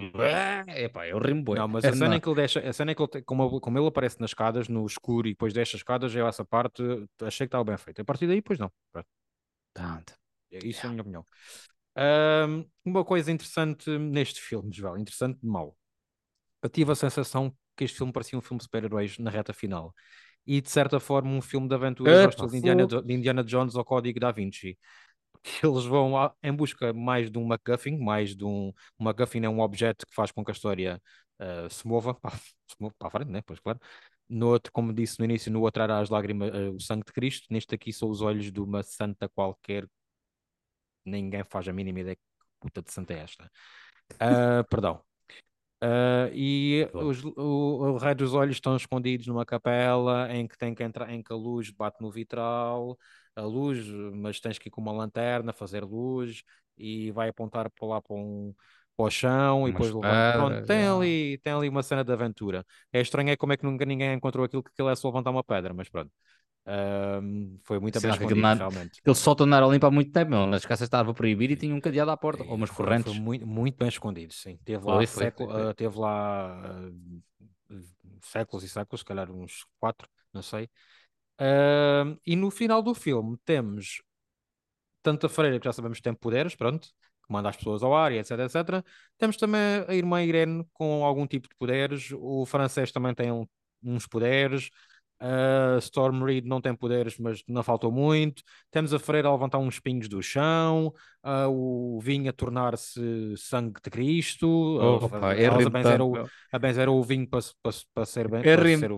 Epá, 0.67 1.07
eu 1.07 1.17
rimo, 1.19 1.43
bué. 1.43 1.57
Não, 1.57 1.67
mas 1.67 1.83
a 1.85 1.91
cena 1.93 2.09
Não. 2.11 2.19
que 2.19 2.29
ele 2.29 2.35
deixa, 2.35 2.59
a 2.59 2.73
cena 2.73 2.91
em 2.91 2.95
que 2.95 3.01
ele, 3.01 3.21
como, 3.23 3.43
ele- 3.43 3.59
como 3.59 3.77
ele 3.79 3.87
aparece 3.87 4.19
nas 4.21 4.29
escadas, 4.29 4.67
no 4.67 4.85
escuro, 4.85 5.27
e 5.27 5.31
depois 5.31 5.53
deixa 5.53 5.75
as 5.75 5.79
escadas, 5.81 6.15
eu 6.15 6.27
essa 6.27 6.45
parte 6.45 6.81
achei 7.21 7.45
que 7.47 7.49
estava 7.49 7.63
bem 7.63 7.77
feito. 7.77 8.01
A 8.01 8.05
partir 8.05 8.27
daí, 8.27 8.41
pois 8.41 8.59
não. 8.59 8.71
Pronto. 8.91 9.07
Pronto. 9.73 10.13
Isso 10.51 10.85
é 10.85 10.87
a 10.87 10.91
minha 10.91 11.01
opinião. 11.01 11.25
Ahm, 11.95 12.65
uma 12.85 13.03
coisa 13.05 13.31
interessante 13.31 13.89
neste 13.97 14.41
filme, 14.41 14.71
Joel, 14.73 14.97
interessante 14.97 15.39
de 15.39 15.47
mau. 15.47 15.75
Eu 16.63 16.69
tive 16.69 16.91
a 16.91 16.95
sensação 16.95 17.55
que 17.77 17.83
este 17.85 17.97
filme 17.97 18.13
parecia 18.13 18.37
um 18.37 18.41
filme 18.41 18.59
de 18.59 18.65
super-heróis 18.65 19.17
na 19.19 19.29
reta 19.31 19.53
final. 19.53 19.93
E, 20.47 20.61
de 20.61 20.69
certa 20.71 20.99
forma, 20.99 21.31
um 21.31 21.41
filme 21.41 21.67
de 21.69 21.75
aventuras 21.75 22.23
ao 22.37 22.47
de 22.47 22.57
Indiana, 22.57 22.87
de 22.87 23.13
Indiana 23.13 23.43
Jones 23.43 23.75
ou 23.75 23.85
Código 23.85 24.19
da 24.19 24.31
Vinci. 24.31 24.77
Que 25.43 25.65
eles 25.67 25.85
vão 25.85 26.17
a- 26.17 26.33
em 26.43 26.53
busca 26.53 26.93
mais 26.93 27.31
de 27.31 27.37
um 27.39 27.45
MacGuffin, 27.45 27.97
mais 27.99 28.35
de 28.35 28.45
um... 28.45 28.69
Um 28.99 29.05
MacGuffin 29.05 29.43
é 29.45 29.49
um 29.49 29.61
objeto 29.61 30.07
que 30.07 30.15
faz 30.15 30.31
com 30.31 30.43
que 30.45 30.51
a 30.51 30.53
história 30.53 31.01
ah, 31.39 31.69
se 31.69 31.87
mova 31.87 32.13
para, 32.15 32.35
se 32.67 32.75
mova 32.79 32.95
para 32.97 33.07
a 33.09 33.11
frente, 33.11 33.31
né? 33.31 33.41
Pois 33.45 33.59
claro. 33.59 33.79
No 34.29 34.47
outro, 34.49 34.71
como 34.71 34.93
disse 34.93 35.19
no 35.19 35.25
início, 35.25 35.51
no 35.51 35.61
outro 35.61 35.83
era 35.83 35.99
as 35.99 36.09
lágrimas, 36.09 36.51
ah, 36.53 36.71
o 36.71 36.79
sangue 36.79 37.05
de 37.05 37.13
Cristo. 37.13 37.47
Neste 37.51 37.75
aqui 37.75 37.93
são 37.93 38.09
os 38.09 38.21
olhos 38.21 38.51
de 38.51 38.59
uma 38.59 38.83
santa 38.83 39.29
qualquer. 39.29 39.87
Ninguém 41.05 41.43
faz 41.43 41.67
a 41.67 41.73
mínima 41.73 41.99
ideia 41.99 42.15
que 42.15 42.21
puta 42.59 42.81
de 42.81 42.91
santa 42.91 43.13
é 43.13 43.19
esta. 43.19 43.51
Ah, 44.19 44.63
perdão. 44.69 45.01
Ah, 45.81 46.29
e 46.33 46.87
os, 46.93 47.23
o, 47.25 47.33
o 47.37 47.97
raio 47.97 48.15
dos 48.15 48.33
olhos 48.33 48.55
estão 48.55 48.75
escondidos 48.77 49.27
numa 49.27 49.45
capela 49.45 50.33
em 50.33 50.47
que 50.47 50.57
tem 50.57 50.73
que 50.73 50.83
entrar, 50.83 51.09
em 51.11 51.21
que 51.21 51.33
a 51.33 51.35
luz 51.35 51.69
bate 51.71 52.01
no 52.01 52.09
vitral, 52.09 52.97
a 53.35 53.41
luz, 53.41 53.85
mas 54.13 54.39
tens 54.39 54.57
que 54.57 54.69
ir 54.69 54.71
com 54.71 54.79
uma 54.81 54.93
lanterna 54.93 55.51
fazer 55.51 55.83
luz 55.83 56.43
e 56.77 57.11
vai 57.11 57.29
apontar 57.29 57.69
para 57.69 57.85
lá 57.87 58.01
para, 58.01 58.15
um, 58.15 58.55
para 58.95 59.05
o 59.05 59.09
chão 59.09 59.67
e 59.67 59.71
Umas 59.71 59.73
depois 59.73 59.93
levanta. 59.93 60.27
Pronto, 60.29 60.61
tem 60.65 60.85
já. 60.85 60.87
ali, 60.87 61.37
tem 61.39 61.53
ali 61.53 61.69
uma 61.69 61.83
cena 61.83 62.03
de 62.03 62.11
aventura. 62.11 62.65
É 62.91 63.01
estranho 63.01 63.29
é 63.29 63.35
como 63.37 63.53
é 63.53 63.57
que 63.57 63.65
nunca 63.65 63.85
ninguém 63.85 64.13
encontrou 64.13 64.45
aquilo 64.45 64.63
que 64.63 64.69
aquilo 64.71 64.89
é 64.89 64.95
só 64.95 65.07
levantar 65.09 65.31
uma 65.31 65.43
pedra, 65.43 65.73
mas 65.73 65.89
pronto. 65.89 66.11
Ah, 66.65 67.21
foi 67.63 67.79
muito 67.79 67.99
bem 68.01 68.11
escondido, 68.11 68.55
não- 68.55 68.57
realmente. 68.57 69.01
Ele 69.05 69.15
solta 69.15 69.43
andar 69.43 69.63
ali 69.63 69.79
para 69.79 69.91
muito 69.91 70.11
tempo, 70.11 70.31
meu. 70.31 70.47
Nas 70.47 70.65
caças 70.65 70.85
estava 70.87 71.13
proibido 71.13 71.53
e 71.53 71.57
tinha 71.57 71.75
um 71.75 71.81
cadeado 71.81 72.11
à 72.11 72.17
porta, 72.17 72.43
ou 72.43 72.55
umas 72.55 72.71
Foi- 72.81 72.95
correntes. 72.95 73.13
Foi 73.13 73.13
muito, 73.13 73.45
muito 73.47 73.77
bem 73.77 73.87
escondido, 73.87 74.33
sim. 74.33 74.57
Teve 74.65 74.85
lá, 74.85 75.05
Foi, 75.05 75.27
século- 75.27 75.51
foi, 75.53 75.67
ah, 75.69 75.73
teve 75.73 75.97
lá 75.99 76.59
ah, 76.65 76.91
séculos 78.21 78.63
e 78.63 78.69
séculos, 78.69 79.01
se 79.01 79.05
calhar 79.05 79.29
uns 79.31 79.65
quatro, 79.79 80.07
não 80.33 80.41
sei. 80.41 80.69
Ah, 81.39 82.05
e 82.25 82.35
no 82.35 82.51
final 82.51 82.81
do 82.83 82.95
filme 82.95 83.37
temos 83.45 84.01
tanto 85.01 85.25
a 85.25 85.29
freira, 85.29 85.59
que 85.59 85.65
já 85.65 85.73
sabemos 85.73 85.97
que 85.99 86.03
tem 86.03 86.13
poderes, 86.13 86.55
pronto, 86.55 86.89
que 87.25 87.31
manda 87.33 87.49
as 87.49 87.57
pessoas 87.57 87.83
ao 87.83 87.95
ar 87.95 88.11
e 88.11 88.17
etc, 88.19 88.31
etc. 88.39 88.83
Temos 89.17 89.37
também 89.37 89.61
a 89.87 89.93
irmã 89.95 90.21
Irene 90.23 90.65
com 90.73 91.03
algum 91.05 91.25
tipo 91.27 91.47
de 91.47 91.55
poderes. 91.55 92.11
O 92.17 92.45
francês 92.45 92.91
também 92.91 93.13
tem 93.15 93.31
um- 93.31 93.47
uns 93.83 94.05
poderes. 94.07 94.69
A 95.25 95.77
Storm 95.79 96.21
Reed 96.25 96.43
não 96.45 96.59
tem 96.59 96.75
poderes, 96.75 97.17
mas 97.17 97.41
não 97.47 97.63
faltou 97.63 97.89
muito. 97.89 98.43
Temos 98.69 98.93
a 98.93 98.99
freira 98.99 99.29
a 99.29 99.31
levantar 99.31 99.57
uns 99.57 99.75
espinhos 99.75 100.09
do 100.09 100.21
chão. 100.21 100.91
ah, 101.25 101.47
o 101.47 101.97
vinho 102.01 102.29
a 102.29 102.33
tornar-se 102.33 102.99
sangue 103.37 103.79
de 103.81 103.89
Cristo. 103.89 104.45
Opa, 105.05 105.29
a, 105.29 105.33
é 105.33 105.45
a 105.47 105.69
benzer 105.69 106.01
o, 106.01 106.11
meu. 106.11 106.29
a 106.51 106.59
benzer 106.59 106.89
o 106.89 107.01
vinho 107.01 107.25
para, 107.29 107.39
para, 107.61 107.71
para 107.93 108.05
ser 108.05 108.27
bem, 108.27 108.41
É 108.41 108.55
para 108.57 108.63
ser 108.77 108.91
o, 108.91 108.97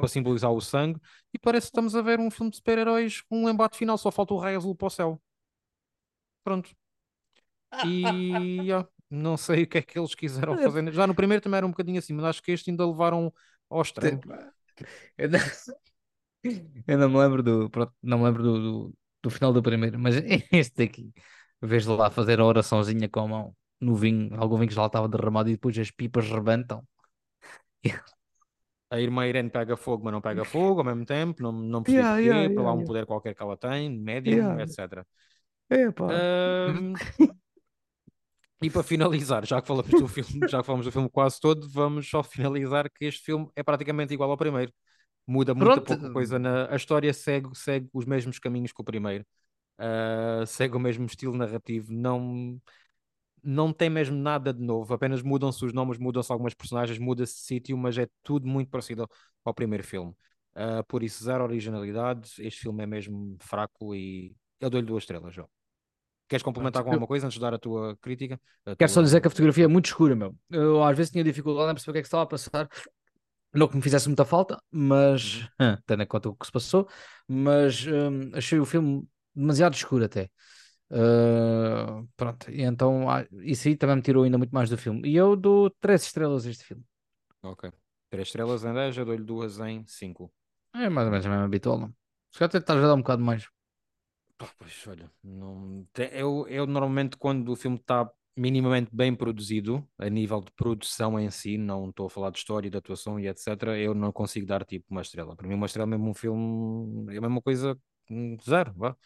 para 0.00 0.08
simbolizar 0.08 0.52
o 0.52 0.60
sangue. 0.60 1.00
E 1.32 1.38
parece 1.38 1.68
que 1.68 1.70
estamos 1.70 1.96
a 1.96 2.02
ver 2.02 2.20
um 2.20 2.30
filme 2.30 2.50
de 2.50 2.58
super-heróis 2.58 3.22
com 3.22 3.44
um 3.44 3.48
embate 3.48 3.78
final, 3.78 3.96
só 3.96 4.10
falta 4.10 4.34
o 4.34 4.38
raio 4.38 4.58
azul 4.58 4.74
para 4.74 4.86
o 4.88 4.90
céu. 4.90 5.22
Pronto. 6.42 6.70
E 7.84 8.72
ah, 8.72 8.86
não 9.10 9.36
sei 9.36 9.64
o 9.64 9.66
que 9.66 9.78
é 9.78 9.82
que 9.82 9.98
eles 9.98 10.14
quiseram 10.14 10.56
fazer. 10.56 10.92
Já 10.92 11.06
no 11.06 11.14
primeiro 11.14 11.42
também 11.42 11.58
era 11.58 11.66
um 11.66 11.70
bocadinho 11.70 11.98
assim, 11.98 12.12
mas 12.12 12.24
acho 12.26 12.42
que 12.42 12.52
este 12.52 12.70
ainda 12.70 12.86
levaram 12.86 13.32
ao 13.68 13.82
extremo. 13.82 14.20
Eu 15.16 15.28
não, 15.28 15.38
eu 16.86 16.98
não 16.98 17.08
me 17.08 17.18
lembro 17.18 17.42
do, 17.42 17.70
não 18.02 18.18
me 18.18 18.24
lembro 18.24 18.42
do, 18.42 18.60
do, 18.60 18.94
do 19.22 19.30
final 19.30 19.52
do 19.52 19.62
primeiro, 19.62 19.98
mas 19.98 20.16
este 20.52 20.82
aqui, 20.82 21.12
vês 21.62 21.86
lá 21.86 22.10
fazer 22.10 22.40
a 22.40 22.44
oraçãozinha 22.44 23.08
com 23.08 23.20
a 23.20 23.28
mão 23.28 23.56
no 23.80 23.94
vinho, 23.94 24.30
algum 24.36 24.56
vinho 24.56 24.68
que 24.68 24.74
já 24.74 24.82
lá 24.82 24.86
estava 24.88 25.08
derramado 25.08 25.48
e 25.48 25.52
depois 25.52 25.78
as 25.78 25.90
pipas 25.90 26.28
rebentam. 26.28 26.82
A 28.90 29.00
irmã 29.00 29.26
Irene 29.26 29.50
pega 29.50 29.76
fogo, 29.76 30.04
mas 30.04 30.12
não 30.12 30.20
pega 30.20 30.44
fogo 30.44 30.80
ao 30.80 30.84
mesmo 30.84 31.04
tempo. 31.04 31.42
Não, 31.42 31.52
não 31.52 31.82
percebi 31.82 32.00
Yeah, 32.00 32.20
yeah, 32.20 32.54
para 32.54 32.62
lá 32.62 32.70
yeah, 32.70 32.82
um 32.82 32.84
poder 32.84 33.06
qualquer 33.06 33.34
que 33.34 33.42
ela 33.42 33.56
tem, 33.56 33.90
médium, 33.90 34.60
etc. 34.60 35.04
Epá. 35.70 36.08
Ahm, 36.12 36.94
e 38.64 38.70
para 38.70 38.82
finalizar, 38.82 39.44
já 39.44 39.60
que 39.60 39.68
falamos 39.68 39.90
do 39.90 40.08
filme, 40.08 40.48
já 40.48 40.60
que 40.60 40.66
falamos 40.66 40.86
do 40.86 40.92
filme 40.92 41.10
quase 41.10 41.38
todo, 41.38 41.68
vamos 41.68 42.08
só 42.08 42.22
finalizar 42.22 42.90
que 42.90 43.04
este 43.04 43.22
filme 43.22 43.48
é 43.54 43.62
praticamente 43.62 44.14
igual 44.14 44.30
ao 44.30 44.36
primeiro. 44.36 44.72
Muda 45.26 45.54
muita 45.54 45.80
pouca 45.80 46.10
coisa 46.12 46.38
na 46.38 46.70
a 46.70 46.76
história 46.76 47.12
segue, 47.12 47.48
segue 47.54 47.88
os 47.92 48.04
mesmos 48.04 48.38
caminhos 48.38 48.72
que 48.72 48.80
o 48.80 48.84
primeiro. 48.84 49.24
Ah, 49.78 50.44
segue 50.46 50.76
o 50.76 50.80
mesmo 50.80 51.04
estilo 51.04 51.36
narrativo, 51.36 51.92
não 51.92 52.60
não 53.42 53.70
tem 53.74 53.90
mesmo 53.90 54.16
nada 54.16 54.54
de 54.54 54.62
novo, 54.62 54.94
apenas 54.94 55.20
mudam-se 55.20 55.62
os 55.62 55.72
nomes, 55.74 55.98
mudam-se 55.98 56.32
algumas 56.32 56.54
personagens, 56.54 56.98
muda-se 56.98 57.34
sítio, 57.34 57.76
mas 57.76 57.98
é 57.98 58.08
tudo 58.22 58.46
muito 58.48 58.70
parecido 58.70 59.06
ao, 59.44 59.52
primeiro 59.52 59.84
filme. 59.84 60.14
Ah, 60.54 60.82
por 60.88 61.02
isso, 61.02 61.22
zero 61.22 61.44
originalidade, 61.44 62.30
este 62.38 62.62
filme 62.62 62.82
é 62.82 62.86
mesmo 62.86 63.36
fraco 63.40 63.94
e 63.94 64.34
eu 64.58 64.70
dou-lhe 64.70 64.86
duas 64.86 65.02
estrelas, 65.02 65.34
João. 65.34 65.53
Queres 66.28 66.42
complementar 66.42 66.82
com 66.82 66.90
alguma 66.90 67.06
coisa 67.06 67.26
antes 67.26 67.34
de 67.36 67.40
dar 67.40 67.54
a 67.54 67.58
tua 67.58 67.96
crítica? 68.00 68.40
A 68.66 68.74
Quero 68.76 68.90
só 68.90 69.00
tua- 69.00 69.04
dizer 69.04 69.20
que 69.20 69.26
a 69.26 69.30
fotografia 69.30 69.64
é 69.64 69.68
muito 69.68 69.86
escura, 69.86 70.16
meu. 70.16 70.34
Eu 70.50 70.82
às 70.82 70.96
vezes 70.96 71.12
tinha 71.12 71.22
dificuldade 71.24 71.70
em 71.70 71.74
perceber 71.74 71.90
o 71.90 71.92
que 71.94 71.98
é 71.98 72.02
que 72.02 72.06
estava 72.06 72.22
a 72.22 72.26
passar. 72.26 72.68
Não 73.54 73.68
que 73.68 73.76
me 73.76 73.82
fizesse 73.82 74.08
muita 74.08 74.24
falta, 74.24 74.60
mas 74.70 75.48
tendo 75.86 76.02
em 76.02 76.06
conta 76.06 76.28
o 76.28 76.34
que 76.34 76.46
se 76.46 76.52
passou, 76.52 76.88
mas 77.28 77.86
hum, 77.86 78.30
achei 78.34 78.58
o 78.58 78.64
filme 78.64 79.06
demasiado 79.34 79.74
escuro 79.74 80.04
até. 80.04 80.28
Uh, 80.90 82.06
pronto, 82.16 82.50
e 82.50 82.62
então 82.62 83.10
ah, 83.10 83.24
isso 83.42 83.66
aí 83.68 83.76
também 83.76 83.96
me 83.96 84.02
tirou 84.02 84.24
ainda 84.24 84.38
muito 84.38 84.52
mais 84.54 84.70
do 84.70 84.78
filme. 84.78 85.08
E 85.08 85.16
eu 85.16 85.36
dou 85.36 85.70
três 85.80 86.02
estrelas 86.04 86.46
a 86.46 86.50
este 86.50 86.64
filme. 86.64 86.84
Ok. 87.42 87.70
Três 88.10 88.28
estrelas 88.28 88.64
em 88.64 88.72
10, 88.74 88.96
eu 88.96 89.04
dou-lhe 89.04 89.22
duas 89.24 89.58
em 89.60 89.84
5. 89.86 90.32
É 90.74 90.88
mais 90.94 91.06
ou 91.06 91.10
menos 91.12 91.26
a 91.26 91.30
mesma 91.30 91.44
habitual, 91.46 91.78
não? 91.78 91.88
Se 92.30 92.38
calhar 92.38 92.48
até 92.50 92.58
estás 92.58 92.78
a 92.82 92.86
dar 92.88 92.94
um 92.94 92.98
bocado 93.02 93.22
mais. 93.22 93.48
Pá, 94.36 94.48
Pois 94.58 94.86
olha, 94.88 95.10
não... 95.22 95.86
eu, 96.12 96.46
eu 96.48 96.66
normalmente 96.66 97.16
quando 97.16 97.50
o 97.52 97.56
filme 97.56 97.76
está 97.76 98.10
minimamente 98.36 98.90
bem 98.92 99.14
produzido, 99.14 99.86
a 99.96 100.08
nível 100.10 100.40
de 100.40 100.50
produção 100.52 101.18
em 101.20 101.30
si, 101.30 101.56
não 101.56 101.90
estou 101.90 102.06
a 102.06 102.10
falar 102.10 102.30
de 102.30 102.38
história, 102.38 102.68
de 102.68 102.76
atuação 102.76 103.18
e 103.20 103.28
etc., 103.28 103.78
eu 103.78 103.94
não 103.94 104.10
consigo 104.12 104.46
dar 104.46 104.64
tipo 104.64 104.86
uma 104.90 105.02
estrela. 105.02 105.36
Para 105.36 105.46
mim, 105.46 105.54
uma 105.54 105.66
estrela 105.66 105.88
é 105.88 105.90
mesmo 105.90 106.10
um 106.10 106.14
filme, 106.14 107.14
é 107.14 107.18
a 107.18 107.20
mesma 107.20 107.40
coisa, 107.40 107.78
um 108.10 108.36
zero, 108.40 108.72
vá. 108.76 108.96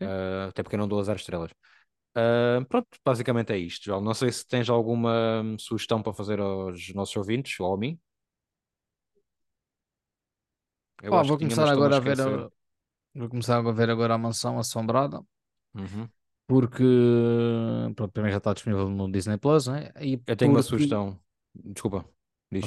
Ah, 0.00 0.46
até 0.48 0.62
porque 0.62 0.76
eu 0.76 0.78
não 0.80 0.88
dou 0.88 1.02
zero 1.02 1.18
estrelas. 1.18 1.50
Ah, 2.14 2.64
pronto, 2.68 2.88
basicamente 3.04 3.52
é 3.52 3.58
isto, 3.58 3.84
João. 3.84 4.00
Não 4.00 4.14
sei 4.14 4.32
se 4.32 4.46
tens 4.46 4.68
alguma 4.70 5.42
hum, 5.42 5.58
sugestão 5.58 6.02
para 6.02 6.12
fazer 6.14 6.40
aos 6.40 6.92
nossos 6.94 7.16
ouvintes 7.16 7.58
ou 7.60 7.74
a 7.74 7.78
mim. 7.78 7.98
Eu 11.02 11.12
vou 11.12 11.38
começar 11.38 11.68
agora 11.68 11.96
a 11.96 12.00
ver 12.00 12.20
a, 12.20 12.50
vou 13.14 13.28
começar 13.28 13.58
a 13.58 13.72
ver 13.72 13.90
agora 13.90 14.14
a 14.14 14.18
Mansão 14.18 14.58
Assombrada, 14.58 15.20
Uhum. 15.74 16.08
porque 16.46 16.82
pronto, 17.94 18.12
primeiro 18.12 18.32
já 18.34 18.38
está 18.38 18.52
disponível 18.52 18.88
no 18.88 19.10
Disney 19.10 19.36
Plus, 19.38 19.66
né? 19.66 19.90
E 20.00 20.20
Eu 20.26 20.36
tenho 20.36 20.50
uma 20.52 20.58
porque- 20.60 20.68
sugestão. 20.70 21.18
Desculpa, 21.54 22.04
diz. 22.50 22.64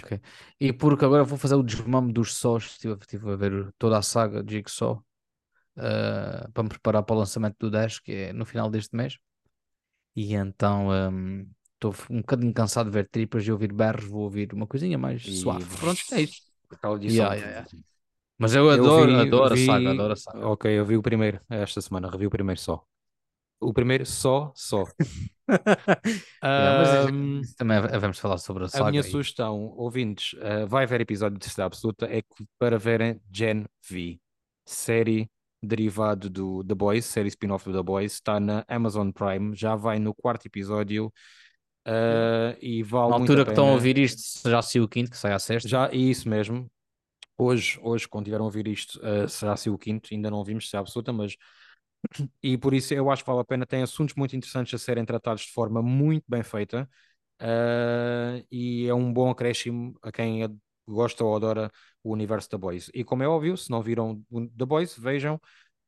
E 0.60 0.74
porque 0.74 1.06
agora 1.06 1.24
vou 1.24 1.38
fazer 1.38 1.56
o 1.56 1.64
desmame 1.64 2.12
dos 2.12 2.36
sós, 2.36 2.64
estive, 2.72 2.98
estive 3.00 3.32
a 3.32 3.36
ver 3.36 3.74
toda 3.78 3.98
a 3.98 4.02
saga 4.02 4.44
de 4.44 4.56
Jigsaw 4.56 5.04
eh, 5.78 6.48
para 6.54 6.64
me 6.64 6.70
preparar 6.70 7.04
para 7.04 7.16
o 7.16 7.20
lançamento 7.20 7.56
do 7.60 7.72
10, 7.72 8.00
que 8.00 8.12
é 8.12 8.34
no 8.34 8.46
final 8.46 8.70
deste 8.70 8.96
mês. 8.96 9.18
E 10.16 10.34
então 10.36 10.94
ehm, 10.94 11.46
estou 11.76 11.96
um 12.10 12.18
bocadinho 12.18 12.54
cansado 12.54 12.88
de 12.88 12.94
ver 12.94 13.08
tripas 13.08 13.48
e 13.48 13.52
ouvir 13.52 13.72
berros, 13.72 14.04
vou 14.06 14.24
ouvir 14.24 14.54
uma 14.54 14.68
coisinha 14.68 14.98
mais 14.98 15.26
E- 15.26 15.38
suave. 15.38 15.66
Pronto, 15.78 16.02
é 16.12 16.22
isso. 16.22 16.42
Yeah, 17.02 17.36
yeah, 17.36 17.50
yeah. 17.52 17.68
Mas 18.42 18.56
eu 18.56 18.70
Eu 18.70 18.74
adoro, 18.74 19.08
vi- 19.08 19.14
adoro 19.22 19.56
vi- 19.56 19.64
a 19.64 19.66
saga, 19.66 19.92
adoro 19.92 20.14
a 20.14 20.16
saga. 20.16 20.48
Ok, 20.48 20.72
eu 20.72 20.86
vi 20.86 20.98
o 20.98 21.02
primeiro 21.02 21.40
esta 21.50 21.80
semana, 21.82 22.10
revi 22.10 22.26
o 22.26 22.30
primeiro 22.30 22.60
só. 22.60 22.84
O 23.60 23.72
primeiro 23.72 24.06
só, 24.06 24.52
só. 24.56 24.84
Mas 26.42 27.44
isso 27.44 27.56
também 27.56 27.80
vamos 28.00 28.18
falar 28.20 28.38
sobre 28.40 28.64
a 28.64 28.66
a 28.66 28.70
saga. 28.70 28.90
minha 28.90 29.02
e- 29.02 29.12
sugestão, 29.12 29.74
ouvintes, 29.78 30.36
ah, 30.42 30.66
vai 30.66 30.86
ver 30.88 31.02
episódio 31.02 31.38
de 31.38 31.46
Cidade 31.46 31.68
Absoluta, 31.68 32.06
é 32.08 32.22
que 32.22 32.48
para 32.58 32.78
verem 32.80 33.22
Gen 33.32 33.66
V, 33.88 34.20
série 34.66 35.30
derivado 35.62 36.30
do 36.30 36.64
The 36.64 36.74
Boys, 36.74 37.06
série 37.06 37.28
spin-off 37.28 37.66
do 37.70 37.78
The 37.78 37.84
Boys, 37.84 38.14
está 38.14 38.40
na 38.40 38.66
Amazon 38.68 39.12
Prime, 39.12 39.56
já 39.56 39.76
vai 39.76 40.00
no 40.00 40.14
quarto 40.16 40.48
episódio 40.48 41.14
uh, 41.88 42.58
e 42.60 42.82
vale 42.82 43.10
Na 43.10 43.16
altura 43.18 43.42
a 43.42 43.46
que 43.46 43.52
estão 43.52 43.70
a 43.70 43.74
ouvir 43.74 43.98
isto, 43.98 44.50
já 44.50 44.62
saiu 44.62 44.86
o 44.86 44.88
quinto, 44.88 45.12
que 45.12 45.18
sai 45.18 45.34
à 45.34 45.40
sexta. 45.40 45.70
Já, 45.70 45.90
isso 45.92 46.28
mesmo. 46.28 46.68
Hoje, 47.44 47.80
hoje, 47.82 48.08
quando 48.08 48.26
tiveram 48.26 48.46
a 48.46 48.48
ouvir 48.48 48.68
isto, 48.68 49.00
uh, 49.00 49.28
será 49.28 49.58
se 49.58 49.68
o 49.68 49.76
quinto, 49.76 50.10
ainda 50.14 50.30
não 50.30 50.44
vimos 50.44 50.70
se 50.70 50.76
é 50.76 50.80
absoluta, 50.80 51.12
mas 51.12 51.36
e 52.44 52.56
por 52.56 52.72
isso 52.72 52.94
eu 52.94 53.10
acho 53.10 53.24
que 53.24 53.30
vale 53.32 53.42
a 53.42 53.44
pena. 53.44 53.66
Tem 53.66 53.82
assuntos 53.82 54.14
muito 54.16 54.36
interessantes 54.36 54.76
a 54.76 54.78
serem 54.78 55.04
tratados 55.04 55.44
de 55.44 55.52
forma 55.52 55.82
muito 55.82 56.24
bem 56.28 56.44
feita 56.44 56.88
uh, 57.42 58.46
e 58.52 58.86
é 58.88 58.94
um 58.94 59.12
bom 59.12 59.32
acréscimo 59.32 59.98
a 60.04 60.12
quem 60.12 60.56
gosta 60.88 61.24
ou 61.24 61.36
adora 61.36 61.72
o 62.04 62.12
universo 62.14 62.48
da 62.52 62.60
Boys. 62.60 62.92
E 62.94 63.04
como 63.04 63.24
é 63.24 63.28
óbvio, 63.28 63.58
se 63.58 63.72
não 63.72 63.82
viram 63.82 64.24
The 64.56 64.66
Boys, 64.66 64.96
vejam 64.96 65.42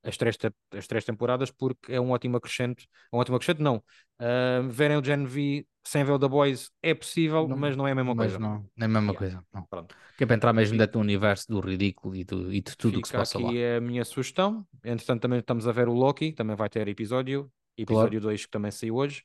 as 0.03 0.17
três, 0.17 0.37
as 0.75 0.87
três 0.87 1.05
temporadas 1.05 1.49
porque 1.51 1.93
é 1.93 1.99
um 2.01 2.11
ótimo 2.11 2.37
acrescento. 2.37 2.83
Um 3.11 3.17
ótimo 3.17 3.37
acrescento, 3.37 3.61
não. 3.63 3.77
Uh, 4.19 4.67
verem 4.69 4.97
o 4.97 5.03
Gen 5.03 5.25
V 5.25 5.65
sem 5.85 6.03
ver 6.03 6.11
o 6.13 6.19
The 6.19 6.27
Boys 6.27 6.71
é 6.81 6.93
possível, 6.93 7.47
Não- 7.47 7.57
mas 7.57 7.75
não 7.75 7.87
é 7.87 7.91
a 7.91 7.95
mesma 7.95 8.15
coisa. 8.15 8.39
não, 8.39 8.49
não 8.75 8.81
é 8.81 8.85
a 8.85 8.87
mesma 8.87 9.11
Yeah. 9.13 9.17
coisa. 9.17 9.45
Não. 9.53 9.63
Pronto. 9.65 9.95
Que 10.17 10.23
é 10.23 10.27
para 10.27 10.35
entrar 10.35 10.53
mesmo 10.53 10.77
dentro 10.77 10.93
do 10.93 10.99
universo 10.99 11.47
do 11.49 11.59
ridículo 11.59 12.15
e, 12.15 12.23
do, 12.23 12.53
e 12.53 12.61
de 12.61 12.77
tudo 12.77 12.99
o 12.99 13.01
que 13.01 13.07
se 13.07 13.13
passa 13.13 13.39
lá. 13.39 13.49
aqui 13.49 13.63
a 13.63 13.81
minha 13.81 14.05
sugestão. 14.05 14.65
Entretanto, 14.83 15.21
também 15.21 15.39
estamos 15.39 15.67
a 15.67 15.71
ver 15.71 15.87
o 15.89 15.93
Loki, 15.93 16.31
também 16.31 16.55
vai 16.55 16.69
ter 16.69 16.87
episódio, 16.87 17.51
episódio 17.77 18.21
2 18.21 18.45
que 18.45 18.51
também 18.51 18.71
saiu 18.71 18.95
hoje. 18.95 19.23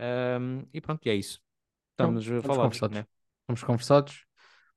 Um, 0.00 0.64
e 0.72 0.80
pronto, 0.80 1.04
e 1.06 1.10
é 1.10 1.14
isso. 1.14 1.40
Estamos 1.92 2.24
Pronto, 2.24 2.34
a 2.34 2.38
estamos 2.38 2.46
falar, 2.46 2.62
conversados. 2.68 2.96
né? 2.96 3.06
Estamos 3.42 3.62
conversados. 3.64 4.24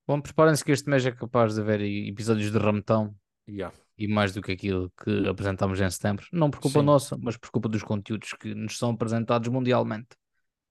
Bom, 0.06 0.20
preparem-se 0.20 0.62
que 0.62 0.72
este 0.72 0.90
mês 0.90 1.06
é 1.06 1.12
capaz 1.12 1.54
de 1.54 1.60
haver 1.62 1.80
episódios 1.80 2.52
de 2.52 2.58
rametão 2.58 3.16
Yeah. 3.48 3.76
e 3.98 4.08
mais 4.08 4.32
do 4.32 4.40
que 4.40 4.52
aquilo 4.52 4.90
que 5.02 5.28
apresentámos 5.28 5.80
em 5.80 5.90
setembro. 5.90 6.26
Não 6.32 6.50
por 6.50 6.60
culpa 6.60 6.80
Sim. 6.80 6.86
nossa, 6.86 7.16
mas 7.20 7.36
por 7.36 7.50
culpa 7.50 7.68
dos 7.68 7.82
conteúdos 7.82 8.32
que 8.32 8.54
nos 8.54 8.78
são 8.78 8.90
apresentados 8.90 9.48
mundialmente. 9.48 10.08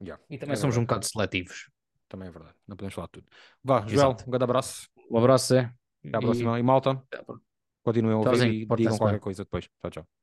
Yeah. 0.01 0.21
E 0.29 0.37
também 0.37 0.53
É 0.53 0.55
somos 0.55 0.75
um 0.75 0.81
verdade. 0.81 0.99
bocado 1.01 1.05
seletivos. 1.11 1.69
Também 2.09 2.27
é 2.27 2.31
verdade. 2.31 2.55
Não 2.67 2.75
podemos 2.75 2.93
falar 2.93 3.07
de 3.07 3.11
tudo. 3.13 3.27
Vá, 3.63 3.81
Joel, 3.81 3.93
Exato. 4.11 4.23
um 4.27 4.31
grande 4.31 4.43
abraço. 4.43 4.89
Um 5.09 5.17
abraço, 5.17 5.55
é. 5.55 5.73
Até 6.05 6.17
à 6.17 6.19
próxima. 6.19 6.59
E 6.59 6.63
malta, 6.63 7.01
E... 7.11 7.17
continuem 7.83 8.13
a 8.15 8.17
ouvir 8.17 8.43
e 8.47 8.65
digam 8.75 8.97
qualquer 8.97 9.13
bem. 9.13 9.19
coisa 9.21 9.43
depois. 9.43 9.69
Tchau, 9.81 9.91
tchau. 9.91 10.22